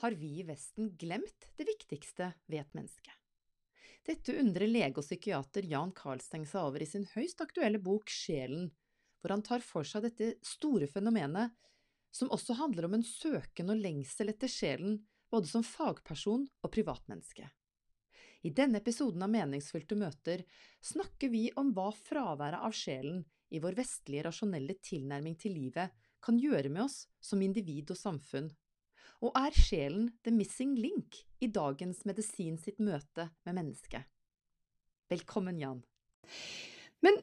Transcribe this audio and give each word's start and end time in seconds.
Har 0.00 0.10
vi 0.16 0.38
i 0.40 0.42
Vesten 0.48 0.94
glemt 0.96 1.50
det 1.56 1.66
viktigste 1.68 2.30
ved 2.46 2.62
et 2.62 2.76
menneske? 2.76 3.12
Dette 4.08 4.32
undrer 4.40 4.70
lege 4.70 4.96
og 4.96 5.04
psykiater 5.04 5.66
Jan 5.68 5.90
Karlsteng 5.92 6.46
seg 6.48 6.70
over 6.70 6.80
i 6.80 6.86
sin 6.88 7.04
høyst 7.12 7.42
aktuelle 7.44 7.76
bok 7.84 8.08
Sjelen, 8.08 8.70
hvor 9.20 9.34
han 9.34 9.44
tar 9.44 9.60
for 9.60 9.84
seg 9.84 10.06
dette 10.06 10.30
store 10.40 10.88
fenomenet, 10.88 11.52
som 12.16 12.32
også 12.32 12.56
handler 12.62 12.88
om 12.88 12.96
en 12.96 13.04
søken 13.04 13.74
og 13.74 13.82
lengsel 13.82 14.32
etter 14.32 14.48
sjelen, 14.48 15.02
både 15.28 15.52
som 15.52 15.66
fagperson 15.68 16.48
og 16.48 16.72
privatmenneske. 16.72 17.50
I 18.40 18.54
denne 18.56 18.80
episoden 18.80 19.20
av 19.20 19.28
Meningsfylte 19.34 20.00
møter 20.00 20.46
snakker 20.80 21.28
vi 21.28 21.50
om 21.60 21.74
hva 21.76 21.90
fraværet 21.92 22.64
av 22.64 22.72
sjelen 22.72 23.20
i 23.52 23.60
vår 23.60 23.76
vestlige 23.76 24.24
rasjonelle 24.30 24.80
tilnærming 24.80 25.36
til 25.36 25.58
livet 25.60 25.92
kan 26.24 26.40
gjøre 26.40 26.72
med 26.72 26.86
oss 26.88 27.02
som 27.20 27.44
individ 27.44 27.92
og 27.92 28.00
samfunn, 28.00 28.48
og 29.20 29.34
er 29.36 29.56
sjelen 29.56 30.08
the 30.24 30.32
missing 30.32 30.76
link 30.78 31.20
i 31.44 31.48
dagens 31.52 32.04
medisin 32.08 32.56
sitt 32.60 32.80
møte 32.80 33.28
med 33.46 33.56
mennesket? 33.58 34.06
Velkommen, 35.10 35.58
Jan. 35.60 35.82
Men 37.04 37.18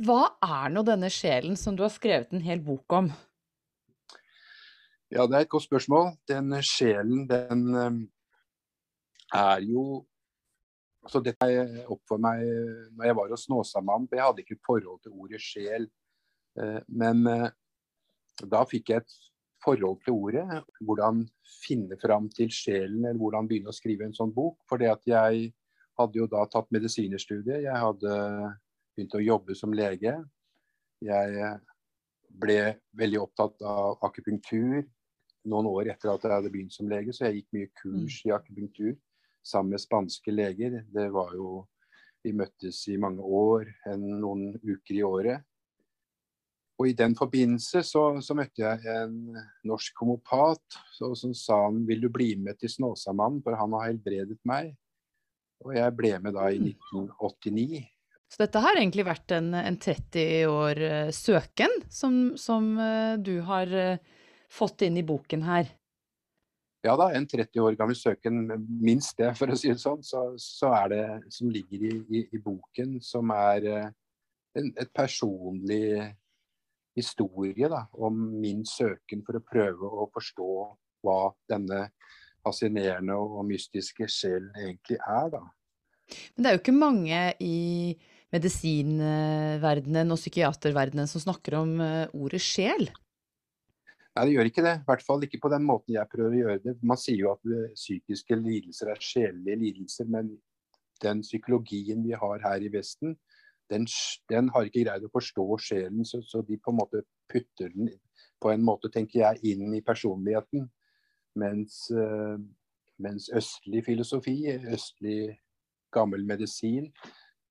hva 0.00 0.36
er 0.44 0.70
nå 0.72 0.84
denne 0.86 1.10
sjelen 1.12 1.56
som 1.58 1.76
du 1.76 1.82
har 1.84 1.92
skrevet 1.92 2.32
en 2.34 2.44
hel 2.44 2.62
bok 2.64 2.92
om? 2.96 3.10
Ja, 5.10 5.26
det 5.26 5.36
er 5.36 5.44
et 5.46 5.50
godt 5.50 5.66
spørsmål. 5.66 6.12
Den 6.30 6.54
sjelen, 6.62 7.26
den 7.30 7.74
eh, 7.74 7.98
er 9.40 9.66
jo 9.66 10.06
Altså, 11.00 11.22
dette 11.24 11.46
er 11.48 11.86
opp 11.88 12.02
for 12.04 12.20
meg 12.20 12.42
når 12.92 13.06
jeg 13.08 13.16
var 13.16 13.30
hos 13.32 13.46
Snåsamannen, 13.46 14.04
for 14.04 14.18
jeg 14.18 14.26
hadde 14.26 14.42
ikke 14.42 14.56
forhold 14.66 14.98
til 15.00 15.14
ordet 15.16 15.38
sjel. 15.40 15.86
Eh, 16.60 16.80
men 16.92 17.22
eh, 17.30 17.46
da 18.52 18.60
fikk 18.68 18.92
jeg 18.92 19.00
et 19.00 19.14
forhold 19.64 20.00
til 20.04 20.16
ordet. 20.16 20.44
Hvordan 20.80 21.24
finne 21.60 21.98
fram 22.02 22.28
til 22.34 22.52
sjelen, 22.54 23.04
eller 23.04 23.20
hvordan 23.20 23.48
begynne 23.50 23.72
å 23.72 23.76
skrive 23.76 24.06
en 24.06 24.16
sånn 24.16 24.34
bok. 24.34 24.58
For 24.68 24.82
jeg 24.82 25.52
hadde 26.00 26.20
jo 26.20 26.28
da 26.30 26.44
tatt 26.50 26.70
medisinerstudiet. 26.74 27.64
Jeg 27.66 27.82
hadde 27.84 28.14
begynt 28.96 29.18
å 29.18 29.24
jobbe 29.24 29.56
som 29.58 29.74
lege. 29.76 30.16
Jeg 31.04 31.52
ble 32.40 32.58
veldig 32.96 33.20
opptatt 33.24 33.62
av 33.66 33.98
akupunktur 34.06 34.82
noen 35.48 35.68
år 35.70 35.90
etter 35.94 36.12
at 36.12 36.24
jeg 36.24 36.34
hadde 36.34 36.52
begynt 36.52 36.74
som 36.74 36.88
lege, 36.90 37.14
så 37.16 37.26
jeg 37.26 37.40
gikk 37.40 37.54
mye 37.56 37.70
kurs 37.80 38.18
mm. 38.20 38.26
i 38.28 38.34
akupunktur 38.36 38.96
sammen 39.46 39.74
med 39.74 39.82
spanske 39.82 40.34
leger. 40.34 40.82
Det 40.92 41.10
var 41.14 41.36
jo 41.36 41.66
Vi 42.20 42.34
møttes 42.36 42.82
i 42.92 42.98
mange 43.00 43.24
år, 43.24 43.64
noen 43.96 44.50
uker 44.60 44.92
i 44.92 45.02
året. 45.02 45.40
Og 46.80 46.88
I 46.88 46.96
den 46.96 47.12
forbindelse 47.12 47.82
så, 47.84 48.02
så, 48.24 48.34
møtte 48.36 48.62
jeg 48.62 48.84
en 48.88 49.34
norsk 49.68 49.98
homopat 50.00 50.78
som 50.96 51.34
sa 51.36 51.58
han 51.66 51.82
vil 51.84 52.06
du 52.06 52.08
bli 52.12 52.30
med 52.40 52.56
til 52.56 52.72
Snåsamannen, 52.72 53.42
for 53.44 53.58
han 53.60 53.74
har 53.76 53.90
helbredet 53.90 54.38
meg. 54.48 54.70
Og 55.60 55.74
jeg 55.76 55.92
ble 55.98 56.14
med 56.24 56.32
da 56.38 56.46
i 56.48 56.56
1989. 56.56 57.82
Mm. 57.84 57.90
Så 58.30 58.40
dette 58.44 58.62
har 58.64 58.78
egentlig 58.78 59.04
vært 59.04 59.34
en, 59.36 59.50
en 59.58 59.76
30 59.76 60.46
år 60.48 60.80
uh, 60.80 61.10
søken 61.12 61.74
som, 61.92 62.16
som 62.40 62.70
uh, 62.78 63.18
du 63.20 63.42
har 63.44 63.74
uh, 63.74 64.22
fått 64.48 64.86
inn 64.86 64.96
i 64.96 65.04
boken 65.04 65.44
her? 65.44 65.68
Ja 66.86 66.94
da, 66.96 67.10
en 67.12 67.26
30 67.28 67.60
år 67.60 67.76
gammel 67.76 67.98
søken, 67.98 68.46
minst 68.80 69.18
det, 69.20 69.34
for 69.36 69.52
å 69.52 69.58
si 69.58 69.68
det 69.68 69.82
sånn, 69.82 70.00
så, 70.06 70.30
så 70.40 70.72
er 70.78 70.88
det 70.94 71.04
som 71.34 71.52
ligger 71.52 71.84
i, 71.90 71.92
i, 72.08 72.24
i 72.32 72.40
boken, 72.40 72.96
som 73.04 73.34
er 73.36 73.68
en, 73.74 74.70
et 74.80 74.94
personlig 74.96 76.08
historie 77.00 77.70
da, 77.72 77.84
om 77.98 78.16
min 78.40 78.62
søken 78.68 79.24
for 79.26 79.38
å 79.38 79.44
prøve 79.44 79.90
å 79.90 80.08
forstå 80.14 80.50
hva 81.04 81.20
denne 81.50 81.88
fascinerende 82.44 83.16
og 83.16 83.42
mystiske 83.48 84.08
sjelen 84.08 84.52
egentlig 84.60 85.00
er. 85.00 85.28
da. 85.32 85.42
Men 86.34 86.42
det 86.42 86.50
er 86.50 86.56
jo 86.56 86.62
ikke 86.62 86.76
mange 86.76 87.20
i 87.44 87.58
medisinverdenen 88.30 90.14
og 90.14 90.20
psykiaterverdenen 90.20 91.08
som 91.10 91.22
snakker 91.22 91.58
om 91.60 91.78
eh, 91.82 92.12
ordet 92.14 92.42
sjel? 92.44 92.90
Nei, 94.10 94.26
det 94.26 94.34
gjør 94.34 94.50
ikke 94.50 94.64
det. 94.66 94.76
I 94.80 94.86
hvert 94.88 95.04
fall 95.06 95.26
ikke 95.26 95.40
på 95.42 95.50
den 95.52 95.66
måten 95.66 95.94
jeg 95.94 96.10
prøver 96.10 96.34
å 96.34 96.40
gjøre 96.40 96.62
det. 96.64 96.76
Man 96.82 96.98
sier 96.98 97.24
jo 97.24 97.32
at 97.34 97.74
psykiske 97.78 98.38
lidelser 98.38 98.90
er 98.92 99.02
sjelelige 99.02 99.60
lidelser, 99.64 100.08
men 100.10 100.32
den 101.00 101.22
psykologien 101.24 102.02
vi 102.04 102.16
har 102.18 102.42
her 102.44 102.64
i 102.64 102.70
Vesten, 102.72 103.14
den, 103.70 103.86
den, 104.30 104.50
har 104.54 104.66
ikke 104.66 104.84
greid 104.84 105.06
å 105.06 105.12
forstå 105.14 105.46
sjelen, 105.62 106.04
så, 106.06 106.20
så, 106.26 106.42
de 106.46 106.58
på 106.58 106.72
en 106.72 106.80
måte 106.80 107.04
putter 107.30 107.72
den 107.74 107.90
på 108.40 108.50
en 108.52 108.64
måte, 108.64 108.90
tenker 108.92 109.20
jeg, 109.20 109.40
inn 109.52 109.74
i 109.76 109.82
personligheten. 109.84 110.66
Mens, 111.38 111.84
uh, 111.92 112.40
mens 113.00 113.28
østlig 113.36 113.84
filosofi, 113.86 114.38
østlig 114.50 115.36
gammel 115.94 116.24
medisin, 116.26 116.88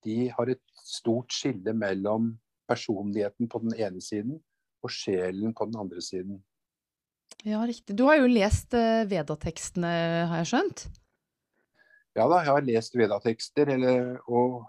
de 0.04 0.30
har 0.34 0.52
et 0.52 0.64
stort 0.82 1.32
skille 1.36 1.76
mellom 1.78 2.34
personligheten 2.70 3.50
på 3.52 3.62
den 3.64 3.76
ene 3.78 4.02
siden 4.04 4.40
og 4.84 4.94
sjelen 4.94 5.54
på 5.56 5.68
den 5.70 5.78
andre 5.80 6.02
siden. 6.04 6.40
Ja, 7.46 7.62
riktig. 7.68 7.96
Du 7.96 8.08
har 8.10 8.20
jo 8.20 8.32
lest 8.32 8.74
uh, 8.76 9.06
Vedatekstene, 9.08 9.94
har 10.32 10.42
jeg 10.42 10.52
skjønt? 10.52 10.90
Ja 12.18 12.26
da, 12.28 12.42
jeg 12.42 12.52
har 12.52 12.66
lest 12.66 12.98
Vedatekster, 12.98 13.70
og 14.28 14.66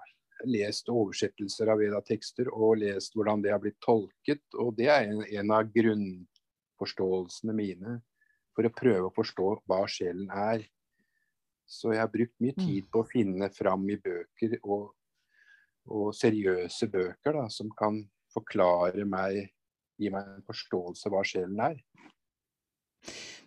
lest 0.48 0.88
oversettelser 0.92 1.70
av 1.72 1.80
Veda-tekster 1.80 2.50
og 2.52 2.80
lest 2.82 3.16
hvordan 3.16 3.42
det 3.44 3.52
har 3.54 3.62
blitt 3.62 3.80
tolket. 3.84 4.42
Og 4.58 4.74
det 4.78 4.88
er 4.92 5.08
en, 5.08 5.22
en, 5.24 5.52
av 5.54 5.70
grunnforståelsene 5.74 7.56
mine 7.56 7.98
for 8.56 8.66
å 8.66 8.74
prøve 8.74 9.08
å 9.08 9.14
forstå 9.16 9.50
hva 9.70 9.82
sjelen 9.90 10.30
er. 10.34 10.64
Så 11.70 11.94
jeg 11.94 12.02
har 12.02 12.12
brukt 12.12 12.34
mye 12.42 12.56
mm. 12.56 12.64
tid 12.64 12.88
på 12.90 13.02
å 13.02 13.08
finne 13.08 13.50
fram 13.54 13.86
i 13.92 13.98
bøker 14.00 14.56
og, 14.62 14.90
og 15.90 16.10
seriøse 16.16 16.90
bøker 16.90 17.38
da, 17.38 17.46
som 17.52 17.70
kan 17.78 18.02
forklare 18.34 19.06
meg, 19.06 19.44
gi 20.00 20.10
meg 20.12 20.26
en 20.26 20.46
forståelse 20.46 21.08
av 21.08 21.14
hva 21.14 21.22
sjelen 21.26 21.62
er. 21.62 21.78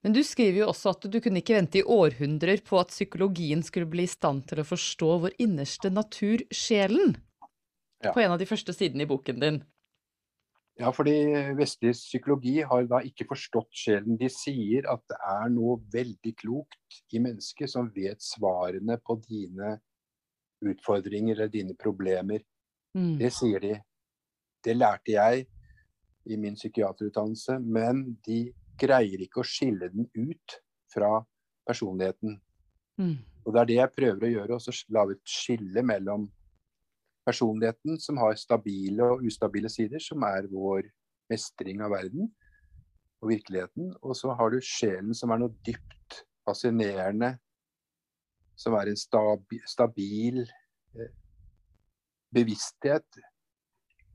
Men 0.03 0.16
du 0.16 0.19
skriver 0.25 0.64
jo 0.64 0.69
også 0.72 0.91
at 0.96 1.06
du 1.08 1.19
kunne 1.24 1.40
ikke 1.40 1.56
vente 1.56 1.80
i 1.80 1.86
århundrer 1.88 2.64
på 2.68 2.80
at 2.81 2.91
psykologien 2.91 3.64
skulle 3.64 3.88
bli 3.90 4.03
i 4.08 4.12
stand 4.12 4.44
til 4.50 4.59
å 4.59 4.68
forstå 4.68 5.12
vår 5.28 5.38
innerste 5.44 5.91
natur, 5.94 6.44
sjelen. 6.52 7.16
Ja. 8.03 8.12
På 8.12 8.19
en 8.19 8.34
av 8.36 8.42
de 8.42 8.47
første 8.50 8.75
sidene 8.75 9.06
i 9.06 9.09
boken 9.09 9.40
din. 9.40 9.62
Ja, 10.81 10.90
fordi 10.92 11.13
vestlig 11.53 11.94
psykologi 11.94 12.58
har 12.66 12.88
da 12.90 13.00
ikke 13.06 13.28
forstått 13.30 13.69
sjelen. 13.78 14.18
De 14.18 14.28
sier 14.34 14.88
at 14.90 15.03
det 15.12 15.19
er 15.22 15.52
noe 15.53 15.78
veldig 15.94 16.34
klokt 16.40 17.03
i 17.13 17.22
mennesket 17.22 17.69
som 17.69 17.92
vet 17.94 18.24
svarene 18.25 18.97
på 19.06 19.19
dine 19.22 19.78
utfordringer 20.66 21.38
eller 21.38 21.53
dine 21.53 21.78
problemer. 21.78 22.42
Mm. 22.97 23.16
Det 23.22 23.30
sier 23.36 23.62
de. 23.62 23.78
Det 24.66 24.75
lærte 24.75 25.13
jeg 25.13 25.46
i 26.25 26.40
min 26.40 26.58
psykiaterutdannelse, 26.58 27.59
men 27.59 28.18
de 28.25 28.47
greier 28.80 29.22
ikke 29.26 29.42
å 29.42 29.48
skille 29.48 29.90
den 29.94 30.08
ut 30.16 30.58
fra 30.94 31.20
personligheten. 31.68 32.40
Mm. 33.00 33.18
Og 33.44 33.54
Det 33.54 33.62
er 33.62 33.70
det 33.70 33.78
jeg 33.80 33.96
prøver 33.98 34.28
å 34.28 34.34
gjøre, 34.34 34.58
å 34.58 34.76
lage 34.98 35.18
et 35.18 35.30
skille 35.30 35.84
mellom 35.84 36.28
personligheten, 37.28 38.00
som 38.00 38.20
har 38.22 38.36
stabile 38.40 39.08
og 39.16 39.24
ustabile 39.28 39.72
sider, 39.72 40.00
som 40.04 40.24
er 40.28 40.48
vår 40.52 40.88
mestring 41.32 41.82
av 41.84 41.94
verden 41.96 42.30
og 43.24 43.32
virkeligheten. 43.32 43.94
Og 44.04 44.16
så 44.20 44.36
har 44.38 44.52
du 44.52 44.60
sjelen, 44.64 45.14
som 45.16 45.32
er 45.32 45.44
noe 45.44 45.56
dypt 45.66 46.24
fascinerende, 46.48 47.36
som 48.60 48.76
er 48.78 48.92
en 48.92 49.00
stabi 49.00 49.60
stabil 49.68 50.44
eh, 50.44 51.14
bevissthet 52.34 53.22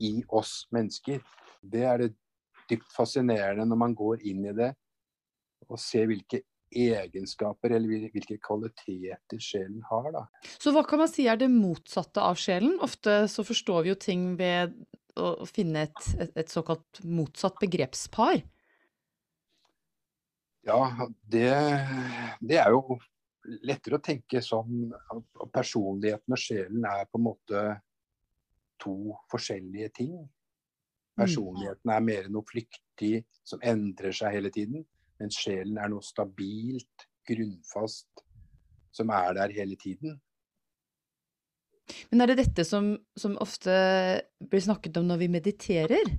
i 0.05 0.13
oss 0.29 0.67
mennesker. 0.75 1.23
Det 1.63 1.85
er 1.85 2.05
det 2.05 2.13
dypt 2.71 2.93
fascinerende 2.95 3.67
når 3.69 3.81
man 3.81 3.97
går 3.99 4.25
inn 4.29 4.47
i 4.49 4.55
det 4.57 4.73
og 5.69 5.81
ser 5.83 6.09
hvilke 6.09 6.43
egenskaper 6.69 7.73
eller 7.77 8.11
hvilke 8.13 8.37
kvaliteter 8.45 9.41
sjelen 9.41 9.81
har. 9.89 10.11
Da. 10.15 10.25
Så 10.61 10.73
hva 10.75 10.85
kan 10.87 11.01
man 11.03 11.11
si 11.11 11.27
er 11.29 11.41
det 11.41 11.49
motsatte 11.53 12.23
av 12.25 12.39
sjelen? 12.41 12.77
Ofte 12.85 13.23
så 13.33 13.45
forstår 13.47 13.85
vi 13.85 13.93
jo 13.93 13.99
ting 14.01 14.31
ved 14.41 14.77
å 15.19 15.47
finne 15.49 15.89
et, 15.89 16.01
et, 16.21 16.33
et 16.45 16.53
såkalt 16.53 17.01
motsatt 17.05 17.59
begrepspar. 17.63 18.43
Ja, 20.69 21.09
det, 21.25 21.51
det, 22.45 22.59
er 22.61 22.75
jo 22.75 22.99
lettere 23.65 23.97
å 23.97 24.05
tenke 24.05 24.43
sånn 24.45 24.91
at 24.93 25.45
personligheten 25.55 26.35
og 26.35 26.41
sjelen 26.41 26.85
er 26.89 27.07
på 27.09 27.21
en 27.21 27.29
måte 27.31 27.63
to 28.83 29.17
forskjellige 29.33 29.95
ting. 30.03 30.19
Mm. 31.19 31.25
Personligheten 31.25 31.91
er 31.91 32.07
mer 32.07 32.31
noe 32.31 32.47
flyktig 32.47 33.25
som 33.47 33.63
endrer 33.67 34.15
seg 34.15 34.37
hele 34.37 34.53
tiden. 34.55 34.85
Mens 35.19 35.39
sjelen 35.43 35.81
er 35.83 35.91
noe 35.91 36.05
stabilt, 36.07 37.09
grunnfast, 37.27 38.23
som 38.95 39.11
er 39.11 39.35
der 39.35 39.55
hele 39.57 39.75
tiden. 39.81 40.21
Men 42.13 42.23
er 42.23 42.31
det 42.31 42.45
dette 42.45 42.65
som, 42.69 42.93
som 43.19 43.35
ofte 43.43 43.75
blir 44.39 44.63
snakket 44.63 45.01
om 45.01 45.09
når 45.09 45.23
vi 45.25 45.31
mediterer? 45.33 46.15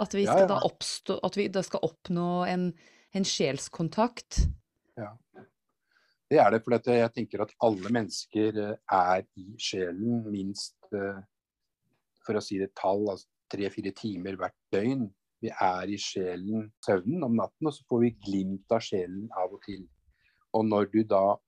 At 0.00 0.14
vi 0.16 0.26
skal, 0.26 0.44
ja, 0.44 0.58
ja. 0.58 0.60
Oppstå, 0.66 1.16
at 1.24 1.36
vi 1.36 1.48
da 1.52 1.62
skal 1.64 1.84
oppnå 1.86 2.28
en, 2.50 2.70
en 3.16 3.26
sjelskontakt 3.26 4.44
Ja. 5.00 5.14
Det 6.30 6.38
er 6.38 6.52
det, 6.54 6.60
for 6.62 6.94
jeg 6.94 7.10
tenker 7.10 7.42
at 7.42 7.52
alle 7.66 7.90
mennesker 7.90 8.58
eh, 8.62 8.76
er 8.94 9.24
i 9.40 9.48
sjelen 9.58 10.20
minst, 10.30 10.76
eh, 10.94 11.18
for 12.22 12.38
å 12.38 12.42
si 12.44 12.60
det 12.60 12.68
tall, 12.78 13.02
altså 13.10 13.26
tre-fire 13.50 13.92
timer 13.96 14.38
hvert 14.40 14.56
døgn. 14.72 15.06
Vi 15.40 15.50
er 15.50 15.88
i 15.88 15.96
sjelen 16.00 16.68
søvnen 16.84 17.24
om 17.24 17.38
natten, 17.38 17.68
og 17.68 17.74
så 17.74 17.86
får 17.88 18.02
vi 18.04 18.16
glimt 18.26 18.74
av 18.74 18.82
sjelen 18.84 19.30
av 19.40 19.54
og 19.56 19.62
til. 19.64 19.86
Og 20.56 20.66
når 20.66 20.90
du 20.92 21.00
da 21.08 21.38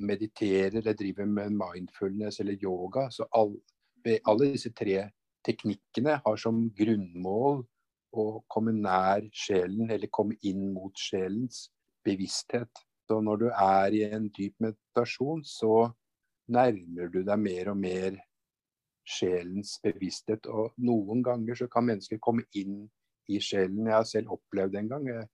mediterer 0.00 0.78
eller 0.78 0.94
driver 0.96 1.26
med 1.26 1.56
mindfulness 1.56 2.40
eller 2.40 2.60
yoga, 2.62 3.08
så 3.10 3.26
alle, 3.36 3.58
alle 4.28 4.52
disse 4.52 4.72
tre 4.76 5.02
teknikkene 5.46 6.20
har 6.24 6.40
som 6.40 6.68
grunnmål 6.76 7.64
å 8.10 8.24
komme 8.50 8.74
nær 8.74 9.26
sjelen, 9.34 9.90
eller 9.90 10.10
komme 10.12 10.38
inn 10.46 10.70
mot 10.74 10.96
sjelens 10.98 11.68
bevissthet. 12.06 12.70
Så 13.10 13.20
når 13.22 13.42
du 13.42 13.48
er 13.50 13.94
i 13.96 14.04
en 14.06 14.28
dyp 14.30 14.54
meditasjon, 14.62 15.42
så 15.46 15.90
nærmer 16.50 17.10
du 17.10 17.22
deg 17.26 17.38
mer 17.42 17.72
og 17.72 17.78
mer 17.78 18.18
sjelens 19.06 19.76
bevissthet. 19.84 20.46
Og 20.50 20.74
noen 20.78 21.22
ganger 21.26 21.58
så 21.58 21.68
kan 21.70 21.86
mennesker 21.88 22.20
komme 22.22 22.46
inn 22.56 22.84
i 23.30 23.40
sjelen. 23.42 23.86
Jeg 23.86 23.96
har 23.96 24.08
selv 24.08 24.34
opplevd 24.36 24.76
en 24.80 24.90
gang. 24.90 25.08
Jeg, 25.10 25.28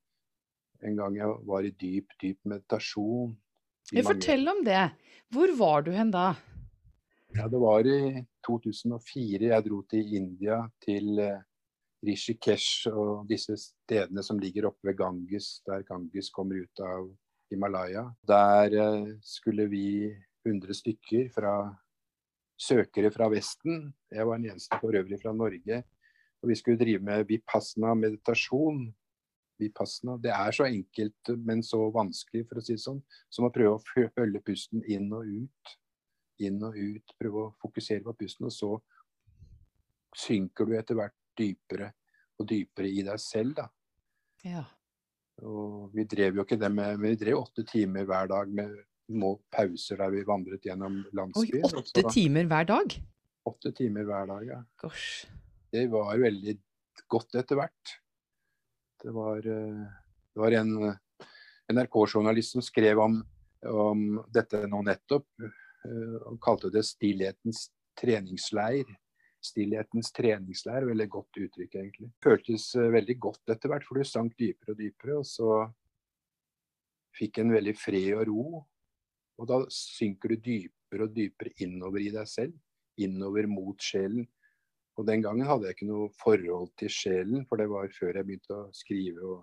en 0.87 0.99
gang 0.99 1.17
jeg 1.17 1.35
var 1.49 1.67
i 1.67 1.73
dyp, 1.81 2.17
dyp 2.23 2.39
meditasjon. 2.45 3.35
I 3.95 4.03
Fortell 4.05 4.49
om 4.51 4.65
det. 4.67 4.85
Hvor 5.33 5.53
var 5.59 5.87
du 5.87 5.93
hen 5.95 6.11
da? 6.15 6.33
Ja, 7.37 7.49
Det 7.49 7.61
var 7.61 7.87
i 7.87 8.25
2004. 8.47 9.51
Jeg 9.51 9.65
dro 9.67 9.83
til 9.91 10.15
India, 10.17 10.63
til 10.83 11.19
eh, 11.23 11.43
Rishikesh 12.07 12.89
og 12.93 13.27
disse 13.31 13.57
stedene 13.61 14.23
som 14.23 14.39
ligger 14.39 14.71
oppe 14.71 14.91
ved 14.91 14.99
Ganges, 14.99 15.61
der 15.67 15.85
Ganges 15.89 16.31
kommer 16.35 16.63
ut 16.63 16.83
av 16.85 17.11
Himalaya. 17.51 18.07
Der 18.27 18.77
eh, 18.83 19.17
skulle 19.23 19.69
vi 19.71 20.15
100 20.47 20.75
stykker 20.75 21.29
fra 21.35 21.57
søkere 22.57 23.11
fra 23.15 23.29
Vesten. 23.33 23.91
Jeg 24.13 24.27
var 24.27 24.41
den 24.41 24.51
eneste 24.53 24.79
for 24.81 24.97
øvrig 24.97 25.19
fra 25.23 25.33
Norge. 25.37 25.83
Og 26.43 26.51
vi 26.51 26.57
skulle 26.59 26.81
drive 26.81 27.03
med 27.05 27.27
vipassana 27.29 27.95
meditasjon. 27.95 28.87
Vipassana, 29.59 30.19
det 30.21 30.33
er 30.35 30.53
så 30.53 30.67
enkelt, 30.69 31.33
men 31.39 31.63
så 31.65 31.87
vanskelig, 31.93 32.45
for 32.49 32.61
å 32.61 32.65
si 32.65 32.77
det 32.77 32.85
sånn, 32.85 33.01
som 33.33 33.49
å 33.49 33.53
prøve 33.53 33.79
å 33.79 34.11
følge 34.15 34.43
pusten 34.45 34.85
inn 34.85 35.09
og 35.17 35.29
ut. 35.29 35.77
Inn 36.45 36.61
og 36.65 36.77
ut. 36.77 37.17
Prøve 37.21 37.47
å 37.47 37.55
fokusere 37.63 38.05
på 38.05 38.17
pusten, 38.21 38.49
og 38.51 38.53
så 38.53 38.75
synker 40.17 40.69
du 40.69 40.77
etter 40.77 40.97
hvert 40.97 41.17
dypere 41.37 41.93
og 42.37 42.49
dypere 42.49 42.89
i 42.89 43.05
deg 43.05 43.21
selv, 43.21 43.57
da. 43.57 43.69
Ja. 44.45 44.65
Og 45.45 45.93
vi 45.97 46.05
drev 46.09 46.39
jo 46.39 46.45
ikke 46.47 46.57
det 46.57 46.69
med 46.73 47.01
Men 47.01 47.11
vi 47.13 47.19
drev 47.21 47.43
åtte 47.43 47.65
timer 47.69 48.07
hver 48.09 48.29
dag 48.31 48.53
med 48.53 48.73
små 49.07 49.37
pauser 49.55 50.01
der 50.03 50.13
vi 50.15 50.25
vandret 50.27 50.67
gjennom 50.67 51.01
landsbyen. 51.17 51.65
Oi, 51.65 51.81
åtte 51.83 52.03
så, 52.03 52.13
timer 52.13 52.49
hver 52.51 52.69
dag? 52.69 52.97
Åtte 53.47 53.73
timer 53.77 54.09
hver 54.09 54.27
dag, 54.33 54.49
ja. 54.49 54.59
Gosh. 54.83 55.29
Det 55.73 55.87
var 55.93 56.19
veldig 56.19 56.57
godt 57.11 57.39
etter 57.39 57.61
hvert. 57.61 57.95
Det 59.03 59.15
var, 59.15 59.39
eh, 59.39 59.87
det 60.35 60.43
var 60.43 60.59
en 60.59 60.75
NRK-journalist 61.73 62.57
som 62.57 62.65
skrev 62.65 63.01
om, 63.03 63.21
om, 63.67 64.05
dette 64.35 64.67
nå 64.71 64.83
nettopp. 64.87 65.27
Han 65.87 66.39
kalte 66.43 66.71
det 66.75 66.83
'stillhetens 66.83 67.69
treningsleir' 67.95 68.97
stillhetens 69.47 70.13
treningsleir. 70.13 70.87
Veldig 70.91 71.09
godt 71.11 71.41
uttrykk, 71.41 71.75
egentlig. 71.75 72.11
Føltes 72.25 72.69
veldig 72.75 73.19
godt 73.23 73.55
etter 73.55 73.73
hvert, 73.73 73.87
for 73.87 73.99
du 73.99 74.09
sank 74.09 74.37
dypere 74.39 74.75
og 74.75 74.81
dypere. 74.81 75.19
Og 75.21 75.27
så 75.29 75.51
fikk 77.17 77.41
en 77.43 77.55
veldig 77.55 77.77
fred 77.79 78.13
og 78.17 78.27
ro. 78.31 78.47
Og 79.41 79.49
da 79.51 79.59
synker 79.73 80.33
du 80.33 80.41
dypere 80.41 81.07
og 81.07 81.17
dypere 81.17 81.53
innover 81.65 82.05
i 82.05 82.13
deg 82.15 82.29
selv. 82.31 82.57
Innover 83.03 83.49
mot 83.51 83.83
sjelen. 83.83 84.25
Og 84.97 85.05
den 85.09 85.25
gangen 85.25 85.45
hadde 85.45 85.69
jeg 85.69 85.77
ikke 85.77 85.91
noe 85.91 86.09
forhold 86.17 86.71
til 86.81 86.93
sjelen, 86.93 87.45
for 87.49 87.61
det 87.61 87.69
var 87.69 87.93
før 87.93 88.17
jeg 88.17 88.29
begynte 88.29 88.57
å 88.57 88.71
skrive. 88.77 89.35
Og... 89.35 89.43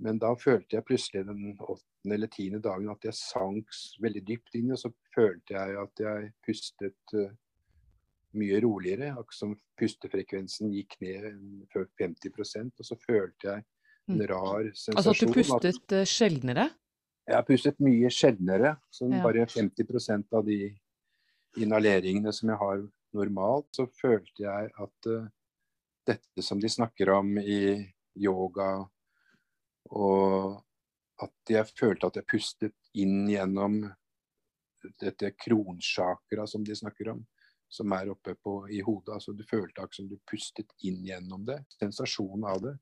Men 0.00 0.20
da 0.22 0.32
følte 0.40 0.78
jeg 0.78 0.86
plutselig 0.88 1.26
den 1.28 1.52
åttende 1.58 2.16
eller 2.16 2.32
tiende 2.32 2.62
dagen 2.64 2.88
at 2.88 3.04
jeg 3.04 3.18
sank 3.18 3.76
veldig 4.00 4.24
dypt 4.30 4.56
inn. 4.56 4.72
Og 4.72 4.80
så 4.80 4.92
følte 5.12 5.58
jeg 5.58 5.76
at 5.82 6.04
jeg 6.06 6.30
pustet 6.46 7.16
uh, 7.20 7.28
mye 8.40 8.62
roligere. 8.64 9.12
Akkurat 9.12 9.42
som 9.42 9.52
pustefrekvensen 9.80 10.72
gikk 10.72 10.96
ned 11.04 11.28
før 11.74 11.84
50% 12.00 12.80
og 12.80 12.88
så 12.88 12.96
følte 13.04 13.52
jeg 13.52 13.66
en 14.10 14.18
mm. 14.18 14.26
rar 14.30 14.70
sensasjon. 14.72 14.96
Altså 14.96 15.12
at 15.12 15.20
du 15.20 15.34
pustet 15.36 15.82
at, 15.82 15.96
eh, 15.98 16.08
sjeldnere? 16.08 16.70
Jeg 17.30 17.38
har 17.38 17.46
pustet 17.46 17.82
mye 17.82 18.10
sjeldnere. 18.10 18.74
sånn 18.90 19.14
ja. 19.14 19.22
bare 19.22 19.46
50% 19.46 20.34
av 20.34 20.46
de 20.46 20.64
inhaleringene 21.62 22.32
som 22.34 22.50
jeg 22.50 22.58
har 22.58 22.82
normalt, 23.14 23.68
så 23.74 23.86
følte 24.00 24.44
jeg 24.44 24.70
at 24.70 25.10
uh, 25.10 25.28
dette 26.06 26.42
som 26.42 26.60
de 26.62 26.70
snakker 26.70 27.10
om 27.14 27.36
i 27.38 27.78
yoga, 28.18 28.72
og 29.94 30.58
at 31.22 31.52
jeg 31.54 31.70
følte 31.70 32.10
at 32.10 32.18
jeg 32.18 32.28
pustet 32.30 32.98
inn 32.98 33.28
gjennom 33.30 33.82
dette 35.02 35.34
kronsjakra 35.36 36.46
som 36.50 36.64
de 36.66 36.74
snakker 36.74 37.12
om 37.14 37.22
som 37.70 37.92
er 37.94 38.10
oppe 38.10 38.34
på, 38.34 38.54
i 38.68 38.80
hodet. 38.82 39.14
altså 39.14 39.32
Du 39.32 39.44
følte 39.46 39.78
akkurat 39.78 39.94
som 39.94 40.08
du 40.10 40.16
pustet 40.30 40.72
inn 40.82 41.04
gjennom 41.06 41.44
det. 41.46 41.60
Sensasjonen 41.78 42.48
av 42.50 42.62
det. 42.64 42.72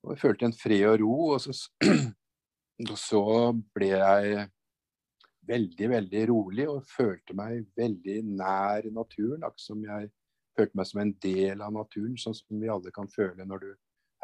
Og 0.00 0.14
jeg 0.14 0.22
følte 0.22 0.48
en 0.48 0.56
fred 0.56 0.86
og 0.88 1.02
ro. 1.02 1.16
Og 1.34 1.42
så, 1.44 1.52
og 2.88 2.96
så 2.98 3.22
ble 3.74 3.90
jeg 3.92 4.48
veldig, 5.50 5.88
veldig 5.92 6.24
rolig 6.30 6.66
og 6.70 6.88
følte 6.88 7.36
meg 7.36 7.66
veldig 7.76 8.18
nær 8.28 8.88
naturen. 8.94 9.44
Akkurat 9.44 9.64
som 9.64 9.84
jeg 9.84 10.10
følte 10.56 10.80
meg 10.80 10.90
som 10.90 11.02
en 11.02 11.14
del 11.24 11.64
av 11.66 11.74
naturen, 11.74 12.18
sånn 12.20 12.36
som 12.36 12.60
vi 12.60 12.70
alle 12.72 12.92
kan 12.94 13.10
føle 13.10 13.46
når 13.46 13.64
du 13.64 13.70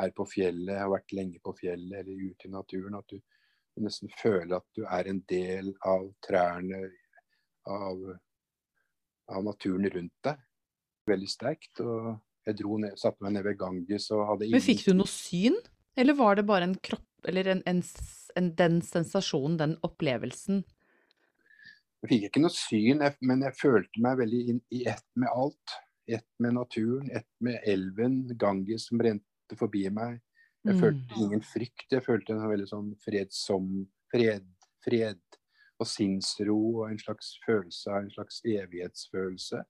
er 0.04 0.12
på 0.16 0.26
fjellet, 0.28 0.78
har 0.80 0.92
vært 0.92 1.16
lenge 1.16 1.40
på 1.44 1.54
fjellet 1.56 2.02
eller 2.02 2.28
ute 2.30 2.48
i 2.48 2.52
naturen. 2.52 2.98
At 3.00 3.10
du, 3.12 3.20
du 3.76 3.84
nesten 3.84 4.12
føler 4.20 4.58
at 4.58 4.68
du 4.76 4.84
er 4.84 5.10
en 5.10 5.22
del 5.28 5.72
av 5.88 6.08
trærne, 6.24 6.84
av 7.66 8.04
av 9.32 9.46
naturen 9.46 9.88
rundt 9.90 10.14
deg. 10.26 10.42
Veldig 11.10 11.30
sterkt. 11.30 11.82
og 11.82 12.16
Jeg 12.46 12.58
dro 12.60 12.78
ned, 12.82 12.94
satte 13.00 13.24
meg 13.24 13.36
ned 13.36 13.46
ved 13.46 13.58
Ganges 13.60 14.08
og 14.14 14.26
hadde 14.30 14.46
ingen 14.46 14.58
Men 14.58 14.66
Fikk 14.66 14.84
du 14.86 14.92
noe 14.94 15.10
syn, 15.10 15.58
eller 15.98 16.18
var 16.18 16.38
det 16.38 16.46
bare 16.48 16.68
en 16.68 16.76
kropp, 16.78 17.08
eller 17.26 17.52
en, 17.54 17.62
en, 17.66 17.82
en, 17.82 18.25
den 18.36 18.80
sensasjonen, 18.84 19.56
den 19.60 19.76
opplevelsen? 19.86 20.64
Jeg 22.02 22.10
fikk 22.10 22.26
ikke 22.28 22.42
noe 22.44 22.54
syn, 22.54 23.02
men 23.26 23.42
jeg 23.46 23.58
følte 23.58 24.02
meg 24.04 24.20
veldig 24.20 24.42
inn, 24.52 24.62
i 24.70 24.84
ett 24.90 25.06
med 25.18 25.32
alt. 25.32 25.76
Ett 26.06 26.28
med 26.38 26.54
naturen, 26.54 27.08
ett 27.10 27.26
med 27.42 27.58
elven, 27.66 28.20
Ganges 28.38 28.86
som 28.86 29.00
brente 29.00 29.58
forbi 29.58 29.88
meg. 29.90 30.20
Jeg 30.66 30.76
mm. 30.76 30.82
følte 30.82 31.22
ingen 31.22 31.42
frykt. 31.42 31.88
Jeg 31.90 32.04
følte 32.06 32.34
en 32.34 32.46
veldig 32.46 32.68
sånn 32.70 32.92
fredsom 33.02 33.72
fred, 34.12 34.46
fred 34.84 35.38
og 35.80 35.88
sinnsro 35.90 36.58
og 36.82 36.84
en 36.90 37.00
slags 37.00 37.34
følelse 37.44 37.90
av 37.90 38.04
en 38.04 38.12
slags 38.14 38.38
evighetsfølelse. 38.46 39.62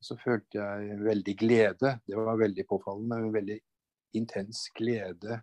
Så 0.00 0.16
følte 0.22 0.62
jeg 0.62 0.98
veldig 1.02 1.34
glede. 1.38 1.94
Det 2.06 2.16
var 2.16 2.40
veldig 2.40 2.64
påfallende. 2.70 3.20
En 3.20 3.34
veldig 3.34 3.58
intens 4.18 4.66
glede. 4.76 5.42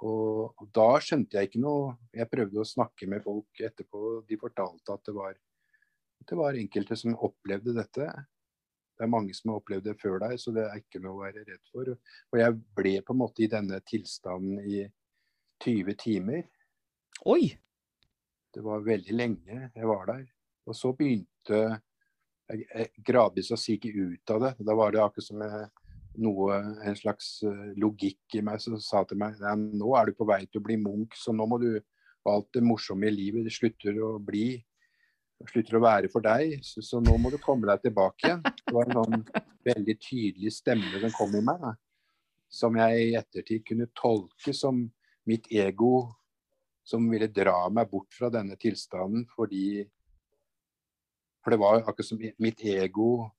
Og, 0.00 0.66
da 0.72 0.88
skjønte 1.04 1.36
jeg 1.36 1.50
ikke 1.50 1.60
noe 1.60 1.96
Jeg 2.16 2.30
prøvde 2.32 2.62
å 2.62 2.68
snakke 2.68 3.08
med 3.10 3.24
folk 3.24 3.60
etterpå. 3.60 4.20
De 4.28 4.38
fortalte 4.40 4.94
at 4.94 5.02
det 5.06 5.14
var, 5.16 5.34
det 6.24 6.38
var 6.38 6.56
enkelte 6.56 6.96
som 6.96 7.18
opplevde 7.18 7.74
dette. 7.76 8.06
Det 8.96 9.06
er 9.06 9.12
mange 9.12 9.34
som 9.36 9.52
har 9.52 9.60
opplevd 9.60 9.86
det 9.88 9.96
før 10.00 10.18
deg, 10.20 10.36
så 10.40 10.52
det 10.52 10.66
er 10.66 10.80
ikke 10.80 11.00
noe 11.00 11.16
å 11.16 11.22
være 11.22 11.44
redd 11.46 11.62
for. 11.72 11.88
Og 11.88 12.40
jeg 12.40 12.56
ble 12.76 12.94
på 13.04 13.16
en 13.16 13.20
måte 13.22 13.44
i 13.44 13.50
denne 13.52 13.80
tilstanden 13.88 14.60
i 14.60 14.82
20 15.64 15.96
timer. 16.00 16.42
Oi! 17.28 17.52
Det 18.50 18.64
var 18.64 18.82
veldig 18.84 19.14
lenge 19.14 19.70
jeg 19.76 19.88
var 19.88 20.08
der. 20.10 20.26
Og 20.68 20.76
så 20.76 20.90
begynte 20.96 21.60
jeg 22.50 22.90
gradvis 23.06 23.52
å 23.54 23.58
sige 23.60 23.92
ut 23.94 24.32
av 24.34 24.44
det. 24.44 24.52
Da 24.66 24.74
var 24.76 24.92
det 24.92 25.02
akkurat 25.04 25.28
som 25.28 25.44
noe, 26.18 26.56
en 26.84 26.96
slags 26.98 27.42
eh, 27.46 27.70
logikk 27.78 28.38
i 28.38 28.42
meg 28.44 28.60
som 28.62 28.74
sa 28.82 29.04
til 29.06 29.20
meg 29.20 29.38
nå 29.62 29.94
er 29.96 30.10
du 30.10 30.16
på 30.18 30.26
vei 30.28 30.42
til 30.46 30.60
å 30.60 30.66
bli 30.66 30.78
Munch, 30.80 31.14
så 31.20 31.32
nå 31.32 31.46
må 31.46 31.60
du 31.62 31.72
alt 32.28 32.50
det 32.52 32.62
morsomme 32.62 33.08
i 33.08 33.14
livet 33.14 33.46
det 33.46 33.54
slutter 33.54 33.96
å 34.04 34.18
bli 34.22 34.60
slutter 35.48 35.78
å 35.78 35.82
være 35.84 36.10
for 36.12 36.24
deg, 36.24 36.58
så, 36.64 36.82
så, 36.84 37.00
nå 37.00 37.14
må 37.16 37.30
du 37.32 37.38
komme 37.40 37.68
deg 37.70 37.86
tilbake 37.86 38.26
igjen. 38.26 38.42
Det 38.44 38.74
var 38.76 38.90
en 38.90 38.98
sånn 38.98 39.22
veldig 39.64 39.96
tydelig 40.02 40.52
stemme 40.52 41.00
som 41.00 41.14
kom 41.16 41.36
i 41.38 41.44
meg, 41.44 41.64
som 42.52 42.76
jeg 42.76 43.06
i 43.06 43.14
ettertid 43.16 43.64
kunne 43.68 43.88
tolke 43.96 44.52
som 44.56 44.82
mitt 45.28 45.48
ego 45.52 46.10
som 46.86 47.06
ville 47.12 47.30
dra 47.30 47.68
meg 47.72 47.90
bort 47.90 48.12
fra 48.16 48.30
denne 48.32 48.56
tilstanden 48.60 49.26
fordi 49.36 49.86
For 51.40 51.54
det 51.54 51.60
var 51.60 51.78
akkurat 51.80 52.04
som 52.04 52.18
mitt 52.20 52.60
ego 52.68 53.30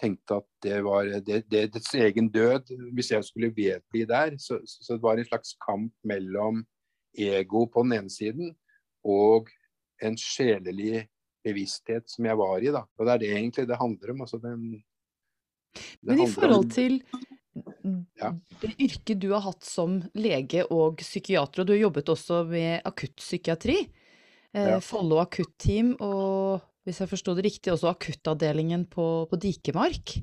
tenkte 0.00 0.40
at 0.42 0.46
det 0.64 0.78
var 0.84 1.08
det, 1.24 1.44
det, 1.50 1.62
dets 1.74 1.94
egen 1.96 2.28
død. 2.32 2.72
Hvis 2.96 3.10
jeg 3.14 3.24
skulle 3.24 3.52
vedbli 3.56 4.04
der, 4.08 4.36
så, 4.38 4.58
så, 4.66 4.94
det 4.94 5.02
var 5.02 5.18
en 5.18 5.28
slags 5.28 5.54
kamp 5.64 5.92
mellom 6.04 6.64
ego 7.16 7.64
på 7.70 7.84
den 7.86 7.96
ene 7.98 8.12
siden 8.12 8.54
og 9.04 9.48
en 10.02 10.16
sjelelig 10.18 11.06
bevissthet 11.44 12.08
som 12.10 12.26
jeg 12.28 12.40
var 12.40 12.64
i. 12.64 12.72
da. 12.72 12.84
Og 12.98 13.06
Det 13.06 13.14
er 13.14 13.22
det 13.22 13.30
egentlig 13.36 13.68
det 13.68 13.80
handler 13.80 14.14
om. 14.14 14.20
altså 14.26 14.40
den 14.42 14.82
Men 16.02 16.20
i 16.20 16.28
forhold 16.30 16.70
til 16.70 17.00
ja. 18.20 18.32
det 18.60 18.74
yrket 18.80 19.20
du 19.20 19.30
har 19.32 19.44
hatt 19.44 19.64
som 19.64 20.00
lege 20.14 20.64
og 20.72 21.02
psykiater, 21.02 21.62
og 21.62 21.66
du 21.66 21.74
har 21.74 21.84
jobbet 21.86 22.12
også 22.14 22.44
med 22.48 22.80
akuttpsykiatri, 22.84 23.76
eh, 24.54 24.70
ja. 24.74 24.78
Follo 24.80 25.20
akutteam 25.22 25.94
og 26.00 26.64
hvis 26.84 27.00
jeg 27.00 27.10
forstår 27.10 27.38
det 27.38 27.46
riktig, 27.48 27.72
også 27.72 27.90
akuttavdelingen 27.90 28.86
på, 28.92 29.06
på 29.30 29.40
Dikemark. 29.40 30.18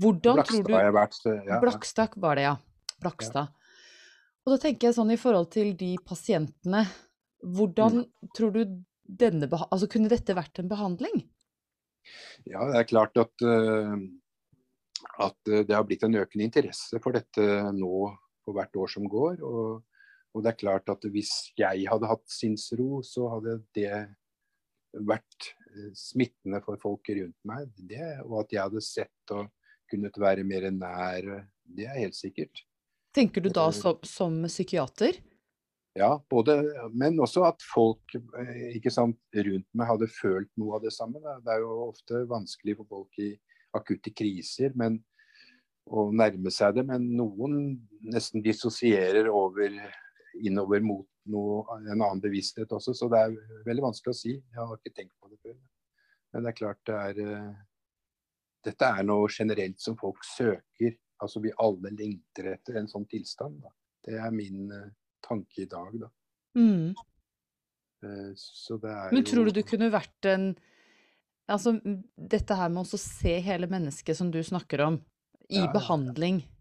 Hvordan 0.00 0.40
Blakstad 0.40 0.64
tror 0.64 0.68
du 0.68 0.76
jeg 0.76 0.96
vært. 0.96 1.20
Ja. 1.48 1.60
Blakstad 1.62 2.18
var 2.20 2.38
det, 2.38 2.46
ja. 2.48 2.56
Blakstad. 3.04 3.52
Og 4.46 4.54
da 4.54 4.60
tenker 4.62 4.88
jeg 4.88 4.96
sånn 4.96 5.12
i 5.12 5.20
forhold 5.20 5.48
til 5.52 5.72
de 5.78 5.94
pasientene, 6.06 6.84
hvordan 7.42 8.02
mm. 8.02 8.28
tror 8.36 8.52
du 8.54 8.62
denne 9.06 9.46
Altså 9.68 9.86
kunne 9.90 10.10
dette 10.10 10.34
vært 10.34 10.58
en 10.58 10.70
behandling? 10.70 11.20
Ja, 12.46 12.64
det 12.70 12.80
er 12.80 12.88
klart 12.88 13.18
at, 13.18 13.42
uh, 13.42 13.98
at 15.22 15.38
det 15.46 15.74
har 15.74 15.84
blitt 15.86 16.06
en 16.06 16.16
økende 16.18 16.46
interesse 16.46 17.00
for 17.02 17.16
dette 17.16 17.42
nå 17.74 18.08
for 18.46 18.54
hvert 18.56 18.78
år 18.78 18.92
som 18.92 19.08
går. 19.10 19.42
Og, 19.42 19.82
og, 20.32 20.44
det 20.44 20.52
er 20.52 20.60
klart 20.60 20.94
at 20.94 21.06
hvis 21.10 21.32
jeg 21.58 21.88
hadde 21.90 22.10
hatt 22.10 22.24
sinnsro, 22.30 23.02
så 23.06 23.26
hadde 23.34 23.58
det 23.76 23.90
vært 25.06 25.50
eh, 25.50 25.65
smittende 25.96 26.60
for 26.64 26.80
folk 26.82 27.08
rundt 27.12 27.38
meg. 27.48 27.70
Det, 27.76 28.02
og 28.26 28.42
at 28.44 28.54
jeg 28.54 28.62
hadde 28.64 28.84
sett 28.84 29.34
og 29.36 29.50
kunnet 29.90 30.18
være 30.18 30.44
mer 30.46 30.68
nær, 30.74 31.30
det 31.76 31.86
er 31.86 32.02
helt 32.02 32.18
sikkert. 32.18 32.64
Tenker 33.16 33.44
du 33.44 33.48
da 33.48 33.68
eh, 33.70 33.76
som, 33.76 33.98
som 34.06 34.38
psykiater? 34.48 35.18
Ja, 35.96 36.10
både, 36.30 36.58
men 36.92 37.16
også 37.24 37.46
at 37.48 37.62
folk 37.64 38.16
eh, 38.16 38.76
ikke 38.76 38.92
sant, 38.92 39.18
rundt 39.32 39.68
meg 39.72 39.88
hadde 39.88 40.10
følt 40.12 40.50
noe 40.60 40.76
av 40.76 40.84
det 40.84 40.92
samme. 40.92 41.22
Det 41.44 41.54
er 41.54 41.62
jo 41.64 41.86
ofte 41.86 42.24
vanskelig 42.28 42.76
for 42.82 42.90
folk 42.90 43.22
i 43.24 43.32
akutte 43.76 44.12
kriser 44.16 44.76
men, 44.78 45.00
å 45.86 46.08
nærme 46.10 46.50
seg 46.50 46.74
det, 46.76 46.82
men 46.88 47.04
noen 47.14 47.76
nesten 48.10 48.42
dissosierer 48.42 49.28
over, 49.30 49.70
innover 50.42 50.82
mot 50.82 51.06
noe, 51.32 51.78
en 51.78 51.94
annen 51.94 52.20
bevissthet 52.22 52.72
også, 52.72 52.94
så 52.96 53.08
det 53.12 53.22
er 53.22 53.62
veldig 53.66 53.84
vanskelig 53.88 54.12
å 54.12 54.18
si. 54.18 54.34
Jeg 54.36 54.60
har 54.60 54.76
ikke 54.76 54.94
tenkt 54.96 55.16
på 55.20 55.30
det 55.30 55.40
før. 55.42 55.56
Men 56.32 56.44
det 56.44 56.52
er 56.52 56.58
klart 56.58 56.82
det 56.88 57.00
er 57.00 57.20
eh, 57.24 57.56
Dette 58.66 58.86
er 58.98 59.04
noe 59.06 59.28
generelt 59.30 59.78
som 59.80 59.96
folk 59.98 60.24
søker. 60.26 60.96
Altså 61.22 61.40
vi 61.44 61.52
alle 61.62 61.92
lengter 61.94 62.50
etter 62.56 62.80
en 62.80 62.88
sånn 62.90 63.06
tilstand. 63.08 63.60
Da. 63.62 63.70
Det 64.04 64.16
er 64.18 64.32
min 64.34 64.66
uh, 64.72 64.88
tanke 65.24 65.62
i 65.62 65.68
dag, 65.70 65.94
da. 66.02 66.08
Mm. 66.58 66.90
Uh, 68.02 68.32
så 68.36 68.76
det 68.82 68.90
er 68.90 69.14
Men 69.14 69.28
tror 69.28 69.46
du 69.46 69.54
du 69.56 69.62
kunne 69.66 69.92
vært 69.94 70.28
en 70.32 70.50
Altså 71.46 71.76
dette 72.18 72.56
her 72.58 72.72
med 72.74 72.90
å 72.90 72.98
se 72.98 73.36
hele 73.46 73.68
mennesket 73.70 74.18
som 74.18 74.32
du 74.34 74.40
snakker 74.42 74.80
om, 74.82 74.96
i 75.46 75.60
ja, 75.60 75.68
behandling. 75.70 76.40
Ja. 76.42 76.55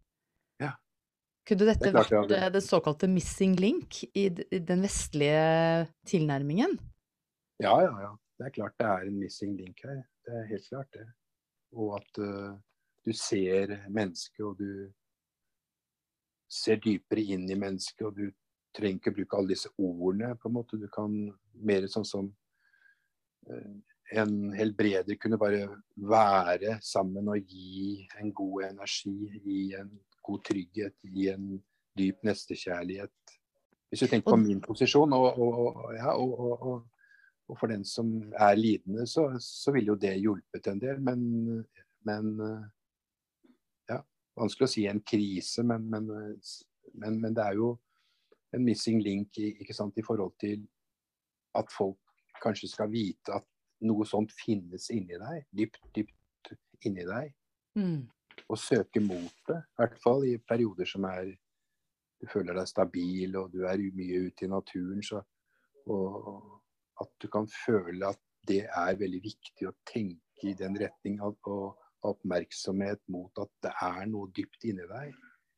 Kunne 1.46 1.68
dette 1.70 1.92
det 1.92 1.94
vært 1.94 2.30
det, 2.32 2.42
det 2.56 2.62
såkalte 2.66 3.08
missing 3.12 3.54
link 3.60 4.02
i, 4.18 4.28
i 4.28 4.60
den 4.66 4.82
vestlige 4.82 5.86
tilnærmingen? 6.10 6.74
Ja, 7.62 7.76
ja, 7.86 7.92
ja. 8.02 8.14
Det 8.36 8.48
er 8.48 8.56
klart 8.56 8.80
det 8.82 8.88
er 8.90 9.06
en 9.08 9.20
missing 9.20 9.54
link 9.56 9.84
her. 9.86 10.02
Det 10.26 10.34
er 10.40 10.48
helt 10.50 10.66
klart 10.68 10.90
det. 10.98 11.06
Og 11.78 11.94
at 12.00 12.20
uh, 12.20 12.56
du 13.06 13.14
ser 13.16 13.76
mennesket, 13.88 14.42
og 14.44 14.58
du 14.60 14.90
ser 16.52 16.82
dypere 16.84 17.24
inn 17.36 17.46
i 17.48 17.60
mennesket, 17.60 18.02
og 18.10 18.18
du 18.18 18.26
trenger 18.76 19.00
ikke 19.00 19.16
bruke 19.20 19.38
alle 19.38 19.54
disse 19.54 19.72
ordene, 19.78 20.34
på 20.42 20.50
en 20.50 20.58
måte. 20.58 20.82
Du 20.82 20.90
kan 20.92 21.14
mer 21.54 21.88
sånn 21.92 22.08
som 22.10 22.32
uh, 23.52 23.76
en 24.18 24.36
helbreder 24.58 25.22
kunne 25.22 25.40
bare 25.42 25.70
være 25.96 26.80
sammen 26.86 27.30
og 27.32 27.54
gi 27.54 28.04
en 28.20 28.34
god 28.36 28.68
energi, 28.72 29.16
gi 29.46 29.62
en 29.80 29.94
god 30.26 30.44
trygghet, 30.50 30.98
gi 31.14 31.30
en 31.32 31.56
dyp 31.98 32.24
nestekjærlighet. 32.28 33.36
Hvis 33.90 34.04
du 34.04 34.10
tenker 34.10 34.34
på 34.34 34.42
min 34.42 34.62
posisjon, 34.64 35.14
og, 35.14 35.40
og, 35.40 35.82
ja, 35.96 36.16
og, 36.18 36.72
og 37.48 37.60
for 37.60 37.72
den 37.72 37.86
som 37.86 38.10
er 38.34 38.58
lidende, 38.58 39.06
så, 39.08 39.30
så 39.40 39.72
ville 39.72 39.94
jo 39.94 40.00
det 40.02 40.16
hjulpet 40.18 40.68
en 40.72 40.82
del. 40.82 41.04
Men, 41.06 41.22
men 42.06 42.34
vanskelig 44.40 44.68
å 44.68 44.72
si 44.72 44.86
en 44.90 45.02
krise, 45.08 45.64
men, 45.68 45.88
men, 45.92 46.10
men, 46.94 47.20
men, 47.22 47.36
det 47.36 47.44
er 47.44 47.60
jo 47.60 47.72
en 48.56 48.64
missing 48.66 49.02
link 49.04 49.40
i, 49.40 49.52
sant, 49.76 49.98
i, 50.00 50.06
forhold 50.06 50.36
til 50.42 50.66
at 51.60 51.72
folk 51.72 52.00
kanskje 52.44 52.70
skal 52.72 52.92
vite 52.92 53.34
at 53.36 53.48
noe 53.88 54.08
sånt 54.08 54.34
finnes 54.36 54.90
inni 54.94 55.18
deg. 55.20 55.48
Dypt, 55.56 55.82
dypt 55.96 56.54
inni 56.88 57.06
deg. 57.08 57.32
Mm. 57.80 58.06
Og 58.50 58.60
søke 58.60 59.02
mot 59.02 59.36
det. 59.48 59.58
I 59.58 59.82
hvert 59.82 59.98
fall 60.04 60.26
i 60.28 60.38
perioder 60.38 60.90
som 60.90 61.08
er 61.10 61.34
du 62.22 62.28
føler 62.32 62.56
deg 62.58 62.70
stabil 62.70 63.36
og 63.38 63.52
du 63.54 63.66
er 63.68 63.82
mye 63.96 64.28
ute 64.30 64.46
i 64.46 64.52
naturen. 64.52 65.02
Så, 65.04 65.22
og 65.92 66.62
at 67.02 67.12
du 67.22 67.28
kan 67.32 67.48
føle 67.52 68.14
at 68.14 68.22
det 68.48 68.64
er 68.66 69.00
veldig 69.00 69.22
viktig 69.24 69.68
å 69.68 69.76
tenke 69.90 70.50
i 70.50 70.56
den 70.58 70.78
retning. 70.80 71.20
Og, 71.26 71.40
ha 72.06 72.12
oppmerksomhet 72.12 73.00
mot 73.10 73.34
at 73.42 73.50
det 73.66 73.72
er 73.82 74.04
noe 74.12 74.30
dypt 74.38 74.68
inni 74.70 74.84
deg. 74.86 75.14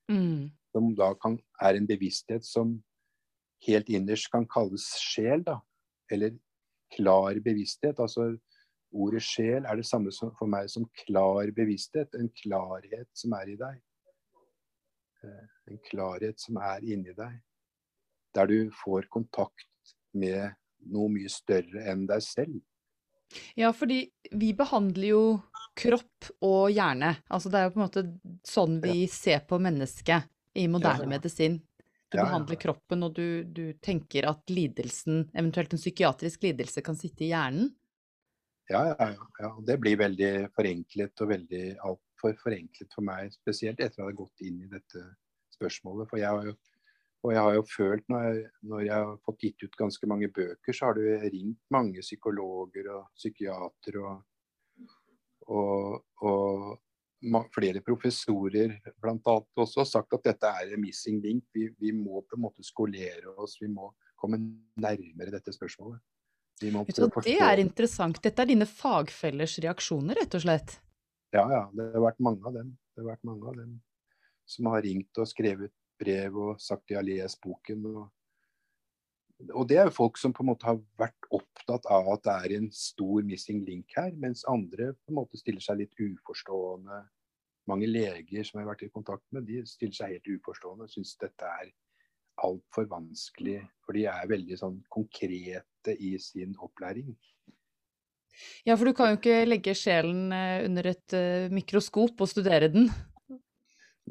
Mm. 0.07 0.45
Som 0.71 0.93
da 0.95 1.09
kan, 1.19 1.35
er 1.59 1.75
en 1.75 1.87
bevissthet 1.89 2.45
som 2.47 2.77
helt 3.67 3.89
innerst 3.91 4.29
kan 4.31 4.47
kalles 4.47 4.85
sjel, 5.01 5.43
da. 5.43 5.57
Eller 6.11 6.37
klar 6.95 7.35
bevissthet. 7.43 7.99
Altså 7.99 8.29
ordet 8.93 9.23
sjel 9.23 9.65
er 9.67 9.79
det 9.79 9.87
samme 9.87 10.13
som, 10.15 10.31
for 10.37 10.49
meg 10.51 10.69
som 10.71 10.87
klar 11.03 11.49
bevissthet. 11.55 12.15
En 12.15 12.29
klarhet 12.43 13.09
som 13.17 13.35
er 13.37 13.51
i 13.53 13.57
deg. 13.59 13.81
Eh, 15.25 15.43
en 15.73 15.83
klarhet 15.89 16.39
som 16.39 16.59
er 16.61 16.85
inni 16.85 17.15
deg. 17.17 17.35
Der 18.37 18.49
du 18.49 18.71
får 18.83 19.09
kontakt 19.11 19.95
med 20.17 20.55
noe 20.93 21.11
mye 21.11 21.29
større 21.31 21.83
enn 21.89 22.05
deg 22.09 22.23
selv. 22.23 22.59
Ja, 23.59 23.73
fordi 23.75 24.05
vi 24.31 24.53
behandler 24.55 25.09
jo 25.09 25.23
kropp 25.77 26.29
og 26.45 26.71
hjerne. 26.71 27.17
Altså 27.27 27.51
det 27.51 27.59
er 27.59 27.67
jo 27.67 27.73
på 27.73 27.81
en 27.81 27.85
måte 27.85 28.05
sånn 28.47 28.77
vi 28.83 29.07
ser 29.11 29.43
på 29.49 29.59
mennesket 29.61 30.29
i 30.57 30.67
moderne 30.71 31.05
ja, 31.05 31.09
ja. 31.09 31.13
medisin. 31.17 31.59
Du 32.07 32.15
ja, 32.15 32.23
behandler 32.23 32.55
kroppen, 32.55 33.03
og 33.03 33.17
du, 33.17 33.43
du, 33.43 33.73
tenker 33.83 34.29
at 34.29 34.47
lidelsen, 34.47 35.25
eventuelt 35.35 35.73
en 35.75 35.81
psykiatrisk 35.81 36.45
lidelse, 36.47 36.79
kan 36.85 36.95
sitte 36.95 37.25
i 37.25 37.33
hjernen? 37.33 37.73
Ja, 38.67 38.81
ja, 38.91 39.11
ja. 39.39 39.51
Det 39.63 39.77
blir 39.79 39.99
veldig 39.99 40.31
forenklet 40.55 41.23
og 41.23 41.29
veldig 41.31 41.65
altfor 41.87 42.35
forenklet 42.41 42.91
for 42.95 43.07
meg, 43.07 43.31
spesielt 43.35 43.79
etter 43.79 43.93
at 43.93 44.01
jeg 44.01 44.09
har 44.09 44.17
gått 44.17 44.43
inn 44.43 44.63
i 44.65 44.71
dette 44.71 45.03
spørsmålet. 45.55 46.09
For 46.11 46.19
jeg 46.21 46.33
har 46.33 46.49
jo 46.51 46.57
og 47.25 47.33
jeg 47.33 47.43
har 47.43 47.55
jo 47.57 47.63
følt, 47.65 48.03
når 48.11 48.23
jeg, 48.23 48.41
når 48.69 48.81
jeg, 48.85 48.93
har 49.03 49.15
fått 49.25 49.43
gitt 49.43 49.63
ut 49.65 49.77
ganske 49.79 50.07
mange 50.07 50.27
bøker, 50.31 50.75
så 50.75 50.89
har 50.89 50.97
det 50.99 51.31
ringt 51.33 51.59
mange 51.73 52.03
psykologer 52.05 52.91
og 52.93 53.07
psykiatere 53.17 54.03
og, 54.05 54.19
og, 55.49 55.97
og 56.29 57.49
flere 57.55 57.81
professorer 57.83 58.77
blant 59.01 59.25
annet 59.27 59.63
også 59.63 59.85
sagt 59.89 60.13
at 60.13 60.29
dette 60.29 60.51
er 60.61 60.75
en 60.75 60.83
missing 60.83 61.17
link. 61.23 61.47
Vi, 61.55 61.67
vi, 61.81 61.91
må 61.91 62.21
på 62.21 62.37
en 62.37 62.45
måte 62.45 62.63
skolere 62.63 63.33
oss, 63.35 63.57
vi 63.61 63.71
må 63.71 63.89
komme 64.15 64.39
nærmere 64.79 65.33
dette 65.33 65.55
spørsmålet. 65.55 65.99
Du, 66.57 66.71
det 67.21 67.37
er 67.37 67.59
interessant. 67.61 68.17
Dette 68.23 68.41
er 68.41 68.49
dine 68.49 68.65
fagfellers 68.65 69.59
reaksjoner, 69.61 70.17
rett 70.17 70.37
og 70.39 70.41
slett? 70.41 70.79
Ja, 71.35 71.43
ja. 71.51 71.63
Det 71.75 71.91
har 71.93 72.05
vært 72.07 72.23
mange 72.23 72.49
av 72.49 72.55
dem. 72.55 72.71
Det 72.95 73.03
har 73.03 73.11
vært 73.11 73.27
mange 73.29 73.51
av 73.51 73.59
dem 73.59 73.75
som 74.47 74.69
har 74.71 74.81
ringt 74.81 75.19
og 75.19 75.27
skrevet 75.27 75.73
brev 75.99 76.37
og 76.39 76.61
sagt 76.61 76.87
de 76.89 76.97
har 76.97 77.05
lest 77.05 77.41
boken. 77.43 77.85
Og, 77.91 78.07
og 79.51 79.67
det 79.69 79.77
er 79.81 79.89
jo 79.89 79.97
folk 79.99 80.17
som 80.17 80.33
på 80.33 80.45
en 80.45 80.51
måte 80.53 80.69
har 80.69 80.79
vært 80.99 81.29
opptatt 81.35 81.85
av 81.93 82.09
at 82.15 82.23
det 82.25 82.35
er 82.37 82.55
en 82.57 82.69
stor 82.73 83.27
missing 83.27 83.63
link 83.67 83.93
her, 83.97 84.13
mens 84.17 84.45
andre 84.49 84.93
på 84.95 85.13
en 85.13 85.19
måte 85.19 85.39
stiller 85.41 85.63
seg 85.63 85.83
litt 85.83 85.99
uforstående. 85.99 87.03
Mange 87.67 87.89
leger 87.89 88.47
som 88.47 88.57
jeg 88.57 88.63
har 88.63 88.71
vært 88.71 88.87
i 88.87 88.93
kontakt 88.93 89.25
med, 89.35 89.45
de 89.49 89.61
stiller 89.67 89.97
seg 89.99 90.15
helt 90.15 90.31
uforstående 90.39 90.87
og 90.87 90.93
syns 90.93 91.17
dette 91.21 91.53
er 91.61 91.73
altfor 92.47 92.87
vanskelig. 92.89 93.59
For 93.83 93.97
de 93.97 94.07
er 94.09 94.31
veldig 94.31 94.57
sånn 94.61 94.79
konkrete 94.93 95.76
i 95.95 96.17
sin 96.21 96.55
opplæring. 96.59 97.15
Ja, 98.67 98.75
for 98.75 98.85
du 98.85 98.93
kan 98.93 99.13
jo 99.13 99.17
ikke 99.17 99.45
legge 99.47 99.73
sjelen 99.77 100.31
eh, 100.35 100.65
under 100.67 100.91
et 100.91 101.15
eh, 101.17 101.47
mikroskop 101.53 102.21
og 102.21 102.29
studere 102.29 102.69
den. 102.73 102.89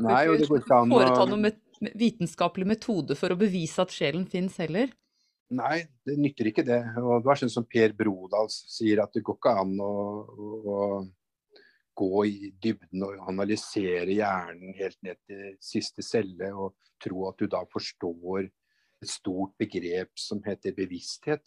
Nei, 0.02 0.26
og 0.28 0.40
det 0.40 0.48
går 0.50 0.64
ikke 0.64 0.80
an 0.82 0.92
å 0.92 0.98
Foreta 0.98 1.26
noen 1.30 1.52
vitenskapelig 1.96 2.68
metode 2.68 3.16
for 3.18 3.32
å 3.32 3.38
bevise 3.38 3.84
at 3.84 3.94
sjelen 3.94 4.26
fins 4.28 4.58
heller? 4.60 4.90
Nei, 5.56 5.84
det 6.06 6.16
nytter 6.18 6.50
ikke 6.50 6.64
det. 6.66 6.80
Og 6.98 7.20
det 7.20 7.28
var 7.28 7.38
sånn 7.38 7.52
som 7.52 7.66
Per 7.70 7.94
Brodal 7.96 8.50
sier, 8.50 9.04
at 9.04 9.14
det 9.14 9.22
går 9.26 9.38
ikke 9.38 9.54
an 9.62 9.76
å, 9.82 9.92
å, 10.26 10.78
gå 11.96 12.24
i 12.28 12.50
dybden 12.60 13.06
og 13.06 13.28
analysere 13.30 14.10
hjernen 14.12 14.74
helt 14.76 14.98
ned 15.06 15.20
til 15.24 15.54
siste 15.64 16.04
celle, 16.04 16.50
og 16.52 16.74
tro 17.00 17.28
at 17.30 17.38
du 17.40 17.48
da 17.52 17.62
forstår 17.72 18.48
et 18.48 19.12
stort 19.12 19.54
begrep 19.60 20.12
som 20.18 20.42
heter 20.44 20.74
bevissthet. 20.76 21.44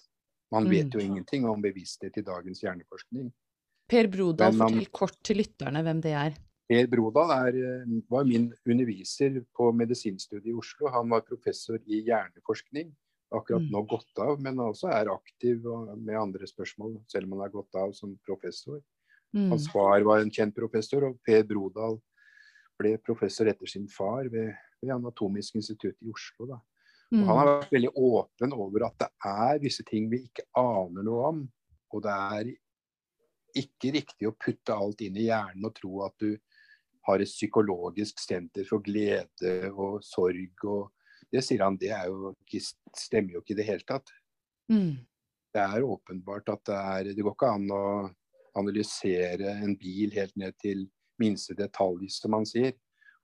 Man 0.52 0.64
Mm. 0.66 0.70
vet 0.72 0.94
jo 0.94 1.00
ingenting 1.00 1.46
om 1.46 1.62
bevissthet 1.62 2.18
i 2.18 2.22
dagens 2.22 2.62
hjerneforskning. 2.64 3.32
Per 3.88 4.08
Brodal, 4.08 4.54
man- 4.54 4.70
fortell 4.74 4.92
kort 4.92 5.24
til 5.24 5.38
lytterne 5.38 5.84
hvem 5.84 6.02
det 6.02 6.12
er. 6.14 6.34
Per 6.70 6.88
Brodal 6.88 7.32
er, 7.32 7.82
eh, 7.82 8.02
var 8.10 8.24
min 8.24 8.54
underviser 8.68 9.44
på 9.58 9.72
medisinstudiet 9.74 10.48
i 10.48 10.54
Oslo. 10.54 10.90
Han 10.90 11.10
var 11.10 11.22
professor 11.22 11.78
i 11.88 12.04
hjerneforskning. 12.06 12.92
Akkurat 13.32 13.62
Mm. 13.62 13.72
nå 13.72 13.88
gått 13.88 14.18
av, 14.20 14.40
men 14.42 14.56
også 14.58 14.90
er 14.90 15.06
aktiv 15.06 15.62
med 15.98 16.16
andre 16.16 16.46
spørsmål, 16.48 17.00
selv 17.08 17.26
om 17.32 17.40
han 17.40 17.48
er 17.48 17.52
gått 17.52 17.76
av 17.76 17.94
som 17.94 18.18
professor. 18.26 18.82
Mm. 19.36 19.50
Hans 19.50 19.68
far 19.72 20.02
var 20.04 20.20
en 20.20 20.32
kjent 20.32 20.56
professor, 20.56 21.04
og 21.06 21.20
Per 21.24 21.44
Brodal 21.44 22.02
ble 22.80 22.98
professor 22.98 23.46
etter 23.46 23.68
sin 23.68 23.88
far 23.88 24.24
ved, 24.24 24.56
ved 24.82 24.90
Anatomisk 24.92 25.56
institutt 25.56 25.96
i 26.02 26.10
Oslo. 26.10 26.48
Da. 26.48 26.60
Og 27.12 27.18
han 27.26 27.38
har 27.38 27.46
Mm. 27.48 27.60
vært 27.62 27.72
veldig 27.72 27.92
åpen 27.96 28.54
over 28.54 28.86
at 28.86 28.98
det 29.00 29.10
er 29.26 29.60
visse 29.60 29.84
ting 29.84 30.10
vi 30.12 30.28
ikke 30.28 30.46
aner 30.56 31.04
noe 31.04 31.28
om. 31.28 31.52
Og 31.92 32.04
det 32.04 32.12
er 32.12 32.52
ikke 33.58 33.94
riktig 33.96 34.28
å 34.30 34.36
putte 34.38 34.76
alt 34.76 35.02
inn 35.02 35.18
i 35.18 35.26
hjernen 35.26 35.66
og 35.66 35.74
tro 35.76 36.04
at 36.06 36.14
du 36.20 36.38
har 37.08 37.20
et 37.20 37.28
psykologisk 37.32 38.20
senter 38.20 38.64
for 38.64 38.80
glede 38.80 39.72
og 39.74 40.04
sorg. 40.04 40.54
og 40.64 40.92
Det 41.32 41.44
sier 41.44 41.64
han, 41.64 41.78
det 41.78 41.90
er 41.90 42.06
jo, 42.08 42.36
ikke- 42.46 42.76
stemmer 42.96 43.32
jo 43.34 43.42
ikke 43.42 43.52
i 43.52 43.56
det 43.56 43.66
hele 43.66 43.84
tatt. 43.88 44.08
Mm. 44.70 44.98
Det 45.54 45.62
er 45.62 45.82
åpenbart 45.82 46.48
at 46.50 46.64
det 46.66 46.76
er 46.76 47.04
Det 47.16 47.24
går 47.24 47.36
ikke 47.36 47.54
an 47.56 47.68
å 47.70 48.16
analysere 48.56 49.64
en 49.64 49.76
bil 49.76 50.12
helt 50.12 50.36
ned 50.38 50.54
til 50.60 50.90
minste 51.20 51.56
detalj, 51.56 52.10
som 52.12 52.34
han 52.34 52.46
sier. 52.46 52.74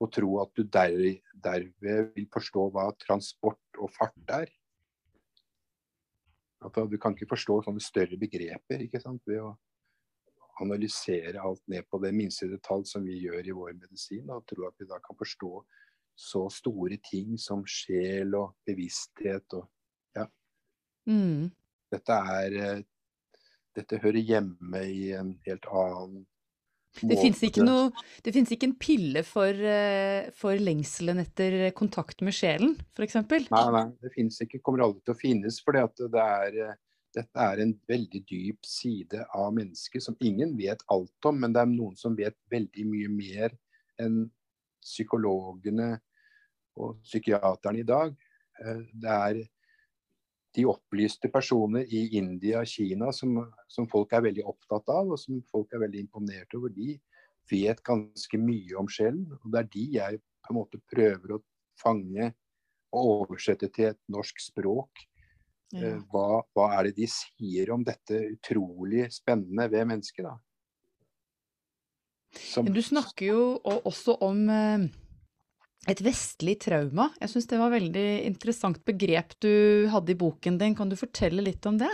Og 0.03 0.11
tro 0.11 0.31
at 0.41 0.51
du 0.57 0.63
der, 0.67 0.95
derved 1.43 2.09
vil 2.15 2.27
forstå 2.33 2.67
hva 2.75 2.89
transport 2.99 3.79
og 3.79 3.91
fart 3.95 4.33
er. 4.35 4.49
At 6.65 6.75
du 6.91 6.97
kan 6.99 7.15
ikke 7.15 7.29
forstå 7.31 7.61
sånne 7.63 7.83
større 7.83 8.19
begreper 8.19 8.83
ikke 8.83 8.99
sant? 9.03 9.21
ved 9.27 9.43
å 9.43 9.53
analysere 10.63 11.39
alt 11.43 11.61
ned 11.71 11.87
på 11.91 11.99
det 12.03 12.13
minste 12.15 12.47
detalj 12.51 12.87
som 12.89 13.03
vi 13.07 13.19
gjør 13.21 13.47
i 13.47 13.55
vår 13.55 13.73
medisin. 13.77 14.27
Og 14.31 14.43
tro 14.49 14.67
at 14.67 14.75
vi 14.79 14.89
da 14.89 14.99
kan 15.03 15.17
forstå 15.19 15.53
så 16.15 16.45
store 16.51 16.97
ting 17.03 17.35
som 17.39 17.63
sjel 17.67 18.35
og 18.39 18.55
bevissthet 18.67 19.55
og 19.59 19.67
Mm. 21.05 21.51
dette 21.93 22.13
er 22.13 22.55
eh, 22.57 22.83
Dette 23.75 23.97
hører 23.99 24.23
hjemme 24.23 24.81
i 24.87 25.09
en 25.11 25.33
helt 25.43 25.65
annen 25.67 26.21
Det 27.03 27.17
fins 27.19 27.41
ikke 27.43 27.63
ikke 28.55 28.69
en 28.69 28.77
pille 28.79 29.23
for, 29.27 29.51
eh, 29.51 30.29
for 30.35 30.55
lengselen 30.61 31.19
etter 31.23 31.71
kontakt 31.75 32.21
med 32.25 32.35
sjelen, 32.35 32.75
f.eks.? 32.95 33.17
Nei, 33.51 33.63
nei, 33.75 33.85
det 34.01 34.13
fins 34.15 34.39
ikke, 34.45 34.61
kommer 34.63 34.85
aldri 34.85 35.03
til 35.03 35.15
å 35.15 35.19
finnes. 35.19 35.59
For 35.63 35.75
det 35.75 36.23
er, 36.23 36.59
eh, 36.69 36.75
dette 37.15 37.47
er 37.47 37.63
en 37.63 37.73
veldig 37.87 38.23
dyp 38.29 38.65
side 38.65 39.25
av 39.33 39.53
mennesket 39.55 40.03
som 40.03 40.17
ingen 40.19 40.55
vet 40.57 40.83
alt 40.91 41.29
om, 41.29 41.39
men 41.39 41.53
det 41.55 41.63
er 41.63 41.71
noen 41.71 41.95
som 41.99 42.15
vet 42.15 42.37
veldig 42.51 42.87
mye 42.91 43.11
mer 43.11 43.57
enn 43.99 44.25
psykologene 44.85 45.95
og 46.77 46.97
psykiaterne 47.03 47.81
i 47.81 47.87
dag. 47.87 48.15
Eh, 48.61 48.81
Det 48.93 49.11
er 49.11 49.43
de 50.55 50.65
opplyste 50.69 51.29
personer 51.33 51.85
i 51.91 52.05
India 52.19 52.61
og 52.61 52.69
Kina 52.69 53.11
som, 53.15 53.37
som 53.71 53.87
folk 53.91 54.13
er 54.15 54.23
veldig 54.29 54.45
opptatt 54.47 54.87
av, 54.93 55.11
og 55.11 55.19
som 55.19 55.41
folk 55.51 55.73
er 55.75 55.83
veldig 55.85 56.05
imponert 56.05 56.55
over. 56.57 56.71
De 56.75 56.95
vet 57.51 57.81
ganske 57.85 58.39
mye 58.41 58.77
om 58.79 58.87
sjelen, 58.89 59.27
og 59.41 59.51
det 59.53 59.61
er 59.61 59.69
de 59.75 59.85
jeg 59.97 60.21
på 60.45 60.53
en 60.53 60.59
måte 60.59 60.81
prøver 60.91 61.35
å 61.35 61.43
fange 61.81 62.31
og 62.95 63.11
oversette 63.25 63.69
til 63.75 63.91
et 63.91 64.01
norsk 64.11 64.39
språk. 64.39 65.05
Ja. 65.73 65.95
Eh, 65.95 66.01
Hva, 66.11 66.43
hva 66.55 66.69
er 66.77 66.87
det 66.87 66.95
de 67.01 67.07
sier 67.11 67.71
om 67.73 67.83
dette 67.83 68.21
utrolig 68.31 69.09
spennende 69.13 69.65
ved 69.73 69.89
mennesket, 69.89 70.27
da? 70.29 70.37
Som, 72.35 72.67
du 72.67 72.81
snakker 72.83 73.29
jo 73.31 73.43
også 73.63 74.17
om 74.23 74.41
eh, 74.51 74.85
et 75.89 76.01
vestlig 76.05 76.57
trauma. 76.63 77.09
Jeg 77.21 77.31
syns 77.31 77.47
det 77.51 77.61
var 77.61 77.73
veldig 77.73 78.07
interessant 78.25 78.81
begrep 78.87 79.35
du 79.43 79.87
hadde 79.93 80.13
i 80.13 80.19
boken 80.19 80.59
din. 80.61 80.75
Kan 80.77 80.91
du 80.91 80.97
fortelle 80.99 81.45
litt 81.45 81.65
om 81.69 81.77
det? 81.81 81.91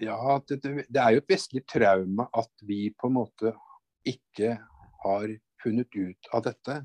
Ja, 0.00 0.38
det, 0.48 0.62
det 0.62 1.00
er 1.00 1.14
jo 1.14 1.22
et 1.22 1.30
vestlig 1.30 1.64
trauma 1.68 2.26
at 2.32 2.66
vi 2.66 2.86
på 2.96 3.10
en 3.10 3.18
måte 3.18 3.54
ikke 4.08 4.56
har 5.04 5.34
funnet 5.62 5.94
ut 5.94 6.32
av 6.34 6.44
dette 6.46 6.78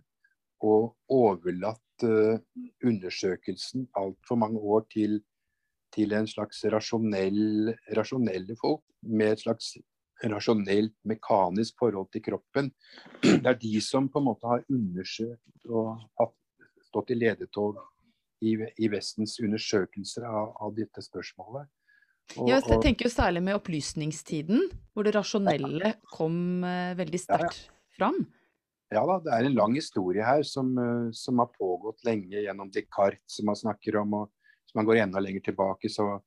og 0.65 0.93
overlatt 1.13 2.05
eh, 2.05 2.39
undersøkelsen 2.85 3.87
altfor 3.97 4.39
mange 4.41 4.61
år 4.61 4.85
til, 4.93 5.19
til 5.93 6.13
en 6.17 6.29
slags 6.29 6.63
rasjonell, 6.73 7.73
rasjonelle 7.97 8.57
folk 8.59 8.83
med 9.01 9.35
et 9.35 9.45
slags 9.45 9.75
rasjonelt, 10.23 10.95
mekanisk 11.07 11.77
forhold 11.79 12.09
til 12.13 12.23
kroppen. 12.25 12.71
Det 13.21 13.45
er 13.45 13.59
de 13.61 13.81
som 13.83 14.09
på 14.09 14.21
en 14.21 14.27
måte 14.29 14.49
har 14.49 14.65
undersøkt 14.71 15.69
og 15.69 15.97
hatt, 16.19 16.35
stått 16.87 17.11
i 17.13 17.17
ledetog 17.19 17.77
i, 18.45 18.53
i 18.55 18.87
Vestens 18.89 19.37
undersøkelser 19.43 20.25
av, 20.29 20.53
av 20.61 20.73
dette 20.77 21.03
spørsmålet. 21.03 21.67
Og- 22.37 22.49
Ja, 22.49 22.59
jeg 22.59 22.81
tenker 22.83 23.07
jo 23.07 23.13
særlig 23.13 23.43
med 23.43 23.55
opplysningstiden, 23.55 24.65
hvor 24.93 25.05
det 25.07 25.13
rasjonelle 25.15 25.93
kom 26.11 26.63
uh, 26.63 26.95
veldig 26.97 27.21
Ja, 27.21 27.23
ja. 27.23 27.37
sterkt 27.37 27.69
fram. 27.97 28.25
Ja 28.91 29.01
da, 29.07 29.17
det 29.19 29.31
er 29.35 29.45
en 29.47 29.55
lang 29.55 29.73
historie 29.75 30.23
her 30.23 30.43
som, 30.47 30.73
uh, 30.79 31.11
som 31.11 31.39
har 31.39 31.49
pågått 31.55 32.03
lenge 32.07 32.39
gjennom 32.43 32.71
Descartes, 32.71 33.37
som 33.39 33.47
man 33.51 33.55
snakker 33.59 33.99
om. 34.01 34.13
og 34.13 34.31
Hvis 34.65 34.75
man 34.75 34.87
går 34.87 35.01
enda 35.05 35.19
lenger 35.23 35.43
tilbake, 35.49 35.89
så, 35.91 36.19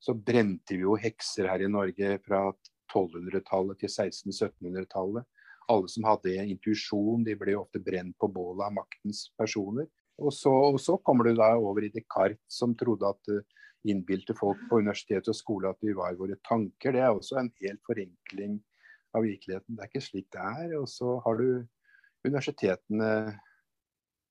så 0.00 0.14
brente 0.16 0.76
vi 0.76 0.82
jo 0.86 0.96
hekser 0.96 1.48
her 1.48 1.64
i 1.64 1.70
Norge 1.72 2.18
fra 2.24 2.46
1200-tallet 2.92 3.80
til 3.80 3.90
1600-1700-tallet. 3.90 5.26
Alle 5.72 5.88
som 5.88 6.06
hadde 6.06 6.36
intuisjon, 6.42 7.24
de 7.24 7.36
ble 7.38 7.56
ofte 7.56 7.80
brent 7.82 8.16
på 8.20 8.28
bålet 8.32 8.66
av 8.66 8.76
maktens 8.76 9.26
personer. 9.38 9.88
Og 10.22 10.32
så, 10.34 10.52
og 10.52 10.78
så 10.82 10.98
kommer 11.06 11.28
du 11.28 11.38
da 11.38 11.54
over 11.56 11.86
i 11.86 11.92
Descartes, 11.92 12.42
som 12.52 12.74
trodde 12.78 13.08
at 13.08 13.30
eh, 13.32 13.44
innbilte 13.88 14.34
folk 14.38 14.60
på 14.70 14.82
universitet 14.82 15.30
og 15.30 15.36
skole 15.36 15.70
at 15.72 15.80
vi 15.82 15.94
var 15.96 16.18
våre 16.18 16.36
tanker. 16.46 16.94
Det 16.94 17.02
er 17.02 17.14
også 17.14 17.40
en 17.40 17.50
hel 17.62 17.78
forenkling 17.86 18.58
av 19.16 19.24
virkeligheten. 19.26 19.76
Det 19.76 19.84
er 19.84 19.90
ikke 19.90 20.04
slik 20.04 20.28
det 20.34 20.42
er. 20.42 20.76
Og 20.80 20.88
så 20.90 21.16
har 21.24 21.40
du 21.40 21.48
universitetene 22.26 23.38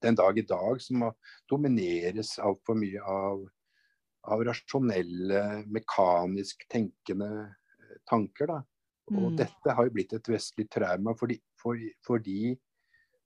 den 0.02 0.18
dag 0.18 0.38
i 0.38 0.46
dag 0.48 0.82
som 0.82 1.10
domineres 1.52 2.38
altfor 2.42 2.78
mye 2.80 3.02
av, 3.06 3.44
av 4.34 4.46
rasjonelle, 4.48 5.44
mekanisk 5.70 6.66
tenkende 6.72 7.32
tanker. 8.10 8.48
Da. 8.48 8.60
Og 9.12 9.32
Mm. 9.32 9.38
dette 9.38 9.76
har 9.76 9.86
jo 9.86 9.94
blitt 9.94 10.14
et 10.14 10.30
vestlig 10.30 10.70
trauma 10.70 11.14
fordi, 11.18 11.40
for, 11.60 11.76
fordi 12.06 12.56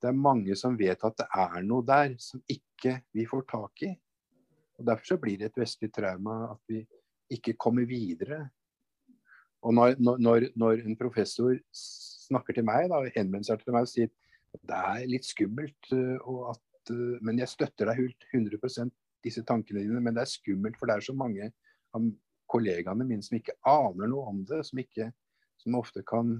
det 0.02 0.10
er 0.10 0.18
mange 0.18 0.56
som 0.56 0.78
vet 0.78 1.04
at 1.04 1.18
det 1.18 1.28
er 1.34 1.62
noe 1.64 1.86
der 1.86 2.16
som 2.18 2.42
ikke 2.50 3.02
vi 3.14 3.26
får 3.26 3.46
tak 3.52 3.84
i. 3.84 3.92
Og 4.80 4.86
Derfor 4.86 5.06
så 5.06 5.18
blir 5.18 5.38
det 5.38 5.52
et 5.52 5.62
vestlig 5.62 5.92
trauma 5.94 6.52
at 6.52 6.60
vi 6.68 6.86
ikke 7.32 7.56
kommer 7.58 7.86
videre. 7.86 8.50
Og 9.64 9.74
når, 9.74 9.96
når, 10.00 10.50
når 10.56 10.84
en 10.86 10.98
professor 10.98 11.56
snakker 11.74 12.54
til 12.54 12.66
meg, 12.68 12.90
da, 12.90 13.02
henvender 13.16 13.48
seg 13.48 13.64
til 13.64 13.74
meg 13.74 13.88
og 13.88 13.92
sier 13.92 14.12
det 14.56 14.78
er 14.78 15.08
litt 15.10 15.26
skummelt, 15.28 15.90
øh, 15.92 16.18
og 16.24 16.54
at, 16.54 16.92
øh, 16.94 17.18
men 17.22 17.40
jeg 17.42 17.52
støtter 17.52 17.90
deg 17.90 17.98
hult 18.00 18.28
100 18.34 18.92
disse 19.26 19.44
tankene 19.44 19.82
dine, 19.84 20.00
men 20.00 20.16
det 20.16 20.24
er 20.24 20.32
skummelt, 20.32 20.78
for 20.80 20.88
det 20.88 20.96
er 20.96 21.04
så 21.04 21.16
mange 21.18 21.50
av 21.96 22.06
kollegaene 22.56 23.08
mine 23.08 23.26
som 23.26 23.38
ikke 23.38 23.58
aner 23.68 24.10
noe 24.12 24.32
om 24.32 24.42
det, 24.48 24.64
som, 24.68 24.80
ikke, 24.82 25.12
som 25.62 25.80
ofte 25.80 26.04
kan 26.08 26.38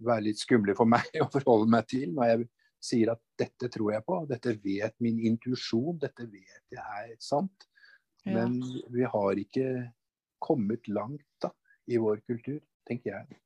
være 0.00 0.26
litt 0.28 0.40
skumle 0.40 0.74
for 0.78 0.88
meg 0.90 1.06
å 1.24 1.30
forholde 1.32 1.70
meg 1.74 1.90
til 1.90 2.10
når 2.14 2.32
jeg 2.32 2.48
sier 2.80 3.12
at 3.12 3.20
dette 3.38 3.68
tror 3.72 3.92
jeg 3.92 4.06
på, 4.06 4.22
dette 4.30 4.56
vet 4.64 4.94
min 5.04 5.20
intuisjon, 5.28 5.98
dette 6.00 6.24
vet 6.24 6.72
jeg 6.72 7.10
er 7.10 7.16
sant. 7.20 7.66
Ja. 8.24 8.38
Men 8.38 8.56
vi 8.92 9.04
har 9.04 9.40
ikke 9.40 9.66
kommet 10.40 10.88
langt 10.88 11.26
da, 11.44 11.52
i 11.88 12.00
vår 12.00 12.22
kultur, 12.24 12.60
tenker 12.88 13.18
jeg. 13.18 13.40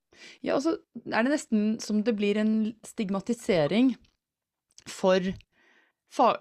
Ja, 0.47 0.55
og 0.55 0.63
så 0.63 0.77
er 1.11 1.27
det 1.27 1.33
nesten 1.33 1.65
som 1.83 2.05
det 2.07 2.15
blir 2.19 2.39
en 2.39 2.55
stigmatisering 2.87 3.97
for 4.87 5.27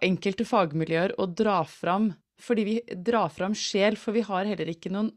enkelte 0.06 0.46
fagmiljøer 0.46 1.15
å 1.17 1.26
dra 1.34 1.63
fram, 1.65 2.12
fordi 2.41 2.63
vi 2.65 2.78
drar 2.96 3.30
fram 3.30 3.54
sjel, 3.56 3.98
for 4.00 4.15
vi 4.15 4.24
har 4.26 4.46
heller 4.50 4.69
ikke 4.72 4.91
noen 4.93 5.12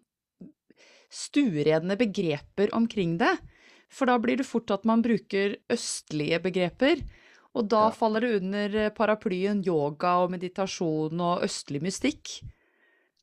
stueredne 1.13 1.97
begreper 1.99 2.73
omkring 2.75 3.17
det. 3.19 3.37
For 3.93 4.07
da 4.11 4.19
blir 4.19 4.41
det 4.41 4.49
fort 4.49 4.71
at 4.75 4.85
man 4.89 5.03
bruker 5.05 5.57
østlige 5.73 6.41
begreper, 6.43 7.03
og 7.57 7.69
da 7.69 7.87
Ja. 7.87 7.91
faller 7.91 8.21
det 8.21 8.43
under 8.43 8.91
paraplyen 8.91 9.65
yoga 9.65 10.25
og 10.25 10.31
meditasjon 10.31 11.21
og 11.21 11.43
østlig 11.43 11.81
mystikk. 11.83 12.43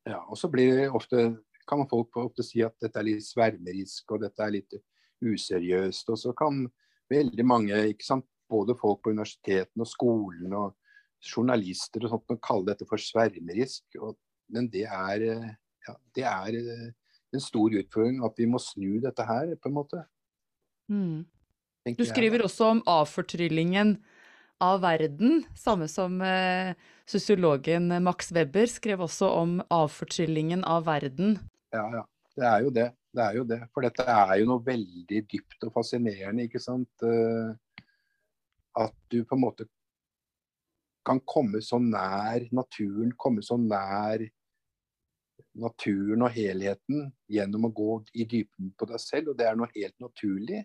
Ja, 0.08 0.23
og 0.27 0.38
så 0.38 0.49
blir 0.49 0.75
det 0.75 0.89
ofte, 0.91 1.38
kan 1.67 1.77
man 1.77 1.88
folk 1.88 2.15
ofte 2.17 2.43
si 2.43 2.62
at 2.62 2.73
dette 2.82 2.97
er 2.99 3.03
litt 3.03 3.23
svermerisk 3.23 4.12
og 4.12 4.21
dette 4.21 4.41
er 4.43 4.51
litt 4.51 4.73
useriøst. 5.21 6.10
Og 6.10 6.17
så 6.17 6.34
kan 6.36 6.65
veldig 7.10 7.45
mange, 7.45 7.77
ikke 7.93 8.03
sant, 8.06 8.25
både 8.49 8.75
folk 8.75 9.03
på 9.03 9.12
universitetene 9.13 9.86
og 9.86 9.88
skolen 9.88 10.53
og 10.53 10.73
journalister 11.23 12.05
og 12.05 12.15
sånt, 12.15 12.36
kalle 12.43 12.71
dette 12.71 12.88
for 12.89 13.01
svermerisk. 13.01 13.86
Og, 14.01 14.17
men 14.53 14.69
det 14.73 14.86
er, 14.88 15.27
ja, 15.88 15.95
det 16.15 16.27
er 16.29 16.59
en 17.33 17.43
stor 17.43 17.73
utfordring 17.79 18.21
at 18.25 18.39
vi 18.39 18.47
må 18.49 18.62
snu 18.62 18.99
dette 19.03 19.25
her, 19.27 19.53
på 19.59 19.71
en 19.71 19.77
måte. 19.77 20.03
Mm. 20.91 21.23
Du 21.97 22.05
skriver 22.07 22.45
også 22.45 22.69
om 22.75 22.83
avfortryllingen 22.88 23.97
av 24.63 24.79
verden, 24.83 25.41
samme 25.57 25.89
som 25.91 26.21
eh, 26.23 26.71
sosiologen 27.09 27.89
Max 28.05 28.31
Weber 28.36 28.69
skrev 28.71 29.03
også 29.03 29.27
om 29.41 29.57
avfortryllingen 29.73 30.63
av 30.63 30.86
verden. 30.88 31.38
Ja, 31.75 31.88
ja. 31.99 32.03
Det 32.33 32.45
er 32.49 32.63
jo 32.65 32.69
det. 32.73 32.88
Det 33.13 33.21
er 33.21 33.36
jo 33.38 33.43
det. 33.45 33.59
For 33.75 33.86
dette 33.86 34.05
er 34.09 34.31
jo 34.41 34.47
noe 34.49 34.63
veldig 34.65 35.19
dypt 35.29 35.67
og 35.67 35.73
fascinerende, 35.75 36.47
ikke 36.47 36.62
sant. 36.63 36.89
Uh, 37.05 37.53
at 38.79 38.95
du 39.13 39.19
på 39.21 39.38
en 39.38 39.43
måte 39.43 39.67
kan 41.05 41.19
komme 41.27 41.61
så 41.63 41.79
nær 41.81 42.47
naturen, 42.55 43.11
komme 43.19 43.43
så 43.45 43.57
nær 43.59 44.23
naturen 45.59 46.25
og 46.25 46.31
helheten 46.33 47.09
gjennom 47.31 47.67
å 47.67 47.73
gå 47.75 47.91
i 48.17 48.25
dypen 48.29 48.71
på 48.77 48.87
deg 48.89 49.01
selv, 49.01 49.33
og 49.33 49.39
det 49.39 49.49
er 49.49 49.59
noe 49.59 49.71
helt 49.75 49.95
naturlig. 50.01 50.63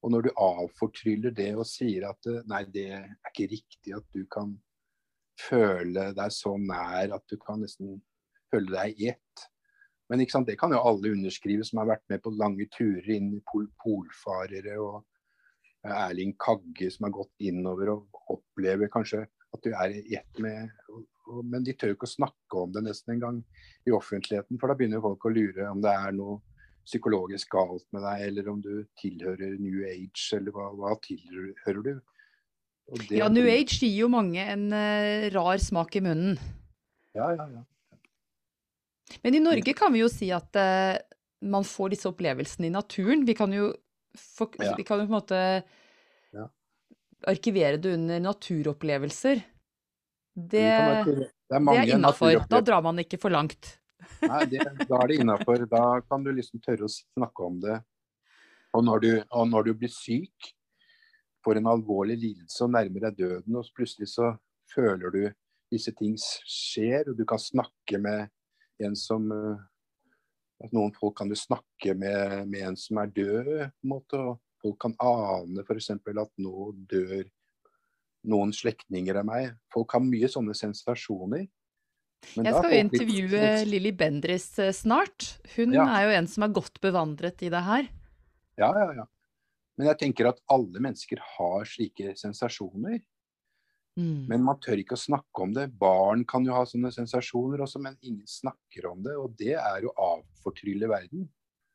Og 0.00 0.14
når 0.14 0.26
du 0.26 0.30
avfortryller 0.40 1.34
det 1.36 1.52
og 1.54 1.68
sier 1.68 2.08
at 2.08 2.28
nei, 2.48 2.64
det 2.72 2.86
er 2.96 3.08
ikke 3.30 3.50
riktig 3.52 3.94
at 3.96 4.06
du 4.16 4.24
kan 4.32 4.54
føle 5.40 6.10
deg 6.16 6.34
så 6.34 6.54
nær 6.60 7.16
at 7.16 7.24
du 7.28 7.36
kan 7.40 7.60
nesten 7.62 7.98
føle 8.52 8.72
deg 8.72 9.00
i 9.00 9.10
ett. 9.12 9.46
Men 10.10 10.24
sant, 10.26 10.48
det 10.48 10.58
kan 10.58 10.72
jo 10.74 10.80
alle 10.82 11.12
underskrive 11.14 11.64
som 11.66 11.82
har 11.82 11.92
vært 11.92 12.08
med 12.10 12.22
på 12.24 12.32
lange 12.34 12.66
turer 12.74 13.12
inn 13.14 13.30
i 13.36 13.42
pol 13.46 13.68
polfarere 13.84 14.80
og 14.82 15.04
Erling 15.86 16.34
Kagge 16.40 16.90
som 16.92 17.06
har 17.06 17.14
gått 17.14 17.46
innover 17.46 17.92
og 17.94 18.24
opplever 18.34 18.90
kanskje 18.92 19.22
at 19.54 19.64
du 19.64 19.72
er 19.72 19.96
i 19.96 20.16
ett 20.18 20.38
med 20.42 20.70
Men 21.50 21.64
de 21.66 21.74
tør 21.78 21.94
ikke 21.94 22.08
å 22.08 22.10
snakke 22.10 22.58
om 22.58 22.72
det 22.74 22.82
nesten 22.82 23.14
engang 23.14 23.36
i 23.86 23.92
offentligheten, 23.94 24.58
for 24.58 24.70
da 24.70 24.74
begynner 24.78 25.02
folk 25.02 25.26
å 25.28 25.30
lure 25.30 25.68
om 25.70 25.82
det 25.82 25.92
er 25.92 26.14
noe 26.16 26.40
psykologisk 26.88 27.52
galt 27.54 27.84
med 27.94 28.02
deg, 28.02 28.24
eller 28.28 28.48
om 28.50 28.60
du 28.64 28.72
tilhører 28.98 29.58
New 29.62 29.84
Age, 29.86 30.24
eller 30.34 30.54
hva, 30.54 30.70
hva 30.74 30.96
tilhører 31.04 31.82
du? 31.86 31.92
ja, 33.14 33.28
New 33.30 33.46
Age 33.46 33.78
gir 33.84 33.94
jo 34.00 34.08
mange 34.10 34.42
en 34.42 34.70
uh, 34.74 35.28
rar 35.34 35.60
smak 35.62 35.94
i 36.00 36.02
munnen. 36.02 36.40
Ja, 37.14 37.30
ja, 37.36 37.46
ja. 37.46 37.62
Men 39.22 39.36
i 39.36 39.42
Norge 39.42 39.74
kan 39.78 39.92
vi 39.94 40.02
jo 40.02 40.10
si 40.10 40.30
at 40.34 40.56
uh, 40.58 40.98
man 41.46 41.66
får 41.66 41.94
disse 41.94 42.10
opplevelsene 42.10 42.68
i 42.68 42.74
naturen. 42.74 43.24
Vi 43.28 43.36
kan 43.38 43.54
jo, 43.54 43.70
for, 44.18 44.50
ja. 44.58 44.74
vi 44.78 44.86
kan 44.86 45.02
jo 45.02 45.06
på 45.06 45.12
en 45.12 45.18
måte. 45.20 45.44
Arkivere 47.28 47.80
det 47.80 47.94
under 47.96 48.22
naturopplevelser. 48.24 49.42
Det, 50.34 50.62
det 50.62 50.70
er, 50.70 51.26
er 51.50 51.92
innafor. 51.96 52.38
Da 52.48 52.60
drar 52.64 52.82
man 52.86 53.02
ikke 53.02 53.18
for 53.20 53.34
langt. 53.34 53.74
Nei, 54.30 54.44
det, 54.48 54.64
da 54.86 55.00
er 55.02 55.10
det 55.10 55.20
innafor. 55.20 55.66
Da 55.70 55.84
kan 56.06 56.24
du 56.24 56.32
liksom 56.32 56.62
tørre 56.64 56.88
å 56.88 56.92
snakke 56.92 57.46
om 57.46 57.60
det. 57.62 57.80
Og 58.76 58.84
når, 58.86 59.02
du, 59.02 59.10
og 59.34 59.48
når 59.50 59.68
du 59.68 59.72
blir 59.82 59.92
syk, 59.92 60.52
får 61.44 61.58
en 61.58 61.70
alvorlig 61.72 62.18
lidelse 62.20 62.64
og 62.66 62.74
nærmer 62.76 63.08
deg 63.08 63.18
døden, 63.18 63.56
og 63.58 63.70
plutselig 63.74 64.10
så 64.12 64.34
føler 64.70 65.14
du 65.14 65.22
disse 65.72 65.92
ting 65.96 66.14
skjer, 66.18 67.10
og 67.10 67.18
du 67.18 67.24
kan 67.28 67.40
snakke 67.40 67.98
med 68.02 68.30
en 68.84 68.96
som 68.98 69.26
eh, 69.34 69.66
Noen 70.76 70.90
folk 70.92 71.14
kan 71.16 71.30
du 71.30 71.32
snakke 71.40 71.94
med, 71.96 72.42
med 72.52 72.66
en 72.68 72.74
som 72.76 72.98
er 73.00 73.12
død, 73.16 73.46
på 73.48 73.86
en 73.86 73.92
måte, 73.94 74.18
og 74.20 74.34
folk 74.62 74.78
kan 74.82 74.96
ane 75.02 75.64
f.eks. 75.64 75.90
at 75.92 76.32
nå 76.40 76.70
dør 76.90 77.22
noen 78.30 78.52
slektninger 78.52 79.16
av 79.16 79.26
meg. 79.28 79.54
Folk 79.72 79.96
har 79.96 80.04
mye 80.04 80.28
sånne 80.30 80.56
sensasjoner. 80.56 81.46
Men 82.36 82.48
jeg 82.50 82.56
skal 82.56 82.74
jo 82.74 82.80
intervjue 82.84 83.30
litt... 83.30 83.70
Lilly 83.70 83.92
Bendris 83.96 84.50
eh, 84.60 84.74
snart. 84.76 85.38
Hun 85.54 85.72
ja. 85.76 85.86
er 85.96 86.04
jo 86.04 86.18
en 86.18 86.28
som 86.28 86.44
er 86.44 86.52
godt 86.56 86.76
bevandret 86.84 87.40
i 87.46 87.48
det 87.52 87.62
her. 87.64 87.88
Ja, 88.60 88.68
ja, 88.76 88.90
ja. 89.00 89.06
Men 89.80 89.88
jeg 89.88 90.00
tenker 90.02 90.28
at 90.28 90.42
alle 90.52 90.82
mennesker 90.84 91.22
har 91.38 91.64
slike 91.68 92.12
sensasjoner. 92.20 92.98
Mm. 93.96 94.28
Men 94.28 94.44
man 94.44 94.58
tør 94.62 94.80
ikke 94.82 94.98
å 94.98 95.00
snakke 95.00 95.44
om 95.44 95.54
det. 95.56 95.70
Barn 95.80 96.26
kan 96.28 96.44
jo 96.46 96.54
ha 96.54 96.66
sånne 96.68 96.92
sensasjoner 96.94 97.64
også, 97.64 97.80
men 97.82 97.96
ingen 98.04 98.28
snakker 98.28 98.90
om 98.92 99.00
det. 99.06 99.16
Og 99.16 99.32
det 99.40 99.54
er 99.56 99.86
jo 99.86 99.94
avfortrylle 99.96 100.90
verden. 100.92 101.24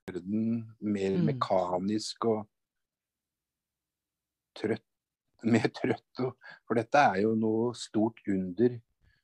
Verden 0.06 0.62
mer 0.86 1.18
mm. 1.18 1.26
mekanisk 1.32 2.30
og 2.30 2.46
trøtt, 4.58 4.86
mer 5.54 5.70
trøtt. 5.76 6.26
For 6.66 6.80
dette 6.80 7.06
er 7.14 7.24
jo 7.26 7.34
noe 7.40 7.74
stort 7.78 8.22
under 8.32 8.80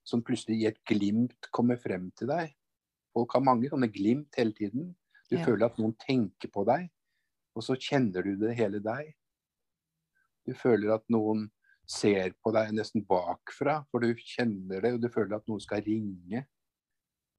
som 0.08 0.24
plutselig 0.26 0.62
i 0.62 0.68
et 0.70 0.82
glimt 0.88 1.50
kommer 1.54 1.80
frem 1.80 2.10
til 2.18 2.32
deg. 2.32 2.52
Folk 3.14 3.36
har 3.36 3.46
mange 3.46 3.70
sånne 3.72 3.90
glimt 3.92 4.38
hele 4.40 4.56
tiden. 4.58 4.92
Du 5.30 5.38
ja. 5.38 5.46
føler 5.46 5.68
at 5.68 5.80
noen 5.80 5.94
tenker 6.02 6.52
på 6.52 6.64
deg, 6.68 6.88
og 7.56 7.66
så 7.66 7.78
kjenner 7.80 8.26
du 8.26 8.36
det 8.40 8.56
hele 8.58 8.82
deg. 8.84 9.14
Du 10.48 10.56
føler 10.58 10.96
at 10.96 11.06
noen 11.14 11.46
ser 11.92 12.34
på 12.44 12.54
deg 12.56 12.72
nesten 12.76 13.04
bakfra, 13.08 13.82
for 13.92 14.04
du 14.04 14.16
kjenner 14.16 14.84
det, 14.84 14.96
og 14.96 15.04
du 15.04 15.10
føler 15.12 15.38
at 15.38 15.48
noen 15.52 15.64
skal 15.64 15.84
ringe. 15.86 16.46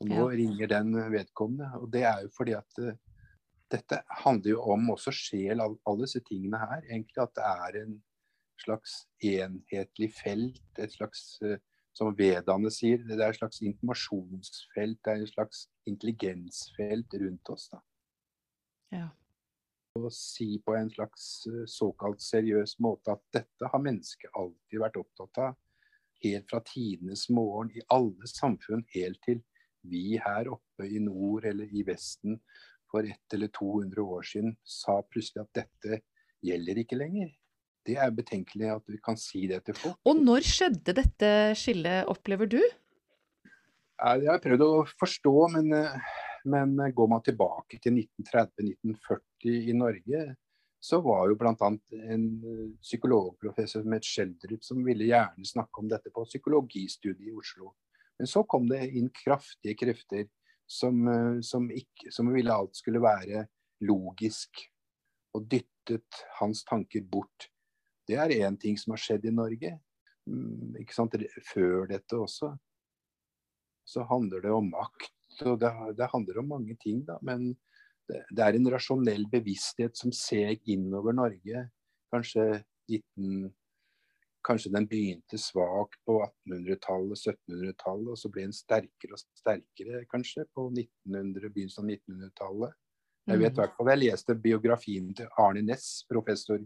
Og 0.02 0.11
nå 0.11 0.20
ja. 0.20 0.28
ringer 0.38 0.70
den 0.72 0.94
vedkommende. 1.12 1.70
Og 1.81 1.90
det 1.92 2.05
er 2.09 2.24
jo 2.24 2.33
fordi 2.37 2.57
at 2.59 2.81
uh, 2.83 2.94
dette 3.72 3.98
handler 4.22 4.54
jo 4.54 4.62
om 4.74 4.90
også 4.94 5.12
sjel, 5.14 5.62
alle 5.62 6.04
disse 6.04 6.20
tingene 6.28 6.61
her. 6.61 6.82
Egentlig 6.88 7.22
at 7.22 7.35
det 7.38 7.44
er 7.48 7.78
en 7.82 7.94
slags 8.62 8.96
enhetlig 9.24 10.11
felt, 10.14 10.62
et 10.78 10.92
slags 10.94 11.24
uh, 11.42 11.56
som 11.96 12.14
vedaene 12.16 12.70
sier, 12.72 13.02
det 13.04 13.18
er 13.18 13.32
et 13.32 13.38
slags 13.40 13.61
informasjonsfelt, 13.64 15.00
det 15.04 15.12
er 15.12 15.24
et 15.24 15.32
slags 15.32 15.66
intelligensfelt 15.88 17.18
rundt 17.20 17.52
oss. 17.52 17.66
da. 17.72 17.82
Ja. 18.92 19.08
Å 20.00 20.08
si 20.16 20.56
på 20.64 20.72
en 20.78 20.88
slags 20.88 21.26
eh, 21.50 21.66
såkalt 21.68 22.22
seriøs 22.24 22.78
måte 22.80 23.12
at 23.12 23.20
dette 23.37 23.68
har 23.68 23.82
mennesket 23.85 24.32
alltid 24.40 24.80
vært 24.80 24.96
opptatt 25.02 25.40
av. 25.42 25.58
Helt 26.24 26.48
fra 26.48 26.62
tidenes 26.64 27.26
morgen, 27.35 27.68
i 27.76 27.85
alle 27.92 28.30
samfunn, 28.30 28.87
helt 28.94 29.20
til 29.26 29.42
vi 29.82 30.16
her 30.22 30.48
oppe 30.54 30.87
i 30.87 31.00
nord 31.02 31.44
eller 31.50 31.68
i 31.74 31.82
Vesten 31.85 32.38
for 32.92 33.09
ett 33.09 33.35
eller 33.35 33.48
200 33.57 34.02
år 34.02 34.26
siden 34.28 34.57
sa 34.62 34.98
plutselig 35.09 35.46
at 35.46 35.62
dette 35.62 36.02
gjelder 36.44 36.83
ikke 36.83 36.98
lenger. 37.00 37.33
Det 37.87 37.96
er 37.98 38.14
betenkelig 38.14 38.68
at 38.70 38.85
vi 38.90 39.00
kan 39.02 39.18
si 39.18 39.46
det 39.50 39.64
til 39.66 39.78
folk. 39.78 39.98
Og 40.07 40.20
når 40.20 40.46
skjedde 40.46 40.94
dette 41.00 41.31
skillet, 41.59 42.07
opplever 42.11 42.50
du? 42.50 42.61
Jeg 44.02 44.28
har 44.28 44.42
prøvd 44.42 44.64
å 44.66 44.85
forstå, 44.98 45.35
men, 45.57 45.74
men 46.44 46.76
går 46.94 47.11
man 47.11 47.24
tilbake 47.26 47.78
til 47.83 47.98
1930-1940 48.02 49.70
i 49.72 49.76
Norge, 49.78 50.22
så 50.83 50.98
var 51.02 51.28
jo 51.31 51.37
bl.a. 51.38 51.55
en 52.11 52.24
psykologprofessor 52.83 53.85
som 53.85 53.94
het 53.94 54.07
Schjelderup 54.07 54.64
som 54.66 54.81
ville 54.83 55.07
gjerne 55.07 55.46
snakke 55.46 55.83
om 55.83 55.90
dette 55.90 56.11
på 56.11 56.24
psykologistudiet 56.26 57.31
i 57.31 57.35
Oslo. 57.38 57.70
Men 58.18 58.31
så 58.31 58.42
kom 58.46 58.66
det 58.70 58.88
inn 58.90 59.11
kraftige 59.14 59.78
krefter 59.78 60.26
som, 60.72 61.04
som, 61.44 61.68
ikke, 61.70 62.11
som 62.14 62.30
ville 62.32 62.54
alt 62.54 62.78
skulle 62.78 63.02
være 63.02 63.46
logisk, 63.85 64.62
og 65.37 65.46
dyttet 65.50 66.22
hans 66.38 66.62
tanker 66.68 67.04
bort. 67.08 67.48
Det 68.08 68.18
er 68.18 68.35
én 68.42 68.58
ting 68.61 68.78
som 68.80 68.94
har 68.94 69.02
skjedd 69.02 69.26
i 69.28 69.35
Norge. 69.35 69.72
Mm, 70.28 70.78
ikke 70.82 70.96
sant? 70.96 71.16
Før 71.48 71.88
dette 71.90 72.18
også. 72.18 72.52
Så 73.88 74.04
handler 74.06 74.44
det 74.44 74.52
om 74.54 74.70
makt, 74.70 75.14
og 75.48 75.58
det, 75.62 75.72
det 75.98 76.11
handler 76.12 76.42
om 76.42 76.52
mange 76.54 76.76
ting, 76.82 77.02
da. 77.06 77.18
Men 77.22 77.50
det, 78.08 78.22
det, 78.30 78.44
er 78.44 78.58
en 78.58 78.70
rasjonell 78.72 79.26
bevissthet 79.30 79.98
som 79.98 80.12
seg 80.14 80.62
innover 80.70 81.16
Norge. 81.16 81.66
Kanskje 82.12 82.62
19 82.90 83.50
Kanskje 84.46 84.72
den 84.74 84.88
begynte 84.90 85.38
svakt 85.38 86.00
på 86.07 86.18
1800-tallet, 86.50 87.18
1700-tallet, 87.18 88.09
og 88.11 88.18
så 88.18 88.31
ble 88.33 88.46
den 88.48 88.57
sterkere 88.57 89.14
og 89.14 89.22
sterkere 89.38 90.05
kanskje 90.11 90.46
på 90.50 90.66
1900, 90.72 91.50
begynnelsen 91.52 91.85
av 91.85 91.92
1900-tallet. 91.94 92.78
Jeg 93.31 93.38
vet 93.38 93.52
mm. 93.52 93.59
hvert 93.61 93.76
fall, 93.76 93.90
jeg 93.92 94.02
leste 94.02 94.38
biografien 94.48 95.12
til 95.14 95.31
Arne 95.38 95.62
Næss, 95.62 95.90
professor 96.11 96.59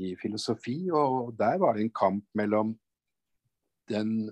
i 0.00 0.14
filosofi, 0.16 0.78
og 0.94 1.34
der 1.38 1.60
var 1.60 1.76
det 1.76 1.84
en 1.84 1.92
kamp 2.00 2.24
mellom 2.38 2.72
den 3.90 4.30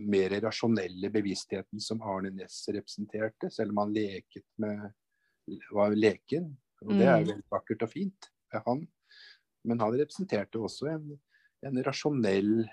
mer 0.00 0.34
rasjonelle 0.42 1.10
bevisstheten 1.12 1.82
som 1.82 2.02
Arne 2.02 2.32
Næss 2.34 2.64
representerte, 2.72 3.50
selv 3.52 3.74
om 3.74 3.84
han 3.84 3.94
leket 3.94 4.46
med 4.58 4.90
var 5.74 5.94
leken. 5.96 6.50
Og 6.86 6.94
det 6.94 7.06
er 7.06 7.16
mm. 7.16 7.24
veldig 7.24 7.50
vakkert 7.52 7.84
og 7.84 7.92
fint 7.92 8.30
han. 8.54 8.84
Men 9.68 9.82
han 9.82 9.96
representerte 9.98 10.60
også 10.60 10.88
en, 10.94 11.10
en 11.66 11.82
rasjonell 11.84 12.64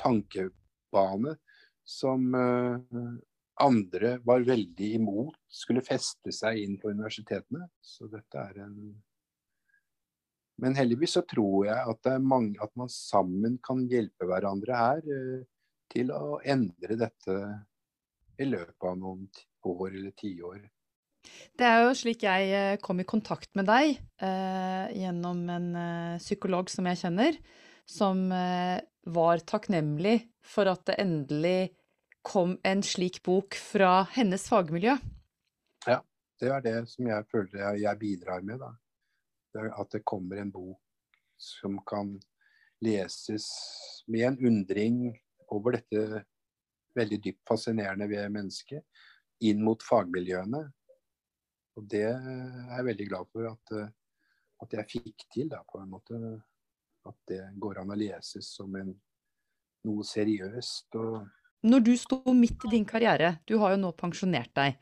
tankebane 0.00 1.36
som, 1.84 2.28
uh, 2.34 3.16
andre 3.62 4.16
var 4.24 4.44
veldig 4.46 4.88
imot 4.96 5.36
skulle 5.52 5.84
feste 5.84 6.32
seg 6.34 6.60
inn 6.62 6.78
på 6.80 6.92
universitetene. 6.92 7.66
Så 7.80 8.08
dette 8.12 8.38
er 8.38 8.62
en 8.66 8.76
Men 10.62 10.76
heldigvis 10.76 11.16
så 11.16 11.22
tror 11.26 11.64
jeg 11.66 11.74
at, 11.90 12.08
mange, 12.22 12.58
at 12.62 12.70
man 12.78 12.90
sammen 12.92 13.56
kan 13.64 13.80
hjelpe 13.88 14.28
hverandre 14.28 14.76
her 14.76 15.00
eh, 15.00 15.40
til 15.90 16.12
å 16.14 16.36
endre 16.44 16.98
dette 17.00 17.36
i 18.38 18.46
løpet 18.46 18.86
av 18.86 18.98
noen 19.00 19.24
år 19.66 19.88
eller 19.88 20.12
tiår. 20.12 20.60
Det 21.58 21.66
er 21.66 21.82
jo 21.86 21.96
slik 21.96 22.22
jeg 22.28 22.52
eh, 22.54 22.76
kom 22.84 23.00
i 23.00 23.08
kontakt 23.08 23.50
med 23.58 23.66
deg, 23.70 23.96
eh, 24.22 24.86
gjennom 25.00 25.42
en 25.56 25.68
eh, 25.74 26.20
psykolog 26.22 26.70
som 26.70 26.86
jeg 26.90 27.00
kjenner, 27.00 27.40
som 27.88 28.32
eh, 28.32 28.80
var 29.02 29.42
takknemlig 29.46 30.18
for 30.46 30.70
at 30.70 30.84
det 30.88 30.98
endelig 31.02 31.72
kom 32.22 32.54
en 32.64 32.82
slik 32.86 33.20
bok 33.26 33.56
fra 33.58 34.04
hennes 34.14 34.46
fagmiljø. 34.48 34.96
Ja, 35.86 36.00
Det 36.40 36.50
er 36.50 36.60
det 36.62 36.76
som 36.90 37.06
jeg 37.06 37.26
føler 37.30 37.78
jeg, 37.78 37.98
bidrar 37.98 38.42
med. 38.42 38.58
da. 38.58 38.72
Det 39.52 39.70
at 39.78 39.90
det 39.92 40.04
kommer 40.04 40.38
en 40.40 40.52
bok 40.52 40.78
som 41.36 41.78
kan 41.86 42.14
leses 42.82 43.48
med 44.06 44.26
en 44.26 44.38
undring 44.46 45.18
over 45.50 45.76
dette 45.76 46.22
veldig 46.94 47.18
dypt 47.24 47.42
fascinerende 47.48 48.08
ved 48.08 48.30
mennesket, 48.32 48.84
inn 49.42 49.62
mot 49.64 49.82
fagmiljøene. 49.82 50.62
Og 51.76 51.86
det 51.88 52.04
er 52.04 52.76
jeg 52.76 52.86
veldig 52.86 53.08
glad 53.08 53.30
for 53.32 53.48
at, 53.48 53.74
at 54.62 54.74
jeg 54.78 54.90
fikk 54.92 55.26
til, 55.32 55.48
da, 55.52 55.62
på 55.66 55.80
en 55.80 55.90
måte. 55.90 56.18
At 57.08 57.16
det 57.26 57.40
går 57.58 57.80
an 57.82 57.90
å 57.90 57.96
leses 57.98 58.52
som 58.56 58.74
en, 58.78 58.92
noe 59.88 60.04
seriøst. 60.06 60.94
og 60.94 61.26
Når 61.66 61.84
du 61.88 61.92
sto 61.98 62.20
midt 62.34 62.66
i 62.68 62.70
din 62.76 62.84
karriere, 62.86 63.38
du 63.46 63.56
har 63.58 63.74
jo 63.74 63.80
nå 63.82 63.90
pensjonert 63.98 64.52
deg, 64.54 64.76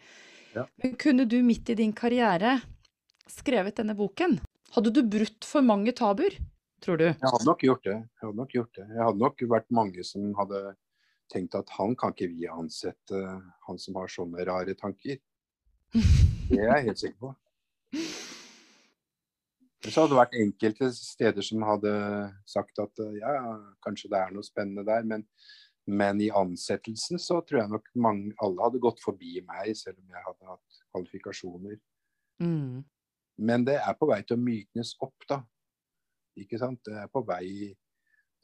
Ja. 0.55 0.67
men 0.83 0.97
kunne 0.97 1.25
du 1.29 1.43
midt 1.43 1.71
i 1.71 1.75
din 1.79 1.93
karriere 1.93 2.61
skrevet 3.29 3.77
denne 3.77 3.95
boken? 3.97 4.41
Hadde 4.75 4.93
du 4.93 5.03
brutt 5.03 5.45
for 5.45 5.63
mange 5.63 5.93
tabuer, 5.93 6.37
tror 6.83 6.99
du? 6.99 7.05
Jeg 7.07 7.17
hadde 7.33 7.47
nok 7.47 7.63
gjort 7.63 7.85
det. 7.85 7.97
Jeg 7.97 8.27
hadde 8.27 8.37
nok 8.37 8.53
gjort 8.55 8.75
det. 8.75 8.87
Jeg 8.89 9.05
hadde 9.05 9.19
nok 9.19 9.41
vært 9.49 9.71
mange 9.71 10.05
som 10.05 10.35
hadde 10.35 10.77
tenkt 11.31 11.55
at 11.55 11.69
han 11.79 11.95
kan 11.97 12.13
ikke 12.13 12.29
vi 12.29 12.47
ansette, 12.51 13.43
han 13.67 13.79
som 13.79 13.95
har 13.95 14.09
sånne 14.09 14.45
rare 14.47 14.75
tanker. 14.75 15.19
Det 16.51 16.59
er 16.59 16.77
jeg 16.77 16.87
helt 16.91 16.99
sikker 16.99 17.19
på. 17.23 17.35
Så 19.81 20.03
hadde 20.03 20.13
det 20.13 20.19
vært 20.19 20.37
enkelte 20.37 20.91
steder 20.93 21.45
som 21.45 21.65
hadde 21.65 21.91
sagt 22.49 22.81
at 22.83 23.01
eh, 23.01 23.19
ja, 23.23 23.35
kanskje 23.85 24.11
det 24.13 24.19
er 24.21 24.35
noe 24.35 24.45
spennende 24.45 24.85
der, 24.85 25.07
men, 25.09 25.25
men 25.89 26.21
i 26.21 26.29
ansettelsen 26.37 27.21
så 27.23 27.39
tror 27.41 27.63
jeg 27.63 27.73
nok 27.73 27.89
mange, 27.97 28.35
alle 28.45 28.67
hadde 28.67 28.83
gått 28.83 29.01
forbi 29.01 29.39
meg, 29.47 29.73
selv 29.79 30.03
om 30.03 30.13
jeg 30.13 30.27
hadde 30.27 30.51
hatt 30.51 30.83
kvalifikasjoner. 30.91 31.79
Mm. 32.45 32.83
Men 33.41 33.65
det 33.65 33.79
er 33.81 33.97
på 33.97 34.11
vei 34.11 34.21
til 34.27 34.37
å 34.37 34.43
myknes 34.45 34.93
opp, 35.01 35.29
da. 35.29 35.41
Ikke 36.41 36.61
sant? 36.61 36.83
Det 36.85 36.99
er 37.01 37.09
på 37.13 37.23
vei 37.25 37.71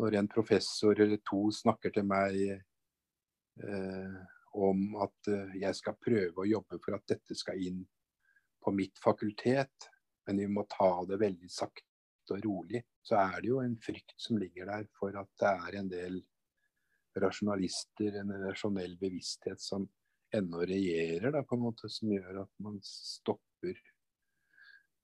når 0.01 0.17
en 0.21 0.29
professor 0.29 0.97
eller 1.01 1.21
to 1.25 1.47
snakker 1.53 1.93
til 1.93 2.05
meg 2.09 2.39
eh, 2.49 4.17
om 4.57 4.97
at 5.05 5.31
eh, 5.33 5.59
jeg 5.61 5.77
skal 5.79 5.99
prøve 6.01 6.43
å 6.43 6.49
jobbe 6.49 6.81
for 6.81 6.97
at 6.97 7.05
dette 7.13 7.37
skal 7.37 7.61
inn 7.61 7.85
på 8.65 8.73
mitt 8.75 8.99
fakultet, 9.01 9.89
men 10.27 10.43
vi 10.43 10.47
må 10.51 10.67
ta 10.71 10.91
det 11.09 11.19
veldig 11.23 11.51
sakte 11.53 11.85
og 12.35 12.43
rolig, 12.43 12.83
så 13.07 13.21
er 13.23 13.37
det 13.43 13.51
jo 13.53 13.61
en 13.63 13.77
frykt 13.79 14.17
som 14.19 14.39
ligger 14.41 14.67
der 14.67 14.89
for 14.99 15.15
at 15.19 15.29
det 15.39 15.53
er 15.53 15.77
en 15.79 15.91
del 15.91 16.17
rasjonalister, 17.17 18.19
en 18.21 18.33
rasjonell 18.43 18.97
bevissthet 19.01 19.63
som 19.63 19.87
ennå 20.35 20.65
regjerer, 20.67 21.31
da, 21.33 21.45
på 21.47 21.57
en 21.57 21.63
måte, 21.69 21.89
som 21.93 22.11
gjør 22.11 22.43
at 22.43 22.51
man 22.63 22.81
stopper. 22.85 23.79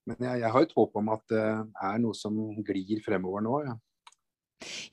Men 0.09 0.19
jeg, 0.19 0.41
jeg 0.43 0.51
har 0.51 0.67
et 0.67 0.75
håp 0.75 0.99
om 0.99 1.13
at 1.15 1.23
det 1.31 1.43
er 1.47 2.03
noe 2.03 2.17
som 2.17 2.37
glir 2.67 3.01
fremover 3.05 3.45
nå. 3.45 3.55
Ja. 3.69 3.77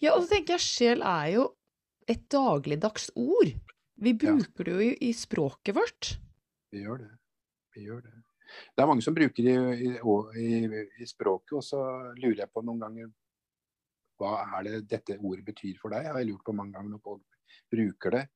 Ja, 0.02 0.14
og 0.14 0.24
så 0.24 0.34
tenker 0.34 0.56
jeg 0.56 0.66
sjel 0.66 1.04
er 1.06 1.26
jo 1.34 1.44
et 2.10 2.24
dagligdags 2.32 3.10
ord. 3.18 3.52
Vi 4.00 4.14
bruker 4.18 4.66
det 4.66 4.74
jo 4.74 4.86
i, 4.86 4.90
i 5.10 5.12
språket 5.14 5.76
vårt. 5.76 6.14
Vi 6.72 6.82
gjør 6.86 7.04
det. 7.04 7.10
Vi 7.74 7.84
gjør 7.86 8.02
det. 8.06 8.14
Det 8.74 8.82
er 8.82 8.88
mange 8.90 9.04
som 9.04 9.16
bruker 9.16 9.46
det 9.46 9.56
i, 9.78 9.90
i, 9.96 10.44
i, 10.44 10.84
i 11.02 11.08
språket, 11.08 11.56
og 11.60 11.64
så 11.64 11.80
lurer 12.18 12.44
jeg 12.44 12.52
på 12.54 12.64
noen 12.66 12.84
ganger 12.84 13.10
hva 14.20 14.34
er 14.58 14.66
det 14.66 14.80
dette 14.90 15.16
ordet 15.16 15.46
betyr 15.46 15.78
for 15.80 15.94
deg? 15.94 16.04
Jeg 16.04 16.12
har 16.12 16.26
lurt 16.28 16.44
på 16.44 16.54
mange 16.56 16.76
ganger 16.76 16.92
når 16.92 17.02
folk 17.04 17.40
bruker 17.72 18.16
det. 18.18 18.26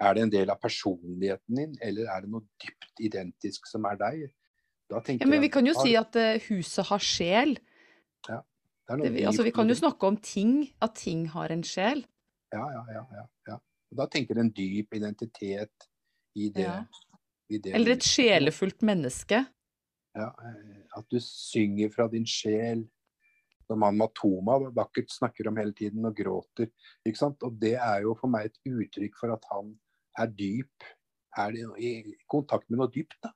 Er 0.00 0.16
det 0.16 0.24
en 0.24 0.32
del 0.32 0.52
av 0.52 0.60
personligheten 0.60 1.56
din, 1.56 1.72
eller 1.84 2.08
er 2.12 2.24
det 2.24 2.32
noe 2.32 2.46
dypt 2.60 3.02
identisk 3.04 3.68
som 3.68 3.88
er 3.88 3.98
deg? 4.00 4.28
Da 4.90 5.00
Ja, 5.06 5.26
men 5.26 5.38
jeg 5.38 5.44
vi 5.46 5.50
kan 5.54 5.68
jo 5.68 5.74
si 5.76 5.94
at 5.96 6.16
eh, 6.18 6.40
huset 6.48 6.88
har 6.88 7.02
sjel. 7.04 7.58
er 8.28 8.96
noe 8.96 9.06
Det, 9.06 9.26
altså, 9.28 9.44
vi 9.46 9.52
kan 9.54 9.68
jo 9.68 9.76
snakke 9.78 10.08
om 10.08 10.16
ting, 10.16 10.54
at 10.82 10.96
ting 10.98 11.28
har 11.30 11.52
en 11.54 11.62
sjel. 11.62 12.02
Ja, 12.52 12.64
ja, 12.74 12.82
ja. 12.96 13.04
ja, 13.20 13.26
ja. 13.52 13.58
Da 14.00 14.06
tenker 14.10 14.38
en 14.40 14.50
dyp 14.54 14.94
identitet 14.98 15.88
i 16.34 16.50
det. 16.54 16.66
Ja. 16.66 16.82
I 17.50 17.58
det 17.58 17.74
Eller 17.74 17.96
et 17.96 18.06
sjelefullt 18.06 18.82
menneske. 18.86 19.44
Ja, 20.16 20.30
eh, 20.44 20.80
at 20.98 21.06
du 21.10 21.20
synger 21.22 21.92
fra 21.94 22.08
din 22.10 22.26
sjel. 22.26 22.86
Som 23.70 23.84
han 23.86 23.98
Matoma 24.00 24.56
vakkert 24.74 25.12
snakker 25.14 25.46
om 25.46 25.56
hele 25.60 25.72
tiden 25.78 26.04
og 26.08 26.16
gråter. 26.18 26.72
Ikke 27.06 27.20
sant? 27.20 27.42
Og 27.46 27.54
det 27.60 27.76
er 27.78 28.00
jo 28.02 28.16
for 28.18 28.26
meg 28.32 28.48
et 28.48 28.58
uttrykk 28.66 29.14
for 29.20 29.30
at 29.36 29.44
han 29.52 29.76
er 30.18 30.32
dyp. 30.34 30.88
Er 31.38 31.54
i 31.78 31.92
kontakt 32.26 32.66
med 32.68 32.80
noe 32.80 32.90
dypt 32.90 33.14
da, 33.22 33.30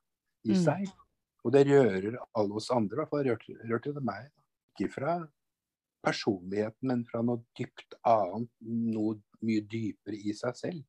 i 0.44 0.50
Mm. 0.50 0.64
seg. 0.64 0.90
Og 1.44 1.52
det 1.52 1.66
rører 1.68 2.16
alle 2.34 2.54
oss 2.58 2.70
andre. 2.74 2.96
I 2.96 2.98
hvert 2.98 3.10
fall 3.10 3.24
rørte, 3.28 3.54
rørte 3.70 3.94
det 3.94 4.02
meg. 4.02 4.32
Ikke 4.74 4.90
fra 4.90 5.28
personligheten, 6.04 6.82
men 6.88 7.04
fra 7.08 7.22
noe 7.22 7.44
dypt 7.56 7.94
annet. 8.04 8.50
Noe 8.66 9.20
mye 9.44 9.60
dypere 9.60 10.18
i 10.18 10.34
seg 10.37 10.56
selv. 10.58 10.82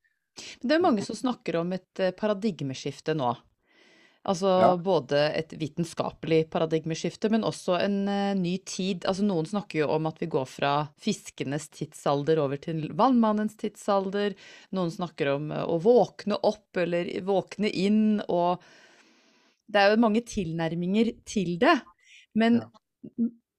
Men 0.61 0.69
det 0.69 0.75
er 0.75 0.83
mange 0.83 1.03
som 1.05 1.15
snakker 1.15 1.59
om 1.61 1.71
et 1.77 1.99
eh, 2.03 2.11
paradigmeskifte 2.11 3.13
nå. 3.15 3.29
Altså 4.25 4.49
Ja. 4.61 4.71
både 4.77 5.19
et 5.37 5.53
vitenskapelig 5.53 6.49
paradigmeskifte, 6.49 7.29
men 7.29 7.45
også 7.45 7.77
en 7.77 7.97
uh, 8.09 8.33
ny 8.33 8.57
tid. 8.65 9.05
Altså 9.05 9.25
noen 9.27 9.45
snakker 9.45 9.83
jo 9.83 9.89
om 9.93 10.09
at 10.09 10.17
vi 10.21 10.29
går 10.33 10.47
fra 10.49 10.73
fiskenes 10.97 11.69
tidsalder 11.69 12.41
over 12.41 12.57
til 12.57 12.87
vannmannens 12.97 13.53
tidsalder. 13.61 14.33
Noen 14.73 14.89
snakker 14.91 15.35
om 15.35 15.51
uh, 15.53 15.61
å 15.69 15.77
våkne 15.83 16.39
opp 16.41 16.81
eller 16.81 17.11
våkne 17.25 17.69
inn, 17.69 18.19
og 18.25 18.63
det 19.69 19.81
er 19.81 19.93
jo 19.93 20.01
mange 20.01 20.25
tilnærminger 20.25 21.13
til 21.25 21.59
det. 21.61 21.77
Men 22.37 22.63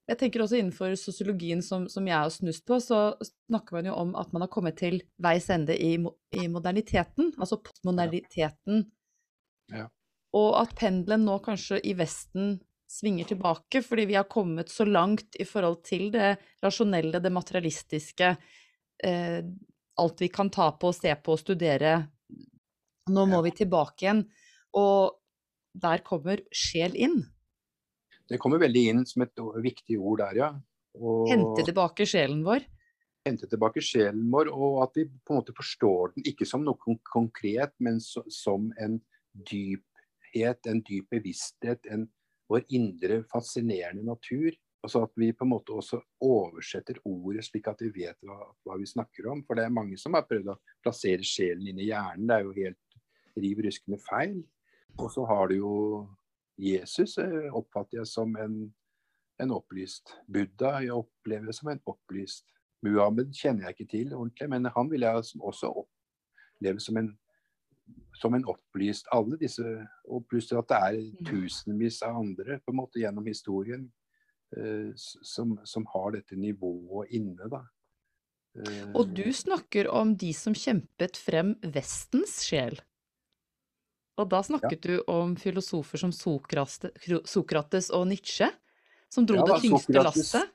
jeg 0.06 0.18
tenker 0.20 0.42
også 0.44 0.58
innenfor 0.60 0.94
sosiologien 0.98 1.62
som, 1.66 1.88
som 1.90 2.06
jeg 2.06 2.14
har 2.14 2.30
snust 2.30 2.66
på, 2.68 2.78
så 2.82 3.16
snakker 3.48 3.78
man 3.78 3.88
jo 3.90 3.96
om 3.98 4.12
at 4.18 4.34
man 4.34 4.44
har 4.44 4.50
kommet 4.52 4.78
til 4.78 5.00
veis 5.22 5.48
ende 5.50 5.74
i, 5.74 5.96
i 6.38 6.46
moderniteten, 6.50 7.32
altså 7.38 7.58
postmoderniteten. 7.62 8.84
Ja. 9.74 9.88
Og 10.36 10.56
at 10.60 10.74
pendelen 10.78 11.24
nå 11.26 11.38
kanskje 11.44 11.80
i 11.86 11.94
Vesten 11.96 12.56
svinger 12.90 13.26
tilbake, 13.26 13.80
fordi 13.82 14.04
vi 14.10 14.16
har 14.18 14.28
kommet 14.30 14.70
så 14.70 14.84
langt 14.86 15.38
i 15.40 15.46
forhold 15.48 15.80
til 15.86 16.10
det 16.14 16.36
rasjonelle, 16.62 17.20
det 17.22 17.32
materialistiske, 17.34 18.28
eh, 19.02 19.40
alt 19.96 20.20
vi 20.20 20.28
kan 20.28 20.50
ta 20.52 20.70
på, 20.76 20.92
se 20.92 21.14
på 21.16 21.34
og 21.34 21.40
studere. 21.40 21.96
Nå 23.10 23.24
må 23.30 23.40
vi 23.46 23.54
tilbake 23.56 24.04
igjen. 24.04 24.22
Og 24.76 25.16
der 25.76 26.02
kommer 26.04 26.42
sjel 26.54 26.94
inn. 26.94 27.20
Det 28.28 28.38
kommer 28.42 28.60
veldig 28.60 28.84
inn 28.90 29.04
som 29.06 29.22
et 29.22 29.42
viktig 29.62 29.98
ord 29.98 30.20
der, 30.24 30.40
ja. 30.40 30.48
Og 30.96 31.28
Hente 31.30 31.64
tilbake 31.66 32.06
sjelen 32.08 32.42
vår. 32.46 32.64
hente 33.26 33.48
tilbake 33.50 33.82
sjelen 33.82 34.28
vår, 34.30 34.48
og 34.54 34.82
at 34.84 34.98
vi 35.00 35.04
på 35.08 35.34
en 35.34 35.40
måte 35.40 35.54
forstår 35.56 36.12
den 36.14 36.28
ikke 36.30 36.46
som 36.46 36.62
noe 36.64 36.78
konkret, 37.10 37.72
men 37.82 37.98
som 38.00 38.68
en 38.78 39.00
dyphet, 40.36 40.66
en 40.66 40.82
dyp 40.82 41.10
bevissthet, 41.10 41.86
en 41.86 42.06
vår 42.48 42.64
indre 42.68 43.24
fascinerende 43.32 44.04
natur. 44.04 44.52
Altså 44.82 45.02
at 45.02 45.12
vi 45.16 45.32
på 45.32 45.44
en 45.44 45.50
måte 45.50 45.72
også 45.74 45.98
oversetter 46.22 47.00
ordet 47.04 47.44
slik 47.44 47.66
at 47.66 47.80
vi 47.82 47.90
vet 47.90 48.18
hva, 48.22 48.38
hva 48.62 48.76
vi 48.78 48.86
snakker 48.86 49.26
om. 49.32 49.42
For 49.46 49.58
det 49.58 49.64
er 49.66 49.74
mange 49.74 49.96
som 49.98 50.14
har 50.14 50.26
prøvd 50.28 50.52
å 50.52 50.60
plassere 50.84 51.26
sjelen 51.26 51.66
inn 51.72 51.80
i 51.80 51.88
hjernen. 51.88 52.28
Det 52.28 52.36
er 52.36 52.44
jo 52.44 52.54
helt 52.54 53.40
riv 53.42 53.64
ruskende 53.66 53.98
feil. 54.04 54.44
Og 54.96 55.10
så 55.12 55.26
har 55.26 55.50
du 55.50 55.56
jo 55.58 55.72
Jesus, 56.56 57.18
eh, 57.18 57.50
oppfatter 57.52 57.98
jeg 57.98 58.08
som 58.08 58.36
en, 58.40 58.60
en 59.42 59.56
opplyst. 59.56 60.14
Buddha 60.28 60.78
jeg 60.84 60.94
opplever 60.94 61.50
det 61.50 61.56
som 61.58 61.72
en 61.72 61.82
opplyst. 61.84 62.46
Muhammed 62.86 63.34
kjenner 63.34 63.66
jeg 63.66 63.76
ikke 63.76 63.90
til 63.90 64.14
ordentlig, 64.14 64.48
men 64.52 64.70
han 64.72 64.90
vil 64.92 65.04
jeg 65.04 65.24
også 65.40 65.72
oppleve 65.82 66.80
som 66.80 67.00
en, 67.00 67.10
som 68.16 68.34
en 68.34 68.44
opplyst. 68.48 69.06
Alle 69.12 69.36
disse, 69.40 69.62
og 70.08 70.26
pluss 70.30 70.50
at 70.56 70.68
det 70.72 70.80
er 70.88 70.98
tusenvis 71.28 72.02
av 72.06 72.16
andre 72.22 72.58
på 72.64 72.72
en 72.72 72.80
måte 72.80 73.00
gjennom 73.02 73.26
historien 73.28 73.86
eh, 74.56 74.92
som, 74.96 75.58
som 75.64 75.86
har 75.94 76.12
dette 76.16 76.38
nivået 76.40 77.12
inne. 77.18 77.48
da. 77.52 77.62
Eh, 78.56 78.92
Og 78.96 79.14
du 79.14 79.26
snakker 79.32 79.90
om 79.92 80.16
de 80.16 80.32
som 80.32 80.54
kjempet 80.56 81.16
frem 81.20 81.54
Vestens 81.62 82.40
sjel. 82.46 82.80
Og 84.16 84.30
da 84.32 84.40
Ja. 84.40 84.42
snakket 84.48 84.80
du 84.80 85.02
om 85.12 85.36
filosofer 85.36 85.98
som 86.00 86.12
Sokrates 86.12 87.90
og 87.92 88.06
Nietzsche, 88.08 88.48
som 89.12 89.26
dro 89.26 89.36
Ja 89.36 89.44
det 89.44 89.60
tyngste 89.62 89.92
lasset. 90.02 90.52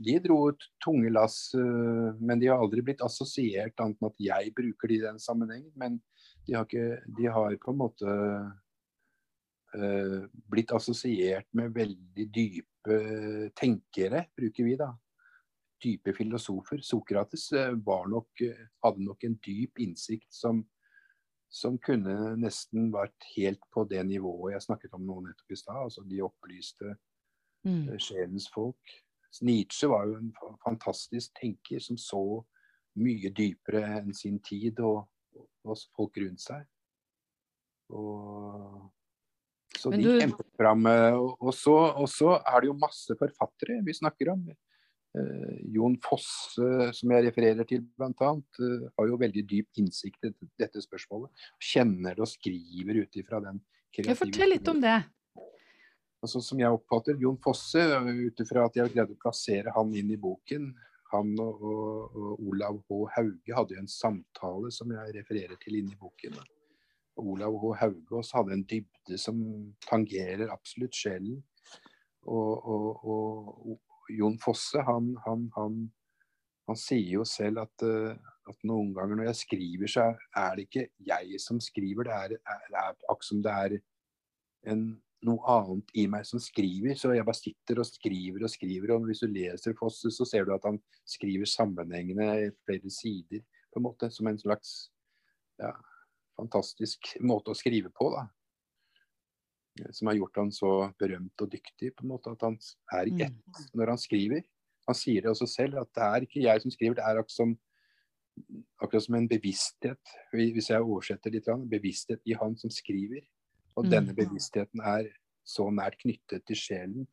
De 0.00 0.18
dro 0.20 0.48
et 0.50 0.64
tunge 0.84 1.10
lass, 1.10 1.54
eh, 1.54 2.12
men 2.20 2.38
de 2.38 2.46
har 2.48 2.58
aldri 2.60 2.82
blitt 2.84 3.00
assosiert, 3.00 3.76
annet 3.80 3.96
enn 4.00 4.08
at 4.10 4.18
jeg 4.18 4.54
bruker 4.54 4.88
de 4.88 4.94
i 4.94 5.04
den 5.04 5.18
sammenhengen. 5.18 5.72
Men 5.74 6.00
de 6.46 6.54
har, 6.54 6.66
ikke, 6.68 7.02
de 7.18 7.26
har 7.32 7.56
på 7.62 7.72
en 7.72 7.80
måte 7.80 8.12
eh, 9.74 10.20
blitt 10.50 10.72
assosiert 10.76 11.48
med 11.58 11.74
veldig 11.74 12.28
dype 12.34 13.00
tenkere, 13.58 14.26
bruker 14.36 14.68
vi 14.68 14.76
da. 14.78 14.92
Dype 15.82 16.14
filosofer. 16.16 16.80
Sokrates 16.86 17.50
eh, 17.52 17.74
var 17.86 18.06
nok, 18.12 18.30
eh, 18.46 18.68
hadde 18.86 19.04
nok 19.04 19.26
en 19.26 19.36
dyp 19.44 19.82
innsikt 19.82 20.30
som, 20.32 20.62
som 21.50 21.76
kunne 21.82 22.36
nesten 22.40 22.92
vært 22.94 23.26
helt 23.34 23.66
på 23.74 23.84
det 23.90 24.06
nivået 24.06 24.54
jeg 24.54 24.68
snakket 24.68 24.94
om 24.96 25.04
nå 25.06 25.20
nettopp 25.26 25.52
i 25.52 25.60
stad. 25.60 25.82
Altså 25.88 26.06
de 26.06 26.22
opplyste 26.24 26.96
Mm. 27.66 27.88
eh, 27.88 27.98
sjelens 27.98 28.48
folk. 28.54 28.94
Nietzsche 29.42 29.88
var 29.88 30.06
jo 30.06 30.16
en 30.20 30.32
fantastisk 30.64 31.34
tenker 31.40 31.80
som 31.82 31.96
så 31.98 32.22
mye 32.96 33.30
dypere 33.34 33.82
enn 33.98 34.14
sin 34.14 34.38
tid 34.40 34.78
og, 34.80 35.08
og 35.66 35.80
folk 35.96 36.20
rundt 36.22 36.42
seg. 36.42 36.66
Og, 37.94 38.86
så 39.76 39.92
du... 39.92 39.98
de 40.02 40.20
kjemper 40.20 40.48
fram. 40.58 40.86
Og, 41.18 41.34
og, 41.40 41.52
så, 41.54 41.76
og 42.02 42.08
så 42.10 42.36
er 42.38 42.62
det 42.62 42.70
jo 42.70 42.78
masse 42.80 43.18
forfattere 43.20 43.80
vi 43.86 43.96
snakker 43.96 44.32
om. 44.34 44.46
Eh, 45.16 45.58
Jon 45.72 45.96
Fosse, 46.04 46.90
som 46.96 47.12
jeg 47.14 47.26
refererer 47.28 47.68
til 47.68 47.84
bl.a., 47.96 48.30
eh, 48.60 48.88
har 48.98 49.10
jo 49.10 49.20
veldig 49.20 49.44
dyp 49.48 49.80
innsikt 49.80 50.28
i 50.28 50.32
dette, 50.60 50.82
spørsmålet. 50.84 51.46
Kjenner 51.62 52.16
det 52.16 52.24
og 52.26 52.32
skriver 52.32 53.02
ut 53.04 53.20
ifra 53.22 53.40
den 53.44 53.62
Ja, 53.96 54.16
fortell 54.18 54.52
litt 54.52 54.68
om 54.68 54.82
det. 54.82 54.98
sånn 56.26 56.42
som 56.42 56.58
jeg 56.60 56.74
oppfatter 56.74 57.16
Jon 57.22 57.38
Fosse, 57.40 57.80
ut 57.80 58.42
ifra 58.42 58.66
at 58.66 58.76
jeg 58.76 58.84
har 58.84 58.92
greid 58.92 59.14
å 59.14 59.20
plassere 59.22 59.72
han 59.72 59.94
inn 59.94 60.10
i 60.10 60.18
boken 60.20 60.72
Han 61.12 61.32
og, 61.42 61.62
og, 61.62 62.16
og 62.16 62.44
Olav 62.50 62.78
H. 62.88 63.00
Hauge 63.16 63.56
hadde 63.56 63.76
jo 63.76 63.82
en 63.82 63.90
samtale 63.90 64.72
som 64.74 64.92
jeg 64.94 65.14
refererer 65.18 65.58
til 65.62 65.78
inni 65.80 65.98
boken. 66.00 66.38
Olav 67.22 67.58
H. 67.62 67.74
Hauge 67.80 68.18
også 68.20 68.40
hadde 68.40 68.56
en 68.56 68.64
dybde 68.70 69.18
som 69.20 69.42
tangerer 69.86 70.52
absolutt 70.52 70.96
sjelen. 70.96 71.42
Og, 72.26 72.66
og, 73.06 73.78
Jon 74.10 74.38
Fosse, 74.38 74.82
han, 74.86 75.14
han, 75.26 75.46
han, 75.56 75.78
han 76.68 76.78
sier 76.78 77.16
jo 77.18 77.24
selv 77.26 77.64
at, 77.64 77.86
eh, 77.86 78.14
at 78.50 78.66
noen 78.68 78.92
ganger 78.94 79.18
når 79.18 79.30
jeg 79.30 79.40
skriver, 79.40 79.90
så 79.90 80.06
er, 80.10 80.52
det 80.54 80.66
ikke 80.68 80.86
jeg 81.08 81.40
som 81.42 81.58
skriver, 81.62 82.06
det 82.06 82.14
er, 82.14 82.36
er, 82.38 82.68
er 82.70 82.92
akkurat 82.94 83.26
som 83.26 83.42
det 83.42 83.54
er 83.64 83.76
en, 84.70 84.84
noe 85.24 85.40
annet 85.48 85.92
i 85.96 86.06
meg 86.10 86.26
som 86.28 86.40
skriver. 86.42 86.96
Så 86.98 87.14
jeg 87.14 87.26
bare 87.26 87.38
sitter 87.38 87.80
og 87.80 87.88
skriver 87.88 88.44
og 88.44 88.52
skriver. 88.52 88.92
Og 88.94 89.08
hvis 89.08 89.24
du 89.24 89.30
leser 89.32 89.76
Foss, 89.78 90.02
så 90.12 90.28
ser 90.28 90.46
du 90.46 90.54
at 90.54 90.66
han 90.68 90.78
skriver 91.08 91.48
sammenhengende 91.48 92.52
flere 92.66 92.92
sider, 92.92 93.44
på 93.72 93.80
en 93.80 93.86
måte. 93.88 94.10
Som 94.12 94.28
en 94.30 94.40
slags 94.40 94.90
ja, 95.62 95.72
fantastisk 96.36 97.14
måte 97.24 97.52
å 97.52 97.58
skrive 97.58 97.92
på, 97.94 98.10
da. 98.14 98.26
Som 99.92 100.08
har 100.08 100.16
gjort 100.16 100.38
han 100.40 100.52
så 100.54 100.72
berømt 101.00 101.42
og 101.44 101.52
dyktig, 101.52 101.92
på 101.96 102.04
en 102.04 102.12
måte. 102.14 102.32
At 102.32 102.44
han 102.46 102.58
er 102.96 103.10
i 103.10 103.16
ett 103.28 103.64
når 103.76 103.94
han 103.94 104.00
skriver. 104.00 104.44
Han 104.86 104.96
sier 104.96 105.24
det 105.24 105.32
også 105.32 105.48
selv, 105.50 105.80
at 105.82 105.90
det 105.96 106.04
er 106.06 106.26
ikke 106.26 106.44
jeg 106.44 106.62
som 106.62 106.70
skriver, 106.70 106.94
det 106.94 107.02
er 107.02 107.18
akkurat 107.18 107.34
som, 107.34 107.56
akkurat 108.78 109.02
som 109.02 109.16
en 109.18 109.26
bevissthet. 109.28 110.12
Hvis 110.30 110.70
jeg 110.70 110.84
oversetter 110.84 111.34
litt, 111.34 111.48
bevissthet 111.72 112.22
i 112.22 112.36
han 112.38 112.54
som 112.60 112.70
skriver. 112.70 113.24
Og 113.76 113.84
Mm. 113.84 113.90
denne 113.90 114.14
bevisstheten 114.16 114.80
er 114.80 115.10
så 115.44 115.68
nært 115.70 115.98
knyttet 116.00 116.46
til 116.46 116.56
sjelen. 116.56 117.06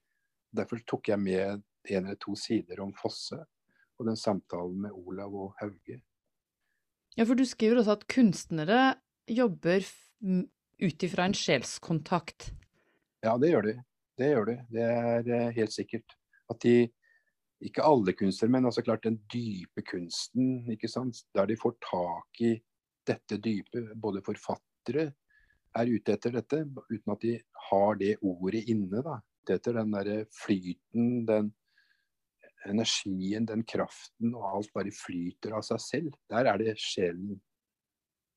Derfor 0.55 0.79
tok 0.87 1.07
jeg 1.09 1.19
med 1.19 1.63
en 1.89 2.05
eller 2.05 2.15
to 2.15 2.35
sider 2.35 2.79
om 2.81 2.93
Fosse 2.93 3.45
og 3.99 4.05
den 4.07 4.15
samtalen 4.15 4.81
med 4.81 4.91
Olav 4.91 5.33
og 5.35 5.53
Hauge. 5.59 6.01
Ja, 7.17 7.25
for 7.25 7.35
du 7.35 7.43
skriver 7.45 7.77
også 7.81 7.91
at 7.99 8.07
kunstnere 8.07 8.95
jobber 9.29 9.83
ut 10.81 11.03
ifra 11.03 11.25
en 11.25 11.33
sjelskontakt. 11.37 12.51
Ja, 13.23 13.37
det 13.37 13.51
gjør 13.51 13.67
de. 13.67 13.73
Det 14.17 14.29
gjør 14.31 14.45
de. 14.45 14.55
Det 14.71 14.81
er 14.81 15.29
eh, 15.47 15.51
helt 15.53 15.71
sikkert. 15.73 16.15
At 16.49 16.59
de 16.61 16.89
Ikke 17.63 17.79
alle 17.81 18.11
kunstnere, 18.11 18.51
men 18.51 18.65
altså 18.65 18.81
klart 18.83 19.03
den 19.05 19.21
dype 19.31 19.81
kunsten, 19.87 20.69
ikke 20.69 20.89
sant. 20.91 21.21
Der 21.33 21.45
de 21.47 21.55
får 21.55 21.77
tak 21.79 22.41
i 22.41 22.57
dette 23.07 23.37
dype. 23.39 23.85
Både 23.95 24.19
forfattere 24.21 25.13
er 25.77 25.89
ute 25.89 26.15
etter 26.15 26.35
dette, 26.37 26.61
uten 26.89 27.13
at 27.13 27.23
de 27.23 27.37
har 27.69 27.97
det 27.99 28.15
ordet 28.21 28.63
inne. 28.71 29.01
da. 29.05 29.19
Etter 29.49 29.75
den 29.79 29.91
derre 29.91 30.19
flyten, 30.31 31.25
den 31.27 31.51
energien, 32.69 33.45
den 33.45 33.65
kraften, 33.67 34.35
og 34.37 34.45
alt 34.47 34.71
bare 34.75 34.93
flyter 34.95 35.57
av 35.57 35.65
seg 35.67 35.81
selv. 35.83 36.15
Der 36.31 36.47
er 36.47 36.61
det 36.61 36.77
sjelen. 36.79 37.41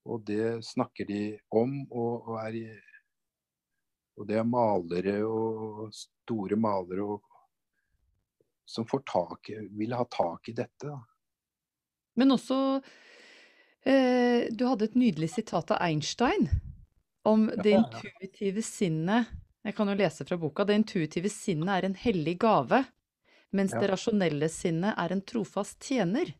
Og 0.07 0.23
det 0.27 0.65
snakker 0.67 1.07
de 1.07 1.39
om, 1.55 1.81
og, 1.91 2.29
og 2.31 2.41
er 2.43 2.61
i 2.61 2.67
og 4.17 4.25
det 4.29 4.39
er 4.41 4.47
malere 4.49 5.19
og 5.29 5.91
store 5.93 6.57
malere 6.57 7.05
og, 7.05 7.25
som 8.65 8.87
får 8.89 9.03
tak 9.07 9.51
vil 9.77 9.93
ha 9.95 10.07
tak 10.11 10.49
i 10.49 10.55
dette. 10.57 10.89
Da. 10.89 10.97
Men 12.17 12.33
også 12.35 12.81
eh, 13.85 14.49
Du 14.51 14.65
hadde 14.67 14.89
et 14.89 14.97
nydelig 14.97 15.31
sitat 15.37 15.71
av 15.77 15.85
Einstein 15.85 16.49
om 17.27 17.47
det 17.63 17.75
intuitive 17.77 18.63
sinnet. 18.63 19.33
Jeg 19.67 19.75
kan 19.75 19.89
jo 19.91 19.97
lese 19.99 20.25
fra 20.29 20.39
boka. 20.39 20.65
Det 20.65 20.77
intuitive 20.79 21.31
sinnet 21.33 21.73
er 21.75 21.87
en 21.89 21.97
hellig 21.99 22.37
gave, 22.43 22.85
mens 23.53 23.75
Ja. 23.75 23.81
det 23.83 23.91
rasjonelle 23.91 24.49
sinnet 24.53 24.95
er 24.97 25.13
en 25.13 25.23
trofast 25.23 25.83
tjener. 25.83 26.35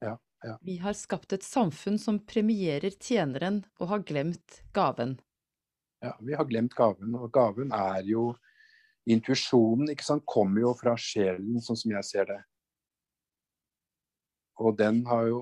Ja, 0.00 0.16
ja. 0.44 0.58
Vi 0.62 0.76
har 0.80 0.96
skapt 0.96 1.32
et 1.36 1.44
samfunn 1.44 1.98
som 2.00 2.18
premierer 2.24 2.90
tjeneren 2.90 3.64
og 3.78 3.88
har 3.88 4.04
glemt 4.08 4.62
gaven. 4.72 5.18
Ja, 6.00 6.16
vi 6.20 6.32
har 6.34 6.48
glemt 6.48 6.74
gaven, 6.74 7.14
og 7.14 7.32
gaven 7.32 7.72
er 7.72 8.02
jo 8.08 8.36
Intuisjonen 9.10 9.88
ikke 9.90 10.04
sant, 10.04 10.26
kommer 10.28 10.60
jo 10.60 10.74
fra 10.76 10.92
sjelen, 11.00 11.56
sånn 11.64 11.76
som 11.76 11.90
jeg 11.90 12.04
ser 12.04 12.26
det. 12.28 12.38
Og 14.60 14.76
den 14.76 15.00
har 15.08 15.24
jo 15.26 15.38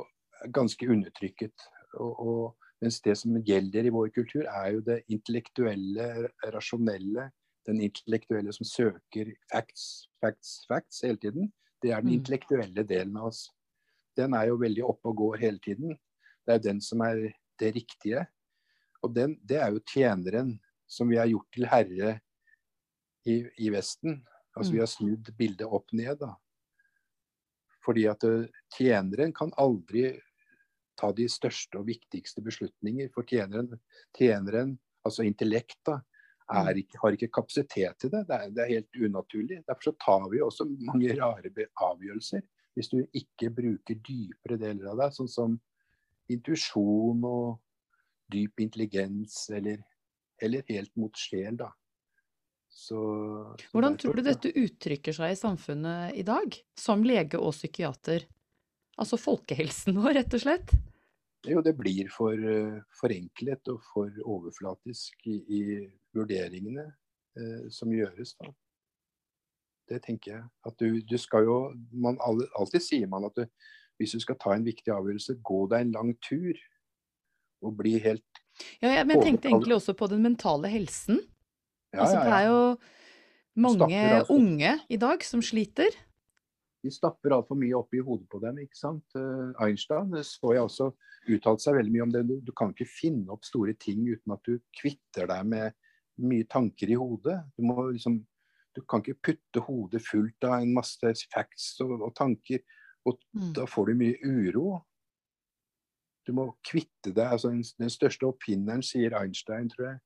ganske 0.54 0.86
undertrykket. 0.86 1.66
Og, 1.98 2.20
og, 2.22 2.67
mens 2.82 3.00
det 3.02 3.16
som 3.18 3.34
gjelder 3.42 3.86
i 3.88 3.90
vår 3.94 4.08
kultur, 4.14 4.44
er 4.46 4.72
jo 4.76 4.80
det 4.86 5.00
intellektuelle, 5.10 6.28
rasjonelle. 6.54 7.30
Den 7.66 7.80
intellektuelle 7.84 8.52
som 8.54 8.64
søker 8.64 9.32
facts, 9.52 10.08
facts, 10.22 10.64
facts 10.68 11.02
hele 11.04 11.18
tiden. 11.20 11.52
Det 11.82 11.90
er 11.92 12.00
den 12.00 12.10
Mm. 12.12 12.18
intellektuelle 12.20 12.84
delen 12.86 13.16
av 13.16 13.26
oss. 13.26 13.50
Den 14.16 14.34
er 14.34 14.46
jo 14.48 14.56
veldig 14.56 14.84
oppe 14.84 15.08
og 15.10 15.16
går 15.16 15.36
hele 15.38 15.58
tiden. 15.58 15.98
Det 16.46 16.54
er 16.54 16.58
den 16.58 16.80
som 16.80 17.00
er 17.00 17.32
det 17.58 17.74
riktige. 17.74 18.26
Og 19.02 19.14
den, 19.14 19.38
det 19.44 19.58
er 19.58 19.70
jo 19.70 19.80
tjeneren 19.80 20.58
som 20.88 21.08
vi 21.08 21.16
har 21.16 21.26
gjort 21.26 21.46
til 21.52 21.66
herre 21.66 22.20
i, 23.26 23.44
i 23.58 23.68
Vesten. 23.70 24.24
Altså 24.56 24.72
vi 24.72 24.78
Mm. 24.78 24.82
har 24.82 24.86
snudd 24.86 25.36
bildet 25.36 25.66
opp 25.66 25.92
ned, 25.92 26.18
da. 26.18 26.34
Fordi 27.84 28.06
at 28.10 28.24
eh, 28.24 28.48
tjeneren 28.74 29.32
kan 29.32 29.52
aldri 29.58 30.18
ta 30.98 31.12
de 31.14 31.28
største 31.30 31.78
og 31.80 31.86
viktigste 31.88 32.42
beslutninger. 32.44 33.08
For 33.14 33.22
tjeneren, 33.28 33.78
tjeneren 34.18 34.76
altså 35.06 35.24
intellekt, 35.26 35.78
da, 35.86 36.00
Mm. 36.48 36.78
ikke, 36.80 36.98
har 37.02 37.12
ikke 37.12 37.28
kapasitet 37.36 37.98
til 38.00 38.08
det. 38.08 38.22
Det 38.26 38.34
er, 38.34 38.50
det 38.56 38.62
er 38.64 38.70
helt 38.72 38.96
unaturlig. 39.04 39.58
Derfor 39.68 39.90
så 39.90 39.92
tar 40.00 40.22
vi 40.32 40.38
også 40.40 40.64
mange 40.80 41.10
rare 41.18 41.50
avgjørelser. 41.76 42.40
Hvis 42.74 42.88
du 42.88 43.02
ikke 43.12 43.50
bruker 43.52 43.98
dypere 44.00 44.56
deler 44.56 44.88
av 44.88 44.96
deg, 45.02 45.12
sånn 45.12 45.28
som 45.28 45.58
intuisjon 46.32 47.20
og 47.28 47.58
dyp 48.32 48.60
intelligens, 48.64 49.50
eller, 49.52 49.82
eller 50.40 50.64
helt 50.70 50.92
mot 50.96 51.12
sjel, 51.20 51.56
da. 51.60 51.68
Så, 52.68 52.96
så 52.96 53.68
Hvordan 53.72 53.96
derfor- 53.96 54.00
tror 54.00 54.16
du 54.16 54.22
dette 54.22 54.52
uttrykker 54.64 55.12
seg 55.16 55.32
i 55.32 55.38
samfunnet 55.40 56.14
i 56.16 56.22
dag, 56.22 56.56
som 56.76 57.02
lege 57.04 57.36
og 57.40 57.52
psykiater? 57.52 58.24
Altså 58.98 59.18
folkehelsen 59.20 60.00
vår, 60.00 60.14
rett 60.22 60.34
og 60.34 60.40
slett? 60.40 60.72
Jo, 61.46 61.60
det 61.62 61.76
blir 61.78 62.08
for 62.10 62.34
eh, 62.34 62.80
forenklet 62.98 63.70
og 63.70 63.82
for 63.92 64.22
overflatisk 64.26 65.28
i, 65.30 65.36
i 65.38 65.60
vurderingene 66.16 66.86
eh, 67.38 67.68
som 67.70 67.92
gjøres, 67.94 68.34
da. 68.40 68.50
Det 69.88 70.02
tenker 70.04 70.34
jeg. 70.34 70.42
At 70.68 70.74
du, 70.82 70.98
du 71.00 71.16
skal 71.16 71.46
jo 71.46 71.58
man, 71.96 72.18
Alltid 72.20 72.82
sier 72.84 73.08
man 73.08 73.24
at 73.24 73.38
du, 73.38 73.46
hvis 73.96 74.12
du 74.12 74.20
skal 74.20 74.36
ta 74.40 74.52
en 74.52 74.66
viktig 74.66 74.92
avgjørelse, 74.92 75.38
gå 75.46 75.62
deg 75.72 75.86
en 75.86 75.94
lang 75.94 76.10
tur. 76.24 76.58
Og 77.64 77.72
bli 77.78 77.96
helt 78.02 78.42
Ja, 78.82 78.90
jeg, 78.92 79.06
men 79.06 79.16
jeg 79.16 79.24
tenkte 79.24 79.50
egentlig 79.50 79.78
også 79.78 79.94
på 79.98 80.06
den 80.10 80.22
mentale 80.22 80.70
helsen. 80.70 81.22
Ja, 81.94 82.04
altså, 82.04 82.18
ja, 82.18 82.26
det 82.26 82.34
er 82.36 82.46
jo 82.46 82.60
mange 83.58 84.02
altså- 84.02 84.34
unge 84.34 84.74
i 84.88 84.98
dag 85.00 85.24
som 85.24 85.42
sliter. 85.42 85.96
De 86.84 86.92
stapper 86.94 87.34
altfor 87.34 87.58
mye 87.58 87.76
opp 87.76 87.94
i 87.96 88.02
hodet 88.04 88.28
på 88.30 88.40
dem. 88.42 88.60
ikke 88.62 88.78
sant? 88.78 89.04
Uh, 89.16 89.50
Einstein 89.64 90.14
så 90.22 90.54
jeg 90.54 90.64
også 90.64 90.90
uttalt 91.34 91.62
seg 91.62 91.78
veldig 91.78 91.94
mye 91.94 92.06
om 92.06 92.14
det. 92.14 92.24
Du, 92.28 92.34
du, 92.44 92.52
kan 92.56 92.72
ikke 92.74 92.88
finne 92.88 93.34
opp 93.34 93.46
store 93.46 93.74
ting 93.80 94.04
uten 94.06 94.34
at 94.34 94.42
du 94.46 94.58
kvitter 94.80 95.28
deg 95.30 95.48
med 95.50 95.76
mye 96.22 96.46
tanker 96.50 96.90
i 96.90 96.98
hodet. 96.98 97.40
Du, 97.56 97.64
må 97.66 97.88
liksom, 97.90 98.20
du 98.76 98.82
kan 98.86 99.02
ikke 99.02 99.20
putte 99.30 99.64
hodet 99.66 100.02
fullt 100.06 100.48
av 100.48 100.60
en 100.60 100.74
masse 100.76 101.14
facts 101.32 101.72
og, 101.84 101.98
og 101.98 102.14
tanker, 102.18 102.62
og 103.06 103.18
mm. 103.34 103.50
da 103.58 103.66
får 103.70 103.90
du 103.90 103.98
mye 104.04 104.18
uro. 104.22 104.78
Du 106.28 106.34
må 106.36 106.50
kvitte 106.66 107.10
deg. 107.10 107.24
altså 107.24 107.50
Den 107.50 107.90
største 107.90 108.28
oppfinneren, 108.28 108.84
sier 108.84 109.16
Einstein, 109.18 109.70
tror 109.72 109.90
jeg, 109.90 110.00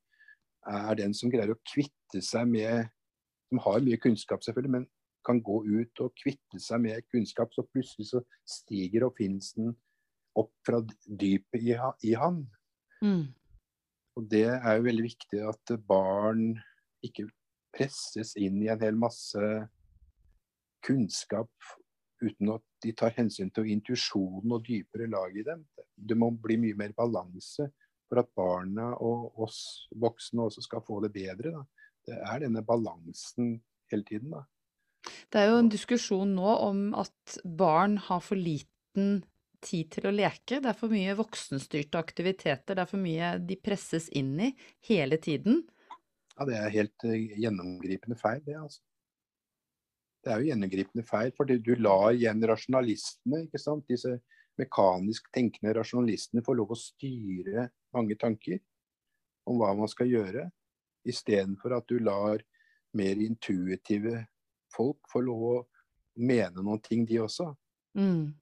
er 0.73 0.99
den 1.01 1.15
som 1.19 1.33
greier 1.33 1.53
å 1.53 1.63
kvitte 1.67 2.23
seg 2.23 2.47
med 2.47 2.93
Som 3.51 3.59
har 3.67 3.83
mye 3.85 3.99
kunnskap, 4.01 4.41
selvfølgelig, 4.41 4.71
men 4.73 4.85
kan 5.27 5.41
gå 5.45 5.61
ut 5.67 6.03
og 6.05 6.15
kvitte 6.19 6.61
seg 6.63 6.83
med 6.85 7.07
kunnskap, 7.13 7.53
så 7.55 7.65
plutselig 7.69 8.09
så 8.11 8.23
stiger 8.49 9.07
oppfinnelsen 9.09 9.73
opp 10.39 10.53
fra 10.67 10.81
dypet 11.07 11.61
i, 11.61 11.77
i 12.09 12.15
han. 12.19 12.43
Mm. 13.05 13.29
Og 14.17 14.27
det 14.29 14.49
er 14.53 14.77
jo 14.77 14.87
veldig 14.89 15.05
viktig 15.07 15.45
at 15.49 15.75
barn 15.89 16.51
ikke 17.05 17.29
presses 17.73 18.35
inn 18.41 18.61
i 18.63 18.71
en 18.73 18.83
hel 18.83 18.99
masse 19.01 19.41
kunnskap 20.85 21.73
uten 22.23 22.53
at 22.55 22.65
de 22.85 22.93
tar 22.95 23.15
hensyn 23.17 23.51
til 23.55 23.71
intuisjonen 23.73 24.55
og 24.55 24.67
dypere 24.67 25.09
lag 25.11 25.35
i 25.39 25.45
dem. 25.47 25.65
Det 25.97 26.17
må 26.19 26.31
bli 26.35 26.59
mye 26.61 26.79
mer 26.79 26.95
balanse 26.97 27.69
for 28.09 28.23
at 28.23 28.31
barna 28.37 28.93
og 29.01 29.41
oss 29.43 29.89
voksne 29.99 30.47
også 30.47 30.65
skal 30.67 30.85
få 30.87 31.01
det 31.05 31.13
bedre. 31.15 31.55
Da. 31.57 31.63
Det 32.07 32.19
er 32.19 32.45
denne 32.45 32.63
balansen 32.67 33.57
hele 33.91 34.07
tiden. 34.09 34.35
da. 34.37 34.45
Det 35.03 35.41
er 35.41 35.51
jo 35.51 35.59
en 35.61 35.71
diskusjon 35.73 36.35
nå 36.37 36.55
om 36.69 36.83
at 36.99 37.39
barn 37.45 37.99
har 38.09 38.23
for 38.23 38.39
liten 38.39 39.23
tid 39.63 39.91
til 39.95 40.09
å 40.09 40.15
leke. 40.15 40.61
Det 40.63 40.71
er 40.71 40.79
for 40.79 40.93
mye 40.93 41.17
voksenstyrte 41.19 42.01
aktiviteter. 42.01 42.77
Det 42.77 42.85
er 42.85 42.91
for 42.91 43.03
mye 43.03 43.35
de 43.43 43.59
presses 43.59 44.09
inn 44.19 44.35
i 44.43 44.53
hele 44.89 45.19
tiden. 45.23 45.63
Ja, 46.37 46.47
det 46.49 46.57
er 46.59 46.75
helt 46.75 47.07
uh, 47.07 47.15
gjennomgripende 47.15 48.19
feil, 48.19 48.43
det, 48.47 48.57
altså. 48.59 48.83
Det 50.23 50.31
er 50.31 50.39
jo 50.39 50.53
gjennomgripende 50.53 51.05
feil, 51.07 51.33
for 51.37 51.51
du 51.51 51.73
lar 51.83 52.13
igjen 52.15 52.45
rasjonalistene, 52.47 53.43
ikke 53.49 53.59
sant, 53.59 53.89
disse 53.91 54.15
mekanisk 54.61 55.27
tenkende 55.35 55.75
rasjonalistene, 55.81 56.45
få 56.47 56.55
lov 56.55 56.75
å 56.75 56.79
styre 56.79 57.67
mange 57.97 58.15
tanker 58.21 58.61
om 59.51 59.59
hva 59.59 59.73
man 59.75 59.91
skal 59.91 60.11
gjøre, 60.11 60.47
istedenfor 61.09 61.75
at 61.75 61.89
du 61.91 61.99
lar 61.99 62.45
mer 62.95 63.19
intuitive 63.25 64.21
folk 64.73 65.11
får 65.13 65.27
lov 65.27 65.43
å 65.49 65.57
mene 66.23 66.63
noen 66.63 66.81
ting, 66.85 67.05
de 67.09 67.21
også. 67.23 67.51
Mm. 67.99 68.33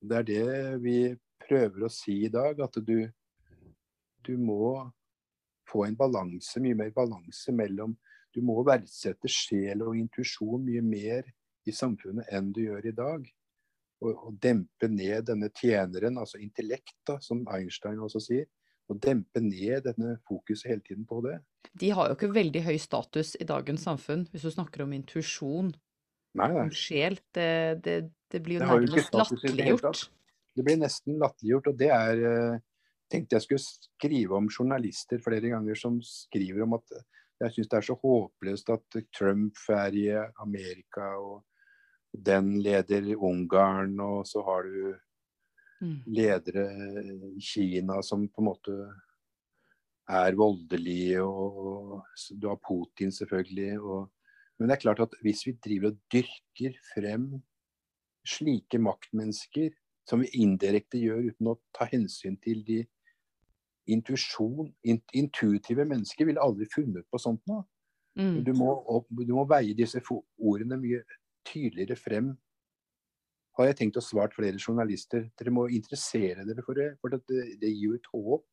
Det 0.00 0.18
er 0.20 0.26
det 0.28 0.80
vi 0.84 0.98
prøver 1.46 1.86
å 1.86 1.92
si 1.92 2.22
i 2.26 2.32
dag, 2.32 2.60
at 2.62 2.78
du, 2.84 2.98
du 4.26 4.34
må 4.40 4.84
få 5.66 5.86
en 5.86 5.96
balanse, 5.98 6.60
mye 6.62 6.78
mer 6.78 6.92
balanse 6.94 7.54
mellom 7.54 7.96
Du 8.36 8.42
må 8.44 8.58
verdsette 8.66 9.30
sjel 9.32 9.80
og 9.80 9.96
intuisjon 9.96 10.60
mye 10.60 10.82
mer 10.84 11.28
i 11.64 11.72
samfunnet 11.72 12.28
enn 12.36 12.50
du 12.52 12.66
gjør 12.66 12.90
i 12.90 12.92
dag. 12.92 13.22
Og, 14.04 14.10
og 14.12 14.34
dempe 14.44 14.90
ned 14.92 15.24
denne 15.30 15.48
tjeneren, 15.56 16.18
altså 16.20 16.36
intellekt, 16.44 16.98
da, 17.08 17.16
som 17.24 17.46
Einstein 17.48 18.02
også 18.04 18.20
sier. 18.20 18.44
Og 18.86 19.00
dempe 19.02 19.42
ned 19.42 19.82
denne 19.82 20.16
fokuset 20.28 20.70
hele 20.70 20.84
tiden 20.86 21.06
på 21.08 21.18
det 21.24 21.40
de 21.80 21.90
har 21.92 22.08
jo 22.08 22.16
ikke 22.16 22.32
veldig 22.34 22.62
høy 22.66 22.76
status 22.80 23.34
i 23.40 23.46
dagens 23.48 23.84
samfunn, 23.86 24.26
hvis 24.30 24.46
du 24.46 24.52
snakker 24.52 24.84
om 24.84 24.94
intuisjon. 24.96 25.72
Om 26.36 26.70
sjel. 26.74 27.18
Det, 27.34 27.82
det, 27.84 27.96
det, 28.32 28.42
blir 28.44 28.60
jo 28.60 28.68
nærmest 28.68 29.14
latterliggjort. 29.16 30.06
Det 30.56 30.64
blir 30.64 30.78
nesten 30.80 31.18
latterliggjort, 31.20 31.70
og 31.72 31.78
det 31.80 31.90
er 31.92 32.22
eh, 32.30 32.62
tenkte 33.12 33.36
jeg 33.36 33.44
skulle 33.44 33.64
skrive 33.64 34.38
om 34.38 34.48
journalister 34.50 35.20
flere 35.22 35.52
ganger 35.52 35.78
som 35.78 35.98
skriver 36.04 36.64
om 36.64 36.76
at 36.78 36.96
jeg 37.44 37.52
syns 37.52 37.70
det 37.72 37.78
er 37.78 37.86
så 37.90 37.96
håpløst 38.00 38.70
at 38.72 38.98
Trump 39.12 39.60
er 39.72 39.96
i 39.96 40.06
Amerika, 40.40 41.10
og 41.20 41.44
den 42.26 42.54
leder 42.64 43.12
Ungarn, 43.16 43.98
og 44.00 44.24
så 44.28 44.44
har 44.46 44.64
du. 44.64 44.94
Ledere 46.06 46.66
i 47.36 47.40
Kina 47.42 48.00
som 48.02 48.26
på 48.28 48.42
en 48.42 48.48
måte 48.48 48.76
er 50.06 50.36
voldelige, 50.38 51.22
og 51.22 52.02
du 52.40 52.48
har 52.48 52.60
Putin 52.62 53.12
selvfølgelig. 53.12 53.80
Og, 53.80 54.10
men 54.58 54.68
det 54.68 54.76
er 54.76 54.84
klart 54.84 55.02
at 55.04 55.16
hvis 55.22 55.46
vi 55.46 55.56
driver 55.64 55.92
og 55.92 55.98
dyrker 56.12 56.78
frem 56.94 57.28
slike 58.26 58.78
maktmennesker, 58.82 59.74
som 60.06 60.22
vi 60.22 60.30
indirekte 60.42 61.00
gjør 61.02 61.32
uten 61.32 61.50
å 61.50 61.58
ta 61.74 61.88
hensyn 61.90 62.36
til 62.42 62.62
de 62.66 62.84
intuisjon, 63.90 64.70
intuitive 64.86 65.86
mennesker 65.86 66.26
ville 66.26 66.42
aldri 66.42 66.66
funnet 66.70 67.06
på 67.10 67.20
sånt 67.22 67.42
noe. 67.50 67.64
Mm. 68.16 68.40
Du, 68.46 68.52
må, 68.56 68.70
du, 69.10 69.32
må, 69.34 69.44
veie 69.50 69.76
disse 69.76 70.00
ordene 70.08 70.78
mye 70.80 71.02
tydeligere 71.46 71.98
frem. 72.00 72.32
Har 73.56 73.70
jeg 73.70 73.78
tenkt 73.78 73.96
å 73.96 74.04
svart 74.04 74.34
flere 74.36 74.60
journalister. 74.60 75.24
Dere 75.38 75.54
må 75.54 75.66
interessere 75.72 76.44
dere 76.44 76.64
for 76.64 76.76
det. 76.76 76.90
For 77.00 77.14
det, 77.14 77.22
det 77.60 77.70
gir 77.72 77.94
jo 77.94 77.96
et 77.96 78.10
håp 78.12 78.44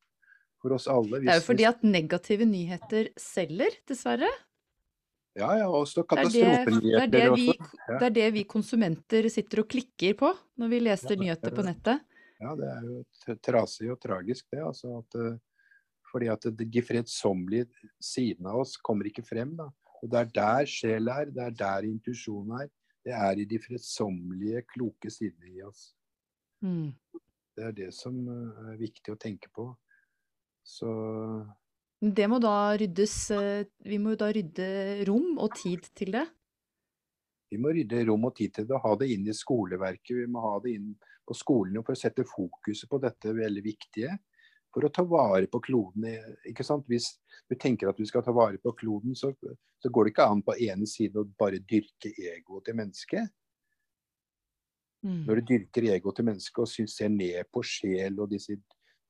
for 0.64 0.76
oss 0.78 0.88
alle. 0.88 1.20
det 1.20 1.28
er 1.28 1.40
jo 1.42 1.44
fordi 1.44 1.68
at 1.68 1.84
negative 1.84 2.48
nyheter 2.48 3.10
selger, 3.20 3.76
dessverre. 3.88 4.30
Ja, 5.34 5.50
ja, 5.58 5.66
også 5.66 6.04
katastrofenyheter. 6.06 7.08
Det, 7.10 7.10
det, 7.10 7.22
det, 7.36 7.70
det, 7.90 8.06
er 8.06 8.14
det 8.16 8.26
vi 8.36 8.44
konsumenter 8.48 9.26
sitter 9.32 9.64
og 9.64 9.70
klikker 9.70 10.14
på 10.20 10.30
når 10.62 10.70
vi 10.70 10.78
leser 10.86 11.16
ja, 11.16 11.20
nyheter 11.24 11.56
på 11.56 11.64
nettet. 11.66 12.04
Ja, 12.40 12.54
det 12.58 12.70
er 12.70 12.86
jo 12.86 13.36
trasig 13.42 13.90
og 13.92 13.98
tragisk, 14.02 14.46
det. 14.52 14.62
altså 14.62 15.00
at 15.00 15.18
eh, 15.18 15.34
fordi 16.10 16.30
at 16.30 16.46
de 16.54 16.82
fredsommelige 16.86 17.66
sidene 17.98 18.52
av 18.52 18.62
oss 18.62 18.76
kommer 18.78 19.08
ikke 19.10 19.24
frem. 19.26 19.56
da. 19.58 19.66
Og 20.02 20.10
Det 20.12 20.20
er 20.20 20.32
der 20.38 20.70
sjel 20.70 21.10
er, 21.10 21.30
det 21.34 21.42
er 21.42 21.56
der 21.58 21.88
intuisjon 21.88 22.54
er. 22.60 22.70
Det 23.04 23.12
er 23.12 23.40
i 23.40 23.44
de 23.48 23.58
fredsommelige, 23.60 24.64
kloke 24.70 25.10
sidene 25.12 25.50
i 25.52 25.62
oss. 25.66 25.90
Mm. 26.64 26.94
Det 27.54 27.66
er 27.68 27.74
det 27.76 27.90
som 27.94 28.16
eh, 28.30 28.70
er 28.72 28.80
viktig 28.80 29.12
å 29.12 29.20
tenke 29.20 29.50
på. 29.54 29.68
Så 30.64 30.88
Det 32.00 32.24
må 32.30 32.38
da 32.40 32.72
ryddes 32.80 33.14
eh, 33.36 33.66
Vi 33.84 33.98
må 34.00 34.14
jo 34.14 34.20
da 34.22 34.30
rydde 34.32 34.68
rom 35.10 35.36
og 35.36 35.52
tid 35.60 35.84
til 35.92 36.14
det? 36.16 36.24
Vi 37.52 37.60
må 37.60 37.74
rydde 37.76 38.06
rom 38.08 38.24
og 38.30 38.34
tid 38.38 38.54
til 38.56 38.66
det 38.70 38.80
ha 38.82 38.94
det 38.98 39.10
inn 39.12 39.28
i 39.28 39.36
skoleverket. 39.36 40.16
Vi 40.24 40.30
må 40.30 40.42
ha 40.46 40.56
det 40.64 40.72
inn 40.78 40.94
på 41.24 41.36
skolene 41.36 41.84
for 41.84 41.94
å 41.94 42.00
sette 42.00 42.24
fokuset 42.26 42.88
på 42.90 42.98
dette 43.04 43.36
veldig 43.36 43.62
viktige. 43.64 44.16
For 44.74 44.86
å 44.86 44.90
ta 44.90 45.04
vare 45.06 45.46
på 45.50 45.60
kloden. 45.62 46.08
ikke 46.50 46.66
sant? 46.66 46.86
Hvis 46.90 47.12
vi 47.50 47.58
tenker 47.60 47.90
at 47.90 48.00
vi 48.00 48.08
skal 48.10 48.24
ta 48.26 48.34
vare 48.34 48.58
på 48.58 48.74
kloden, 48.74 49.14
så, 49.14 49.30
så 49.78 49.90
går 49.90 50.08
det 50.08 50.14
ikke 50.14 50.28
an 50.32 50.42
på 50.42 50.56
ene 50.66 50.88
side 50.90 51.20
å 51.20 51.28
bare 51.38 51.62
dyrke 51.62 52.10
egoet 52.10 52.66
til 52.66 52.78
mennesket. 52.80 53.30
Mm. 55.04 55.22
Når 55.28 55.40
du 55.40 55.50
dyrker 55.52 55.90
egoet 55.94 56.18
til 56.18 56.26
mennesket 56.26 56.64
og 56.64 56.90
ser 56.90 57.12
ned 57.12 57.46
på 57.52 57.62
sjel 57.62 58.18
og 58.18 58.32
disse 58.32 58.56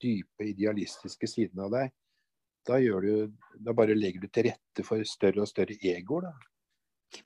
dype 0.02 0.50
idealistiske 0.50 1.30
sidene 1.30 1.68
av 1.68 1.76
deg, 1.78 1.94
da, 2.64 2.78
du, 2.80 3.32
da 3.60 3.74
bare 3.76 3.96
legger 3.96 4.24
du 4.24 4.28
til 4.32 4.48
rette 4.50 4.84
for 4.86 5.04
større 5.08 5.44
og 5.44 5.48
større 5.50 5.76
egoer, 5.80 6.28
da. 6.30 6.34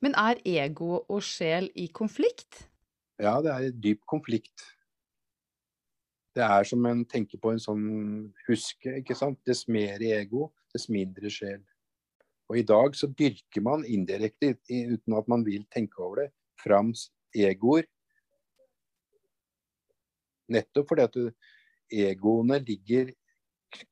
Men 0.05 0.17
er 0.21 0.41
ego 0.45 0.99
og 1.01 1.23
sjel 1.25 1.71
i 1.79 1.87
konflikt? 1.95 2.67
Ja, 3.19 3.39
det 3.43 3.55
er 3.55 3.71
en 3.71 3.79
dyp 3.83 4.03
konflikt. 4.11 4.67
Det 6.39 6.47
er 6.47 6.67
som 6.71 6.85
en 6.87 7.01
tenker 7.11 7.41
på 7.43 7.51
en 7.51 7.59
sånn 7.59 7.87
huske, 8.47 9.01
ikke 9.01 9.17
sant. 9.19 9.41
Dess 9.49 9.65
mer 9.67 9.99
ego, 10.07 10.53
dess 10.71 10.87
mindre 10.93 11.31
sjel. 11.35 11.65
Og 12.49 12.61
i 12.61 12.67
dag 12.67 12.95
så 12.97 13.09
dyrker 13.11 13.65
man 13.65 13.83
indirekte, 13.85 14.55
uten 14.71 15.17
at 15.19 15.29
man 15.29 15.43
vil 15.47 15.65
tenke 15.75 15.99
over 16.05 16.23
det, 16.23 16.29
fram 16.63 16.93
egoer. 17.35 17.89
Nettopp 20.55 20.93
fordi 20.93 21.09
at 21.09 21.19
egoene 22.07 22.61
ligger 22.63 23.11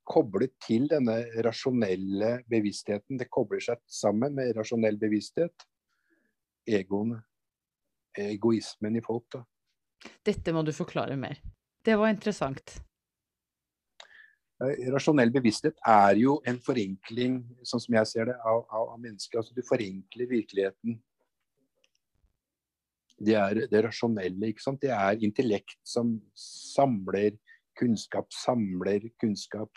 koblet 0.08 0.54
til 0.62 0.86
denne 0.88 1.18
rasjonelle 1.44 2.30
bevisstheten. 2.48 3.18
Det 3.18 3.28
kobler 3.32 3.60
seg 3.66 3.82
sammen 3.90 4.38
med 4.38 4.54
rasjonell 4.56 4.96
bevissthet. 5.02 5.66
Egoene. 6.66 7.20
Egoismen 8.16 8.96
i 8.96 9.04
folk, 9.04 9.26
da. 9.34 9.42
Dette 10.24 10.54
må 10.54 10.62
du 10.64 10.72
forklare 10.72 11.18
mer. 11.20 11.42
Det 11.86 11.94
var 11.94 12.10
interessant. 12.10 12.80
Eh, 14.64 14.86
rasjonell 14.90 15.30
bevissthet 15.30 15.76
er 15.86 16.18
jo 16.18 16.40
en 16.48 16.58
forenkling, 16.64 17.42
sånn 17.62 17.82
som 17.84 17.98
jeg 17.98 18.10
ser 18.10 18.30
det, 18.30 18.34
av, 18.42 18.64
av, 18.64 18.88
av 18.96 18.98
mennesket. 18.98 19.36
Altså, 19.38 19.54
du 19.54 19.62
forenkler 19.68 20.30
virkeligheten. 20.30 20.96
Det 23.16 23.36
er 23.38 23.62
det 23.70 23.84
rasjonelle. 23.86 24.50
ikke 24.50 24.64
sant? 24.64 24.82
Det 24.82 24.90
er 24.96 25.22
intellekt 25.24 25.78
som 25.86 26.16
samler 26.34 27.36
kunnskap 27.76 28.32
samler 28.32 29.10
kunnskap. 29.20 29.70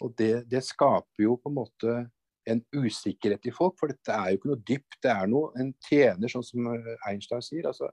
Og 0.00 0.14
det, 0.16 0.48
det, 0.50 0.64
skaper 0.64 1.28
jo 1.28 1.36
på 1.38 1.52
en 1.52 1.58
måte 1.60 1.96
en 2.48 2.62
usikkerhet 2.72 3.44
i 3.46 3.52
folk, 3.54 3.76
for 3.78 3.92
dette 3.92 4.16
er 4.16 4.32
jo 4.32 4.40
ikke 4.40 4.50
noe 4.50 4.64
dypt. 4.66 4.96
Det 5.04 5.12
er 5.12 5.28
noe 5.30 5.52
en 5.60 5.74
tjener, 5.86 6.32
sånn 6.32 6.46
som 6.46 6.70
Einstein 7.06 7.44
sier. 7.44 7.68
altså 7.70 7.92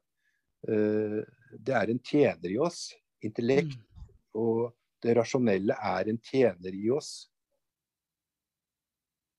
eh, 0.71 1.19
det 1.53 1.75
er 1.75 1.91
en 1.91 2.01
tjener 2.01 2.55
i 2.55 2.57
oss. 2.63 2.87
Intellekt 3.25 3.77
Mm. 3.77 3.83
og 4.37 4.73
det 5.01 5.15
rasjonelle 5.17 5.73
er 5.73 6.09
en 6.09 6.19
tjener 6.19 6.73
i 6.73 6.89
oss. 6.93 7.29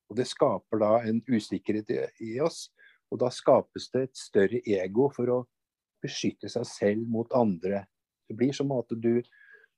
Og 0.08 0.16
det 0.16 0.26
skaper 0.26 0.80
da 0.80 0.92
en 1.04 1.20
usikkerhet 1.28 1.90
i, 1.90 1.98
i 2.32 2.40
oss. 2.40 2.70
Og 3.12 3.20
da 3.20 3.30
skapes 3.32 3.88
det 3.92 4.02
et 4.08 4.16
større 4.16 4.60
ego 4.64 5.08
for 5.14 5.32
å 5.32 5.38
beskytte 6.04 6.48
seg 6.52 6.66
selv 6.68 7.10
mot 7.10 7.32
andre. 7.36 7.86
Det 8.28 8.36
blir 8.36 8.54
som 8.56 8.72
at 8.76 8.92
du 8.92 9.22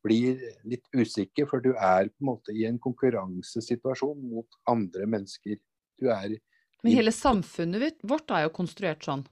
blir 0.04 0.40
litt 0.64 0.86
usikker, 0.96 1.46
for 1.48 1.62
du 1.62 1.72
er 1.74 2.08
på 2.08 2.22
en 2.22 2.30
måte 2.30 2.54
i 2.56 2.64
en 2.68 2.78
konkurransesituasjon 2.80 4.22
mot 4.30 4.60
andre 4.70 5.06
mennesker. 5.06 5.60
Du 6.00 6.08
er 6.08 6.38
Men 6.82 6.96
hele 6.96 7.12
samfunnet 7.12 8.00
vårt 8.02 8.30
er 8.32 8.46
jo 8.46 8.54
konstruert 8.56 9.04
sånn. 9.04 9.26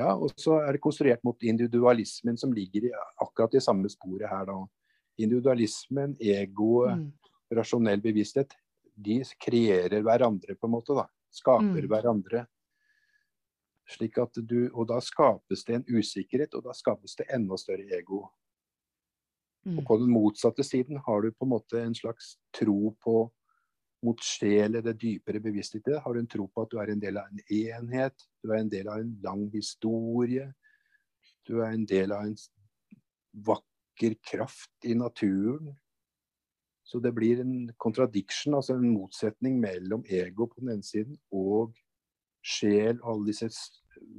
Ja, 0.00 0.14
og 0.16 0.32
så 0.40 0.56
er 0.64 0.72
det 0.76 0.80
konstruert 0.80 1.20
mot 1.26 1.42
individualismen 1.44 2.38
som 2.40 2.52
ligger 2.56 2.86
i 2.88 2.92
akkurat 3.20 3.54
i 3.58 3.60
samme 3.60 3.90
sporet 3.92 4.30
her 4.30 4.46
da. 4.48 4.56
Individualismen, 5.20 6.16
egoet, 6.20 6.96
Mm. 6.96 7.12
rasjonell 7.52 8.00
bevissthet, 8.00 8.54
de 8.96 9.18
kreerer 9.40 10.00
hverandre 10.02 10.54
på 10.56 10.66
en 10.68 10.72
måte 10.72 10.94
da. 10.96 11.06
Skaper 11.30 11.82
Mm. 11.82 11.88
hverandre. 11.88 12.46
Slik 13.88 14.18
at 14.18 14.32
du, 14.46 14.70
og 14.72 14.86
da 14.88 15.00
skapes 15.00 15.64
det 15.64 15.74
en 15.74 15.84
usikkerhet, 15.98 16.54
og 16.54 16.62
da 16.64 16.72
skapes 16.72 17.16
det 17.16 17.26
enda 17.34 17.56
større 17.56 17.90
ego. 17.98 18.28
Mm. 19.66 19.78
Og 19.78 19.84
på 19.84 19.98
den 19.98 20.10
motsatte 20.10 20.64
siden 20.64 20.96
har 20.96 21.20
du 21.20 21.32
på 21.32 21.44
en 21.44 21.50
måte 21.50 21.82
en 21.84 21.94
slags 21.94 22.36
tro 22.54 22.96
på 23.04 23.30
mot 24.04 24.22
sjel 24.24 24.78
eller 24.78 24.96
dypere 24.96 25.42
bevissthet. 25.44 25.90
Har 26.04 26.14
du 26.14 26.22
en 26.22 26.30
tro 26.30 26.46
på 26.48 26.64
at 26.64 26.72
du 26.72 26.78
er 26.80 26.92
en 26.92 27.02
del 27.02 27.18
av 27.20 27.28
en 27.28 27.42
enhet, 27.56 28.26
du 28.42 28.52
er 28.52 28.62
en 28.62 28.72
del 28.72 28.88
av 28.88 29.02
en 29.02 29.12
lang 29.24 29.46
historie. 29.52 30.48
Du 31.48 31.60
er 31.60 31.74
en 31.74 31.86
del 31.88 32.12
av 32.16 32.26
en 32.28 32.36
vakker 33.46 34.16
kraft 34.24 34.88
i 34.88 34.96
naturen. 34.96 35.74
Så 36.84 36.98
det 36.98 37.12
blir 37.14 37.42
en 37.42 37.70
contradiction, 37.78 38.56
altså 38.58 38.74
en 38.74 38.90
motsetning 38.90 39.60
mellom 39.62 40.02
ego 40.10 40.48
på 40.50 40.62
den 40.62 40.72
ene 40.74 40.86
siden 40.86 41.20
og 41.30 41.76
sjel 42.42 42.96
og 43.02 43.12
alle 43.12 43.28
disse 43.30 43.50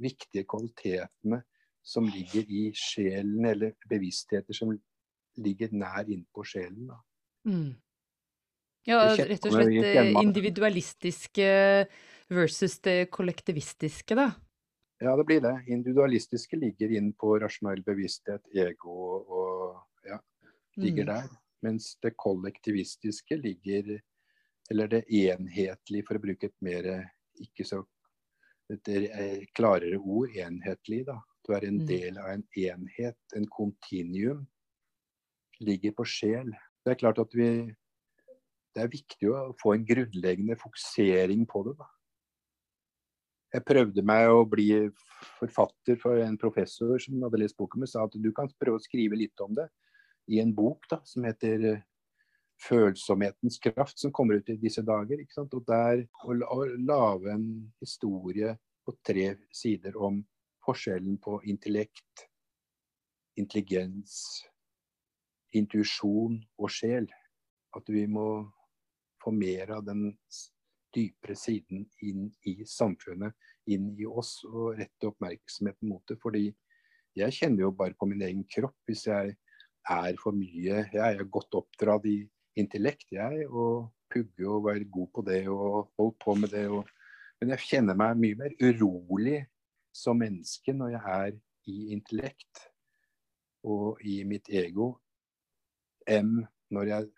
viktige 0.00 0.46
kvalitetene 0.48 1.42
som 1.82 2.06
ligger 2.06 2.46
i 2.46 2.68
sjelen, 2.78 3.44
eller 3.44 3.74
bevisstheter 3.90 4.54
som 4.54 4.70
ligger 5.42 5.72
nær 5.74 6.06
innpå 6.06 6.44
sjelen. 6.46 6.92
Mm. 7.48 7.74
Ja, 8.88 9.02
rett 9.14 9.44
og 9.46 9.52
slett 9.54 9.76
ikke 9.78 10.02
eh, 10.02 10.12
individualistiske 10.24 11.48
versus 12.32 12.78
det 12.82 13.10
kollektivistiske, 13.14 14.16
da. 14.18 14.30
Ja, 15.02 15.16
det 15.18 15.24
blir 15.26 15.40
det. 15.42 15.52
Individualistiske 15.68 16.56
ligger 16.56 16.92
inn 16.94 17.12
på 17.18 17.34
rasjonell 17.42 17.82
bevissthet, 17.86 18.42
ego 18.54 18.94
og 19.22 20.06
ja, 20.08 20.18
ligger 20.82 21.04
Mm. 21.04 21.14
der. 21.14 21.28
Mens 21.62 21.96
det 22.02 22.14
kollektivistiske 22.16 23.36
ligger 23.38 24.00
Eller 24.70 24.86
det 24.88 25.04
enhetlige, 25.10 26.04
for 26.06 26.14
å 26.16 26.20
bruke 26.22 26.46
et 26.46 26.54
mer 26.62 26.86
ikke 27.42 27.64
så 27.66 27.80
et 28.70 28.88
eh, 28.88 29.42
klarere 29.54 29.98
ord, 29.98 30.30
enhetlig, 30.38 31.04
da. 31.06 31.18
Du 31.44 31.52
er 31.52 31.66
en 31.66 31.80
Mm. 31.80 31.86
del 31.86 32.16
av 32.18 32.28
en 32.30 32.44
enhet, 32.56 33.18
en 33.36 33.46
kontinuum. 33.46 34.46
Ligger 35.60 35.92
på 35.92 36.04
sjel. 36.06 36.52
Det 36.84 36.92
er 36.92 37.00
klart 37.02 37.18
at 37.18 37.34
vi 37.34 37.74
Det 38.72 38.84
er 38.84 38.92
viktig 38.92 39.28
å 39.28 39.40
få 39.60 39.74
en 39.76 39.84
grunnleggende 39.84 40.56
fokusering 40.60 41.44
på 41.48 41.64
det, 41.66 41.76
da. 41.80 41.88
Jeg 43.52 43.66
prøvde 43.68 44.02
meg 44.08 44.30
å 44.32 44.46
bli 44.48 44.68
forfatter 45.36 45.98
for 46.00 46.22
en 46.24 46.38
professor 46.40 46.96
som 47.04 47.20
hadde 47.20 47.42
lest 47.42 47.56
boken 47.58 47.82
min, 47.82 47.90
sa 47.90 48.06
at 48.06 48.14
du 48.16 48.30
kan 48.32 48.48
prøve 48.56 48.80
å 48.80 48.84
skrive 48.84 49.18
litt 49.20 49.42
om 49.44 49.52
det 49.58 49.66
i 50.32 50.40
en 50.40 50.54
bok 50.56 50.86
da, 50.88 51.02
som 51.04 51.26
heter 51.28 51.66
eh, 51.74 51.82
'Følsomhetens 52.62 53.58
kraft', 53.58 53.98
som 53.98 54.12
kommer 54.12 54.38
ut 54.38 54.48
i 54.48 54.56
disse 54.56 54.82
dager. 54.86 55.18
Og 55.42 55.64
der 55.66 56.04
å, 56.24 56.32
å 56.32 56.64
lage 56.78 57.32
en 57.32 57.72
historie 57.82 58.54
på 58.86 58.94
tre 59.04 59.34
sider 59.52 59.96
om 59.98 60.20
forskjellen 60.62 61.18
på 61.18 61.40
intellekt, 61.50 62.28
intelligens, 63.36 64.46
intuisjon 65.52 66.38
og 66.58 66.70
sjel. 66.70 67.10
At 67.74 67.88
vi 67.90 68.06
må 68.06 68.52
få 69.22 69.32
mer 69.34 69.70
av 69.78 69.86
den 69.86 70.10
dypere 70.92 71.36
siden 71.38 71.86
inn 72.04 72.28
i 72.48 72.58
samfunnet, 72.68 73.34
inn 73.70 73.92
i 73.96 74.06
oss, 74.06 74.40
og 74.48 74.76
rette 74.80 75.08
oppmerksomheten 75.08 75.88
mot 75.88 76.02
det. 76.10 76.18
Fordi 76.22 76.48
jeg 77.18 77.36
kjenner 77.36 77.66
jo 77.66 77.72
bare 77.76 77.96
på 77.98 78.08
min 78.10 78.24
egen 78.24 78.44
kropp 78.50 78.76
hvis 78.88 79.06
jeg 79.08 79.34
er 79.90 80.16
for 80.22 80.34
mye 80.36 80.84
Jeg 80.92 81.02
er 81.02 81.24
godt 81.26 81.54
oppdratt 81.58 82.06
i 82.06 82.20
intellekt, 82.58 83.08
jeg, 83.12 83.46
og 83.48 83.90
pugge 84.12 84.48
og 84.48 84.66
være 84.66 84.90
god 84.92 85.08
på 85.14 85.24
det 85.26 85.40
og 85.48 85.92
holdt 85.98 86.18
på 86.22 86.34
med 86.34 86.52
det. 86.52 86.66
Og, 86.68 86.84
men 87.40 87.54
jeg 87.54 87.66
kjenner 87.70 87.98
meg 87.98 88.20
mye 88.20 88.38
mer 88.44 88.56
urolig 88.60 89.40
som 89.92 90.20
menneske 90.20 90.74
når 90.76 90.94
jeg 90.94 91.16
er 91.16 91.40
i 91.72 91.78
intellekt 91.94 92.66
og 93.62 94.00
i 94.02 94.22
mitt 94.26 94.48
ego, 94.50 94.96
enn 96.10 96.40
når 96.74 96.88
jeg 96.90 97.10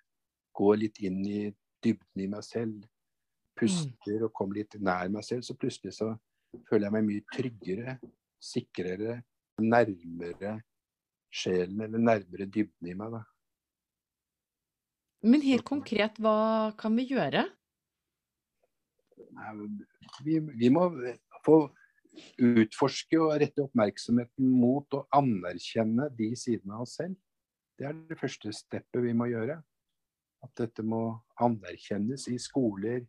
går 0.55 0.81
litt 0.83 0.99
inn 1.07 1.23
i 1.25 1.45
dybden 1.85 2.25
i 2.25 2.29
meg 2.31 2.45
selv, 2.47 2.85
puster 3.59 4.27
og 4.27 4.33
kommer 4.35 4.61
litt 4.61 4.77
nær 4.83 5.11
meg 5.13 5.27
selv, 5.27 5.45
så 5.47 5.57
plutselig 5.59 5.95
så 5.97 6.11
føler 6.69 6.89
jeg 6.89 6.95
meg 6.97 7.07
mye 7.09 7.27
tryggere, 7.35 7.99
sikrere, 8.43 9.21
nærmere 9.63 10.59
sjelen, 11.35 11.85
eller 11.87 12.03
nærmere 12.03 12.47
dybden 12.47 12.91
i 12.91 12.97
meg. 12.99 13.19
da. 13.19 13.23
Men 15.25 15.45
helt 15.45 15.65
konkret, 15.67 16.19
hva 16.21 16.75
kan 16.79 16.97
vi 16.99 17.07
gjøre? 17.15 17.47
Vi, 20.25 20.39
vi 20.39 20.69
må 20.71 20.89
få 21.47 21.59
utforske 22.39 23.19
og 23.19 23.33
rette 23.43 23.65
oppmerksomheten 23.65 24.51
mot 24.61 24.95
å 24.95 25.05
anerkjenne 25.17 26.11
de 26.15 26.31
sidene 26.39 26.77
av 26.77 26.85
oss 26.85 26.99
selv. 27.01 27.17
Det 27.75 27.89
er 27.89 27.97
det 28.11 28.19
første 28.21 28.53
steppet 28.55 29.03
vi 29.03 29.15
må 29.17 29.27
gjøre. 29.33 29.59
At 30.45 30.53
dette 30.61 30.83
må 30.85 31.01
anerkjennes 31.41 32.27
i 32.29 32.37
skoler, 32.39 33.05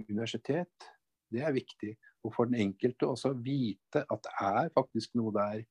universitet. 0.00 0.88
Det 1.30 1.42
er 1.46 1.52
viktig. 1.54 1.92
Og 2.26 2.34
for 2.34 2.50
den 2.50 2.58
enkelte 2.60 3.06
også 3.08 3.32
vite 3.44 4.02
at 4.10 4.24
det 4.26 4.32
er 4.40 4.70
faktisk 4.74 5.14
noe 5.18 5.32
der 5.36 5.62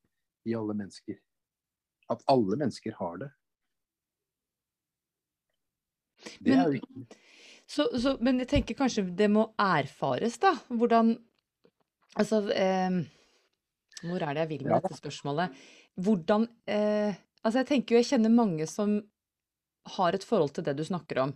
i 0.47 0.55
alle 0.55 0.73
mennesker. 0.77 1.17
At 2.09 2.23
alle 2.32 2.57
mennesker 2.57 2.95
har 2.99 3.17
det. 3.25 3.30
Det 6.39 6.51
Men- 6.55 6.59
er 6.59 6.69
viktig. 6.77 7.07
Så, 7.69 7.86
så, 8.01 8.15
men 8.21 8.39
jeg 8.41 8.47
tenker 8.49 8.75
kanskje 8.75 9.03
det 9.15 9.27
må 9.30 9.43
erfares, 9.59 10.39
da. 10.41 10.55
Hvordan 10.69 11.17
Altså 12.17 12.39
eh, 12.49 12.95
Hvor 14.01 14.23
er 14.25 14.34
det 14.34 14.41
jeg 14.41 14.49
vil 14.49 14.63
med 14.65 14.71
Ja. 14.73 14.80
dette 14.80 14.97
spørsmålet? 14.97 15.53
Hvordan 15.95 16.47
eh, 16.67 17.13
Altså, 17.43 17.59
jeg 17.59 17.67
tenker 17.67 17.95
jo 17.95 17.99
jeg 18.01 18.05
kjenner 18.09 18.30
mange 18.34 18.65
som 18.67 18.97
har 19.98 20.16
et 20.18 20.26
forhold 20.26 20.54
til 20.56 20.66
det 20.68 20.76
du 20.80 20.84
snakker 20.88 21.22
om. 21.26 21.34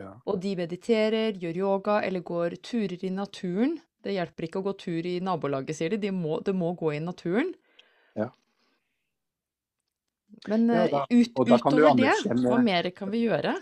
Ja. 0.00 0.16
Og 0.26 0.40
de 0.42 0.54
mediterer, 0.58 1.36
gjør 1.38 1.58
yoga 1.60 2.00
eller 2.02 2.24
går 2.26 2.56
turer 2.66 3.04
i 3.06 3.10
naturen. 3.14 3.76
Det 4.04 4.16
hjelper 4.16 4.48
ikke 4.48 4.60
å 4.60 4.66
gå 4.66 4.72
tur 4.82 5.06
i 5.06 5.18
nabolaget, 5.24 5.76
sier 5.78 5.94
de. 5.94 6.00
Det 6.02 6.12
må, 6.12 6.40
det 6.44 6.54
må 6.56 6.72
gå 6.76 6.92
i 6.96 7.02
naturen. 7.04 7.54
Ja. 8.18 8.30
Men 10.48 10.66
Ja, 10.68 10.84
eh, 10.84 10.90
da- 10.90 11.06
ut, 11.10 11.30
utover 11.30 11.96
det, 11.96 12.42
hva 12.42 12.58
mer 12.62 12.90
kan 12.90 13.10
vi 13.10 13.24
gjøre? 13.26 13.54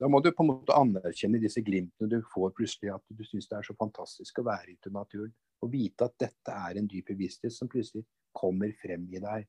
Da 0.00 0.08
må 0.08 0.20
du 0.22 0.30
på 0.32 0.44
en 0.44 0.50
måte 0.50 0.74
anerkjenne 0.76 1.40
disse 1.40 1.62
glimtene 1.64 2.08
du 2.10 2.20
får 2.34 2.52
plutselig, 2.56 2.94
at 2.94 3.02
du 3.08 3.22
syns 3.24 3.48
det 3.48 3.58
er 3.58 3.62
så 3.62 3.76
fantastisk 3.76 4.40
å 4.40 4.44
være 4.44 4.74
ute 4.74 4.90
i 4.90 4.92
naturen. 4.92 5.32
Og 5.62 5.70
vite 5.72 6.04
at 6.04 6.16
dette 6.20 6.52
er 6.52 6.76
en 6.76 6.88
dyp 6.88 7.06
bevissthet 7.12 7.52
som 7.52 7.68
plutselig 7.68 8.04
kommer 8.36 8.72
frem 8.82 9.06
i 9.12 9.20
deg. 9.22 9.46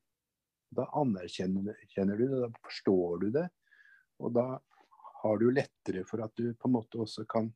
Da 0.72 0.86
anerkjenner 0.96 2.16
du 2.16 2.24
det, 2.28 2.40
da 2.46 2.48
forstår 2.64 3.20
du 3.20 3.30
det. 3.30 3.48
Og 4.18 4.34
da 4.34 4.46
har 5.22 5.38
du 5.38 5.48
lettere 5.50 6.04
for 6.06 6.22
at 6.24 6.34
du 6.38 6.52
på 6.54 6.68
en 6.68 6.76
måte 6.76 7.00
også 7.02 7.24
kan 7.28 7.50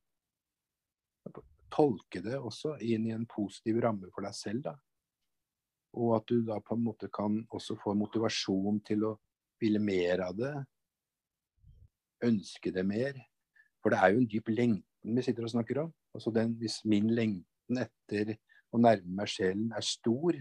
tolke 1.72 2.20
det 2.24 2.36
også 2.38 2.76
inn 2.84 3.06
i 3.08 3.14
en 3.14 3.26
positiv 3.28 3.80
ramme 3.82 4.10
for 4.12 4.26
deg 4.26 4.36
selv. 4.36 4.62
da. 4.66 4.74
Og 5.96 6.16
at 6.18 6.28
du 6.28 6.42
da 6.46 6.58
på 6.60 6.76
en 6.76 6.84
måte 6.84 7.08
kan 7.12 7.42
også 7.50 7.76
få 7.80 7.94
motivasjon 7.98 8.80
til 8.86 9.06
å 9.08 9.16
ville 9.62 9.80
mer 9.82 10.24
av 10.26 10.36
det, 10.36 10.54
ønske 12.24 12.72
det 12.74 12.84
mer. 12.86 13.18
For 13.82 13.92
det 13.92 13.98
er 13.98 14.12
jo 14.12 14.22
en 14.22 14.30
dyp 14.30 14.50
lengten 14.52 15.16
vi 15.16 15.24
sitter 15.24 15.46
og 15.46 15.52
snakker 15.54 15.82
om. 15.84 15.90
Altså 16.14 16.32
den, 16.34 16.54
hvis 16.60 16.80
min 16.88 17.10
lengten 17.14 17.80
etter 17.82 18.36
å 18.72 18.80
nærme 18.80 19.18
meg 19.22 19.30
sjelen 19.30 19.72
er 19.76 19.84
stor, 19.84 20.38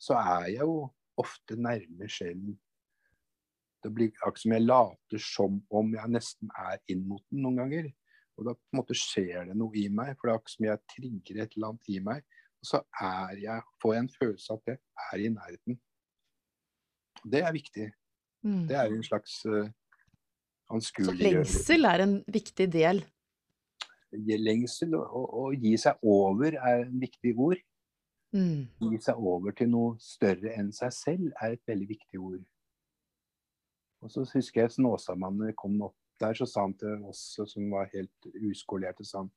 så 0.00 0.16
er 0.16 0.48
jeg 0.54 0.64
jo 0.64 0.88
ofte 1.20 1.56
nærme 1.60 2.08
sjelen. 2.10 2.56
Det 3.80 3.90
blir 3.94 4.10
akkurat 4.12 4.42
som 4.42 4.52
jeg 4.54 4.66
later 4.66 5.22
som 5.24 5.56
om 5.80 5.94
jeg 5.96 6.12
nesten 6.12 6.50
er 6.60 6.80
inn 6.92 7.06
mot 7.08 7.22
den 7.30 7.44
noen 7.44 7.62
ganger. 7.62 7.88
Og 8.36 8.46
da 8.48 8.54
på 8.56 8.72
en 8.72 8.80
måte 8.80 8.96
skjer 8.96 9.50
det 9.50 9.56
noe 9.60 9.76
i 9.76 9.86
meg, 9.92 10.14
for 10.16 10.28
det 10.28 10.32
er 10.32 10.40
akkurat 10.40 10.54
som 10.54 10.66
jeg 10.66 10.82
trigger 10.94 11.42
et 11.42 11.56
eller 11.56 11.72
annet 11.72 11.92
i 11.92 12.00
meg. 12.04 12.26
Og 12.60 12.68
så 12.70 12.82
er 13.00 13.40
jeg, 13.40 13.64
får 13.82 13.94
jeg 13.94 14.04
en 14.04 14.12
følelse 14.18 14.52
av 14.52 14.60
at 14.60 14.72
jeg 14.72 14.80
er 15.06 15.22
i 15.24 15.32
nærheten. 15.36 15.80
Det 17.32 17.42
er 17.44 17.56
viktig. 17.56 17.88
Mm. 18.44 18.66
Det 18.68 18.76
er 18.76 18.92
en 18.94 19.04
slags 19.04 19.40
uh, 19.44 19.68
Så 20.80 21.12
lengsel 21.12 21.84
er 21.84 22.04
en 22.04 22.14
viktig 22.28 22.68
del. 22.72 23.02
Lengsel 24.10 24.94
og, 24.96 25.26
og 25.42 25.56
gi 25.60 25.74
seg 25.78 26.00
over 26.02 26.56
er 26.56 26.86
en 26.86 27.00
viktig 27.00 27.34
ord. 27.36 27.60
Mm. 28.32 28.68
Gi 28.80 29.00
seg 29.02 29.18
over 29.18 29.54
til 29.56 29.70
noe 29.72 29.96
større 30.02 30.54
enn 30.56 30.70
seg 30.74 30.94
selv 30.94 31.28
er 31.42 31.56
et 31.56 31.64
veldig 31.68 31.88
viktig 31.90 32.20
ord. 32.22 32.40
Og 34.02 34.10
så 34.12 34.24
husker 34.34 34.62
jeg 34.64 34.72
Snåsamannen 34.78 35.54
kom 35.58 35.80
opp 35.84 35.96
der, 36.20 36.34
så 36.36 36.46
sa 36.48 36.66
han 36.66 36.74
til 36.80 37.02
oss 37.08 37.20
som 37.48 37.70
var 37.72 37.88
helt 37.94 38.28
uskolerte, 38.50 39.04
sa 39.04 39.22
han 39.24 39.30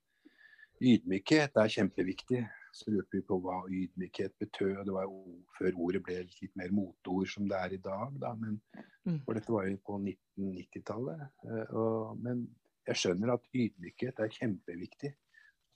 ydmykhet 0.84 1.55
er 1.59 1.72
kjempeviktig. 1.72 2.41
Så 2.74 2.89
lurte 2.91 3.14
vi 3.20 3.22
på 3.22 3.38
hva 3.43 3.61
ydmykhet 3.70 4.34
betød. 4.41 4.80
Det 4.88 4.93
var 4.95 5.05
jo 5.05 5.20
før 5.57 5.76
ordet 5.86 6.01
ble 6.03 6.16
litt 6.26 6.55
mer 6.59 6.72
motord 6.74 7.30
som 7.30 7.45
det 7.47 7.59
er 7.59 7.76
i 7.78 7.82
dag. 7.84 8.16
Da. 8.20 8.34
Men, 8.36 8.61
Mm. 9.05 9.20
for 9.26 9.34
dette 9.34 9.51
var 9.51 9.66
jo 9.68 9.78
på 9.86 9.97
1990-tallet. 9.99 11.22
Eh, 11.45 12.16
Men 12.24 12.47
jeg 12.88 12.95
skjønner 12.95 13.34
at 13.34 13.47
ydmykhet 13.53 14.20
er 14.20 14.30
kjempeviktig. 14.30 15.14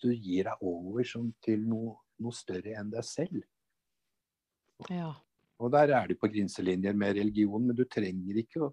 Du 0.01 0.09
gir 0.13 0.43
deg 0.43 0.57
over 0.61 1.03
som 1.03 1.33
til 1.43 1.59
noe, 1.67 1.97
noe 2.19 2.31
større 2.31 2.75
enn 2.79 2.89
deg 2.89 3.03
selv. 3.03 3.43
Ja. 4.89 5.13
Og 5.59 5.71
der 5.73 5.89
er 5.95 6.07
du 6.07 6.15
på 6.19 6.29
grenselinjer 6.29 6.93
med 6.93 7.15
religion, 7.17 7.65
men 7.65 7.75
du 7.75 7.83
trenger 7.89 8.37
ikke 8.43 8.61
å, 8.67 8.69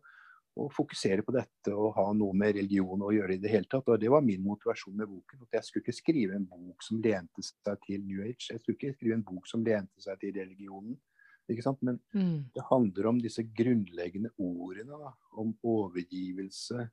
å 0.61 0.67
fokusere 0.71 1.25
på 1.25 1.33
dette 1.35 1.73
og 1.73 1.95
ha 1.97 2.05
noe 2.13 2.37
med 2.37 2.59
religion 2.59 3.01
å 3.03 3.13
gjøre 3.15 3.39
i 3.39 3.41
det 3.43 3.51
hele 3.51 3.69
tatt. 3.71 3.89
Og 3.89 4.01
det 4.01 4.11
var 4.13 4.23
min 4.23 4.45
motivasjon 4.45 4.97
med 5.01 5.09
boken. 5.09 5.47
At 5.47 5.59
jeg 5.59 5.69
skulle 5.69 5.87
ikke 5.87 5.97
skrive 5.97 6.37
en 6.37 6.47
bok 6.51 6.85
som 6.85 7.01
lente 7.03 7.43
seg 7.43 7.81
til 7.87 8.05
New 8.05 8.21
Age. 8.27 8.51
Jeg 8.53 8.61
skulle 8.61 8.77
ikke 8.77 8.95
skrive 8.99 9.19
en 9.19 9.27
bok 9.27 9.49
som 9.51 9.65
lente 9.65 10.05
seg 10.05 10.21
til 10.21 10.37
religionen. 10.37 10.99
Men 11.45 12.01
Mm. 12.15 12.45
det 12.55 12.63
handler 12.71 13.07
om 13.07 13.19
disse 13.21 13.43
grunnleggende 13.43 14.31
ordene. 14.39 14.97
Da. 14.97 15.13
Om 15.37 15.55
overgivelse, 15.63 16.91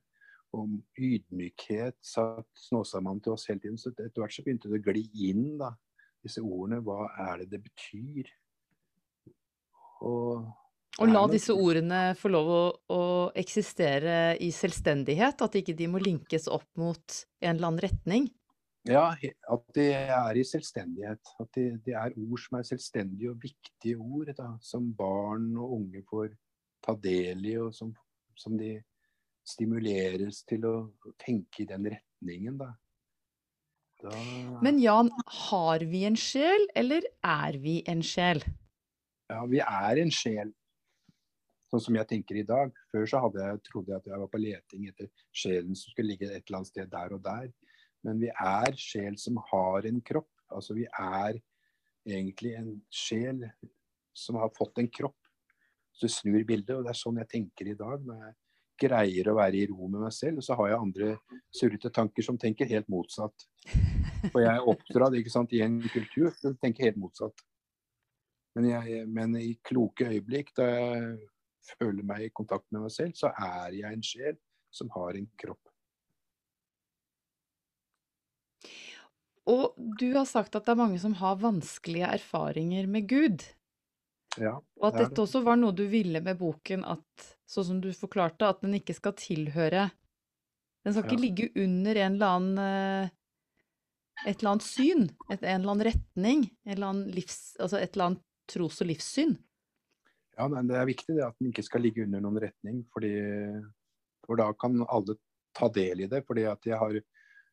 om 0.52 0.82
ydmykhet, 0.98 1.96
Satt 2.04 2.48
Snåsamannen 2.54 3.22
til 3.22 3.32
oss 3.32 3.46
hele 3.48 3.60
tiden. 3.60 3.78
Så 3.78 3.92
etter 3.92 4.20
hvert 4.20 4.34
så 4.34 4.42
begynte 4.44 4.68
det 4.68 4.80
å 4.80 4.92
gli 4.92 5.08
inn, 5.30 5.56
da, 5.58 5.70
disse 6.22 6.40
ordene. 6.44 6.82
Hva 6.84 7.08
er 7.30 7.38
det 7.38 7.50
det 7.50 7.62
betyr? 7.64 8.28
Og, 10.02 10.44
Og 11.00 11.08
la 11.08 11.22
disse 11.30 11.54
ordene 11.54 12.02
få 12.18 12.32
lov 12.32 12.52
å, 12.52 12.62
å 12.92 13.02
eksistere 13.38 14.36
i 14.42 14.50
selvstendighet, 14.54 15.44
at 15.46 15.58
ikke 15.60 15.76
de 15.78 15.88
må 15.90 16.02
linkes 16.02 16.48
opp 16.52 16.68
mot 16.80 17.18
en 17.40 17.54
eller 17.54 17.70
annen 17.70 17.84
retning. 17.86 18.30
Ja, 18.88 19.12
at 19.14 19.66
de 19.76 19.84
er 19.94 20.38
i 20.38 20.42
selvstendighet. 20.46 21.34
At 21.40 21.50
de, 21.54 21.68
de 21.86 21.94
er 21.94 22.16
ord 22.18 22.40
som 22.42 22.58
er 22.58 22.66
selvstendige 22.66 23.30
og 23.30 23.42
viktige 23.44 23.98
ord, 23.98 24.32
da, 24.36 24.48
som 24.64 24.88
barn 24.98 25.52
og 25.54 25.76
unge 25.78 26.02
får 26.08 26.32
ta 26.82 26.96
del 26.98 27.46
i, 27.46 27.56
og 27.62 27.70
som, 27.76 27.92
som 28.34 28.56
de 28.58 28.74
stimuleres 29.46 30.42
til 30.48 30.66
å 30.66 30.76
tenke 31.22 31.62
i 31.62 31.68
den 31.70 31.86
retningen. 31.94 32.58
Da. 32.58 32.72
Da, 34.02 34.16
Men 34.66 34.82
Jan, 34.82 35.12
har 35.46 35.86
vi 35.86 36.02
en 36.08 36.18
sjel, 36.18 36.66
eller 36.74 37.06
er 37.22 37.58
vi 37.62 37.80
en 37.90 38.02
sjel? 38.02 38.42
Ja, 39.32 39.44
vi 39.48 39.62
er 39.64 40.00
en 40.02 40.12
sjel, 40.14 40.52
sånn 41.72 41.84
som 41.86 41.96
jeg 41.96 42.08
tenker 42.10 42.38
i 42.38 42.46
dag. 42.48 42.72
Før 42.92 43.08
så 43.08 43.22
jeg, 43.36 43.62
trodde 43.68 43.94
jeg 43.94 44.02
at 44.02 44.10
jeg 44.10 44.22
var 44.22 44.30
på 44.32 44.42
leting 44.42 44.88
etter 44.90 45.08
sjelen 45.32 45.78
som 45.78 45.94
skulle 45.94 46.12
ligge 46.12 46.28
et 46.28 46.42
eller 46.44 46.60
annet 46.60 46.72
sted 46.72 46.92
der 46.92 47.16
og 47.16 47.24
der. 47.24 47.48
Men 48.02 48.20
vi 48.20 48.30
er 48.32 48.76
sjel 48.78 49.16
som 49.20 49.38
har 49.52 49.88
en 49.88 50.00
kropp. 50.04 50.30
Altså 50.52 50.76
vi 50.76 50.84
er 50.86 51.38
egentlig 52.08 52.54
en 52.58 52.72
sjel 52.92 53.44
som 54.12 54.38
har 54.42 54.52
fått 54.56 54.82
en 54.82 54.90
kropp. 54.92 55.18
Så 55.92 56.08
du 56.08 56.12
snur 56.12 56.44
bildet, 56.48 56.74
og 56.76 56.86
det 56.86 56.92
er 56.92 56.98
sånn 56.98 57.20
jeg 57.20 57.30
tenker 57.30 57.68
i 57.68 57.76
dag. 57.78 58.04
Når 58.04 58.24
jeg 58.26 58.34
greier 58.82 59.30
å 59.30 59.36
være 59.38 59.60
i 59.60 59.66
ro 59.70 59.86
med 59.86 60.02
meg 60.02 60.14
selv, 60.16 60.40
og 60.40 60.46
så 60.46 60.56
har 60.58 60.72
jeg 60.72 60.80
andre 60.80 61.10
surrete 61.54 61.92
tanker 61.94 62.26
som 62.26 62.38
tenker 62.40 62.70
helt 62.70 62.88
motsatt. 62.92 63.46
For 64.32 64.42
jeg 64.42 64.50
er 64.50 64.68
oppdratt 64.72 65.16
ikke 65.18 65.32
sant, 65.32 65.52
i 65.54 65.62
en 65.64 65.78
kultur 65.92 66.32
som 66.38 66.56
tenker 66.62 66.88
helt 66.88 67.00
motsatt. 67.00 67.44
Men, 68.56 68.68
jeg, 68.68 69.04
men 69.08 69.36
i 69.40 69.54
kloke 69.64 70.10
øyeblikk, 70.12 70.52
da 70.58 70.66
jeg 70.68 71.76
føler 71.78 72.04
meg 72.04 72.26
i 72.26 72.32
kontakt 72.34 72.66
med 72.70 72.84
meg 72.84 72.92
selv, 72.92 73.14
så 73.16 73.30
er 73.32 73.78
jeg 73.78 73.96
en 73.96 74.04
sjel 74.04 74.36
som 74.72 74.90
har 74.92 75.16
en 75.16 75.28
kropp. 75.40 75.60
Og 79.50 79.74
du 79.98 80.12
har 80.14 80.26
sagt 80.28 80.54
at 80.54 80.66
det 80.66 80.74
er 80.74 80.78
mange 80.78 81.00
som 81.02 81.16
har 81.18 81.40
vanskelige 81.42 82.10
erfaringer 82.20 82.86
med 82.90 83.08
Gud. 83.10 83.42
Ja, 84.40 84.54
Og 84.80 84.86
at 84.88 84.96
det 84.96 85.08
dette 85.10 85.24
også 85.26 85.42
var 85.44 85.58
noe 85.60 85.74
du 85.76 85.82
ville 85.92 86.22
med 86.24 86.38
boken, 86.40 86.84
at 86.88 87.26
sånn 87.50 87.66
som 87.68 87.80
du 87.82 87.90
forklarte, 87.96 88.48
at 88.48 88.62
den 88.64 88.78
ikke 88.78 88.94
skal 88.96 89.16
tilhøre 89.18 89.90
Den 90.82 90.94
skal 90.96 91.04
ikke 91.04 91.14
Ja. 91.14 91.22
ligge 91.22 91.44
under 91.62 91.98
en 92.00 92.14
eller 92.16 92.26
annen 92.26 92.58
eh, 92.58 93.10
et 94.26 94.40
eller 94.40 94.50
annet 94.50 94.64
syn, 94.66 95.04
et, 95.30 95.42
en 95.42 95.60
eller 95.60 95.70
annen 95.70 95.84
retning, 95.86 96.40
eller 96.66 96.88
annen 96.88 97.12
livs, 97.14 97.54
altså 97.60 97.78
et 97.78 97.94
eller 97.94 98.08
annet 98.08 98.24
tros- 98.52 98.82
og 98.84 98.90
livssyn. 98.90 99.34
Ja, 100.36 100.48
Det 100.48 100.76
er 100.76 100.88
viktig 100.88 101.16
det, 101.16 101.24
at 101.24 101.38
den 101.38 101.50
ikke 101.52 101.64
skal 101.66 101.84
ligge 101.84 102.04
under 102.06 102.20
noen 102.20 102.40
retning. 102.40 102.84
Fordi, 102.92 103.12
for 104.24 104.40
da 104.40 104.52
kan 104.56 104.84
alle 104.88 105.16
ta 105.54 105.68
del 105.68 106.04
i 106.04 106.08
det. 106.08 106.24
fordi 106.26 106.44
at 106.48 106.66
jeg 106.66 106.78
har, 106.78 107.00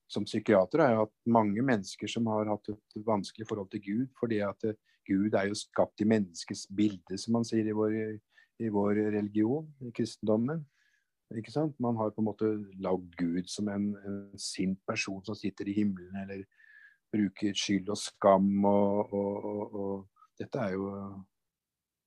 Som 0.10 0.26
psykiater 0.26 0.80
har 0.82 0.90
jeg 0.90 0.98
hatt 0.98 1.18
mange 1.28 1.62
mennesker 1.62 2.10
som 2.10 2.26
har 2.26 2.48
hatt 2.50 2.70
et 2.70 3.06
vanskelig 3.06 3.46
forhold 3.48 3.70
til 3.70 3.82
Gud. 3.82 4.08
fordi 4.20 4.40
at 4.42 4.64
eh, 4.64 4.74
Gud 5.06 5.34
er 5.34 5.50
jo 5.50 5.54
skapt 5.54 6.02
i 6.02 6.06
menneskets 6.06 6.66
bilde, 6.66 7.18
som 7.18 7.34
man 7.34 7.46
sier 7.46 7.68
i 7.68 7.76
vår, 7.78 8.20
i 8.60 8.70
vår 8.70 8.96
religion, 9.14 9.68
i 9.82 9.92
kristendommen. 9.92 10.66
Ikke 11.38 11.52
sant? 11.52 11.76
Man 11.80 11.96
har 11.96 12.10
på 12.10 12.22
en 12.22 12.26
måte 12.26 12.50
lagd 12.82 13.14
Gud 13.18 13.46
som 13.50 13.70
en, 13.70 13.96
en 14.06 14.38
sint 14.38 14.80
person 14.88 15.22
som 15.26 15.38
sitter 15.38 15.70
i 15.70 15.76
himmelen, 15.78 16.16
eller 16.24 16.44
bruker 17.14 17.54
skyld 17.54 17.90
og 17.90 17.98
skam. 17.98 18.66
og, 18.66 19.14
og, 19.14 19.46
og, 19.46 19.76
og 19.76 20.19
dette 20.40 20.64
er 20.64 20.76
jo 20.76 20.90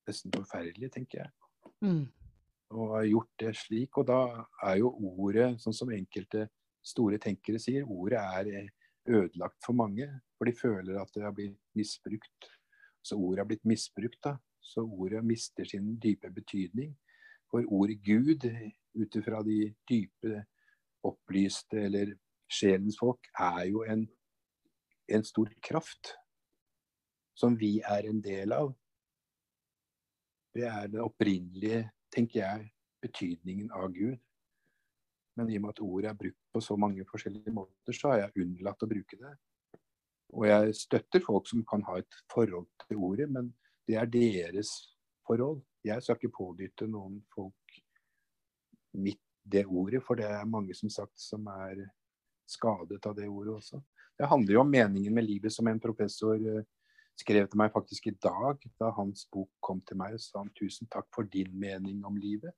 nesten 0.08 0.32
forferdelig, 0.34 0.90
tenker 0.94 1.22
jeg. 1.22 1.32
Mm. 1.84 2.04
Og 2.72 2.94
har 2.96 3.08
gjort 3.08 3.32
det 3.42 3.52
slik. 3.60 3.98
Og 4.00 4.08
da 4.08 4.22
er 4.68 4.78
jo 4.80 4.92
ordet, 5.12 5.54
sånn 5.62 5.76
som 5.76 5.92
enkelte 5.94 6.46
store 6.82 7.20
tenkere 7.22 7.60
sier, 7.62 7.86
ordet 7.86 8.22
er 8.22 8.70
ødelagt 9.08 9.60
for 9.64 9.76
mange. 9.76 10.08
For 10.38 10.48
de 10.48 10.56
føler 10.56 10.98
at 11.00 11.12
det 11.14 11.26
har 11.26 11.34
blitt 11.36 11.58
misbrukt. 11.78 12.48
Så 13.02 13.18
ordet 13.18 13.42
har 13.42 13.50
blitt 13.50 13.68
misbrukt, 13.68 14.20
da. 14.24 14.36
Så 14.62 14.84
ordet 14.86 15.24
mister 15.26 15.66
sin 15.68 15.96
dype 16.00 16.30
betydning. 16.30 16.94
For 17.50 17.66
ordet 17.68 17.98
Gud, 18.06 18.46
ut 18.94 19.16
ifra 19.18 19.42
de 19.44 19.74
dype, 19.90 20.44
opplyste 21.04 21.82
eller 21.82 22.14
sjelens 22.52 22.96
folk, 23.00 23.26
er 23.38 23.66
jo 23.68 23.82
en, 23.88 24.06
en 25.10 25.24
stor 25.26 25.50
kraft. 25.64 26.14
Som 27.34 27.56
vi 27.56 27.78
er 27.80 28.08
en 28.08 28.20
del 28.22 28.52
av. 28.52 28.72
Det 30.52 30.66
er 30.68 30.90
det 30.92 31.00
opprinnelige, 31.00 31.86
tenker 32.12 32.40
jeg, 32.42 32.66
betydningen 33.02 33.72
av 33.72 33.88
Gud. 33.94 34.18
Men 35.36 35.48
i 35.48 35.56
og 35.56 35.64
med 35.64 35.72
at 35.72 35.80
ordet 35.80 36.10
er 36.10 36.18
brukt 36.18 36.42
på 36.52 36.60
så 36.60 36.76
mange 36.76 37.06
forskjellige 37.08 37.54
måter, 37.56 37.96
så 37.96 38.12
har 38.12 38.18
jeg 38.20 38.44
unnlatt 38.44 38.84
å 38.84 38.90
bruke 38.90 39.16
det. 39.16 39.32
Og 40.32 40.46
jeg 40.48 40.76
støtter 40.76 41.24
folk 41.24 41.48
som 41.48 41.64
kan 41.68 41.84
ha 41.88 41.98
et 42.00 42.20
forhold 42.32 42.68
til 42.84 43.00
ordet, 43.00 43.30
men 43.32 43.48
det 43.88 43.96
er 44.00 44.12
deres 44.12 44.74
forhold. 45.26 45.62
Jeg 45.84 46.04
skal 46.04 46.20
ikke 46.20 46.36
pådytte 46.36 46.88
noen 46.88 47.22
folk 47.32 47.80
mitt 48.92 49.20
det 49.42 49.64
ordet, 49.66 50.02
for 50.06 50.14
det 50.14 50.28
er 50.28 50.46
mange 50.46 50.74
som 50.78 50.90
sagt 50.92 51.18
som 51.18 51.46
er 51.50 51.80
skadet 52.48 53.02
av 53.06 53.16
det 53.16 53.26
ordet 53.26 53.56
også. 53.56 53.80
Det 54.18 54.28
handler 54.28 54.54
jo 54.54 54.60
om 54.62 54.70
meningen 54.70 55.14
med 55.14 55.26
livet, 55.26 55.52
som 55.52 55.66
en 55.66 55.80
professor 55.82 56.36
eh, 56.36 56.62
skrev 57.20 57.48
til 57.50 57.60
meg 57.60 57.72
faktisk 57.74 58.08
i 58.08 58.14
dag, 58.22 58.62
da 58.80 58.90
hans 58.96 59.26
bok 59.32 59.50
kom 59.64 59.82
til 59.86 59.98
meg 60.00 60.18
sa 60.20 60.40
han 60.40 60.52
tusen 60.58 60.90
takk 60.92 61.08
for 61.14 61.28
din 61.28 61.52
mening 61.58 62.02
om 62.08 62.16
livet. 62.16 62.54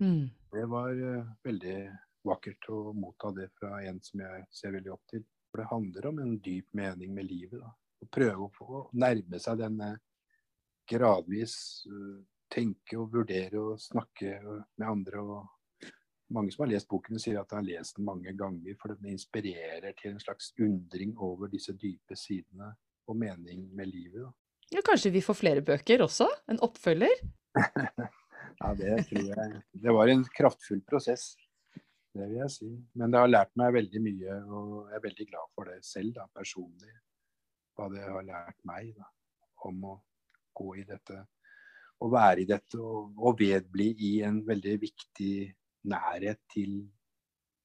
Mm. 0.00 0.30
Det 0.52 0.64
var 0.70 0.94
uh, 0.96 1.32
veldig 1.44 1.78
vakkert 2.26 2.70
å 2.72 2.80
motta 2.96 3.32
det 3.36 3.50
fra 3.58 3.80
en 3.88 4.00
som 4.04 4.22
jeg 4.24 4.46
ser 4.54 4.74
veldig 4.76 4.94
opp 4.94 5.04
til. 5.12 5.24
For 5.50 5.62
det 5.62 5.70
handler 5.72 6.10
om 6.10 6.20
en 6.22 6.36
dyp 6.44 6.68
mening 6.76 7.14
med 7.16 7.28
livet. 7.28 7.60
Da. 7.60 7.70
Å 8.00 8.10
prøve 8.12 8.46
å 8.46 8.52
få 8.54 8.84
nærme 8.96 9.40
seg 9.42 9.62
denne 9.64 9.94
gradvis 10.90 11.56
Uh, 11.90 12.20
tenke 12.50 12.96
og 12.98 13.12
vurdere 13.14 13.60
og 13.62 13.76
snakke 13.78 14.40
med 14.42 14.86
andre. 14.88 15.20
og 15.22 15.48
mange 16.34 16.52
som 16.52 16.64
har 16.64 16.72
lest 16.72 16.88
boken, 16.90 17.18
sier 17.18 17.40
at 17.40 17.50
de 17.50 17.58
har 17.58 17.66
lest 17.66 17.96
den 17.96 18.06
mange 18.06 18.32
ganger, 18.38 18.74
for 18.78 18.94
den 18.94 19.12
inspirerer 19.12 19.94
til 19.98 20.12
en 20.12 20.22
slags 20.22 20.52
undring 20.58 21.16
over 21.18 21.50
disse 21.50 21.74
dype 21.78 22.18
sidene 22.18 22.72
og 23.10 23.18
mening 23.18 23.66
med 23.76 23.90
livet. 23.90 24.22
Da. 24.22 24.32
Ja, 24.76 24.82
kanskje 24.86 25.12
vi 25.14 25.22
får 25.24 25.38
flere 25.38 25.62
bøker 25.66 26.06
også? 26.06 26.28
En 26.50 26.62
oppfølger? 26.66 27.22
Ja, 28.60 28.74
det 28.76 29.06
tror 29.08 29.22
jeg. 29.24 29.60
Det 29.72 29.92
var 29.96 30.10
en 30.12 30.22
kraftfull 30.36 30.82
prosess, 30.84 31.30
det 32.12 32.26
vil 32.26 32.42
jeg 32.42 32.52
si. 32.52 32.66
Men 32.92 33.08
det 33.08 33.22
har 33.22 33.30
lært 33.30 33.54
meg 33.56 33.72
veldig 33.72 34.02
mye, 34.04 34.34
og 34.52 34.74
jeg 34.90 34.98
er 34.98 35.04
veldig 35.06 35.26
glad 35.30 35.52
for 35.56 35.70
det 35.70 35.78
selv, 35.88 36.10
da, 36.18 36.26
personlig. 36.36 36.92
Hva 37.72 37.86
det 37.88 38.02
har 38.04 38.26
lært 38.26 38.58
meg 38.68 38.90
da, 38.98 39.08
om 39.64 39.86
å 39.88 39.94
gå 40.60 40.74
i 40.82 40.84
dette 40.84 41.22
å 42.00 42.08
være 42.08 42.44
i 42.44 42.48
dette 42.48 42.80
og, 42.80 43.12
og 43.20 43.40
vedbli 43.40 43.90
i 44.08 44.12
en 44.26 44.40
veldig 44.46 44.76
viktig 44.80 45.34
nærhet 45.90 46.40
til 46.52 46.78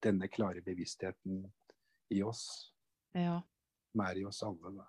denne 0.04 0.28
klare 0.32 0.64
bevisstheten 0.66 1.44
i 2.14 2.22
oss. 2.24 2.44
Ja. 3.16 3.40
Som 3.92 4.04
er 4.06 4.20
i 4.20 4.26
oss 4.28 4.42
alle. 4.46 4.74
Da. 4.76 4.88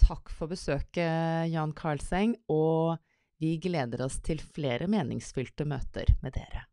Takk 0.00 0.30
for 0.34 0.50
besøket, 0.50 1.48
Jan 1.52 1.72
Karlseng, 1.76 2.34
og 2.50 2.98
vi 3.40 3.56
gleder 3.62 4.04
oss 4.06 4.20
til 4.24 4.42
flere 4.42 4.88
meningsfylte 4.90 5.66
møter 5.68 6.16
med 6.22 6.34
dere. 6.36 6.66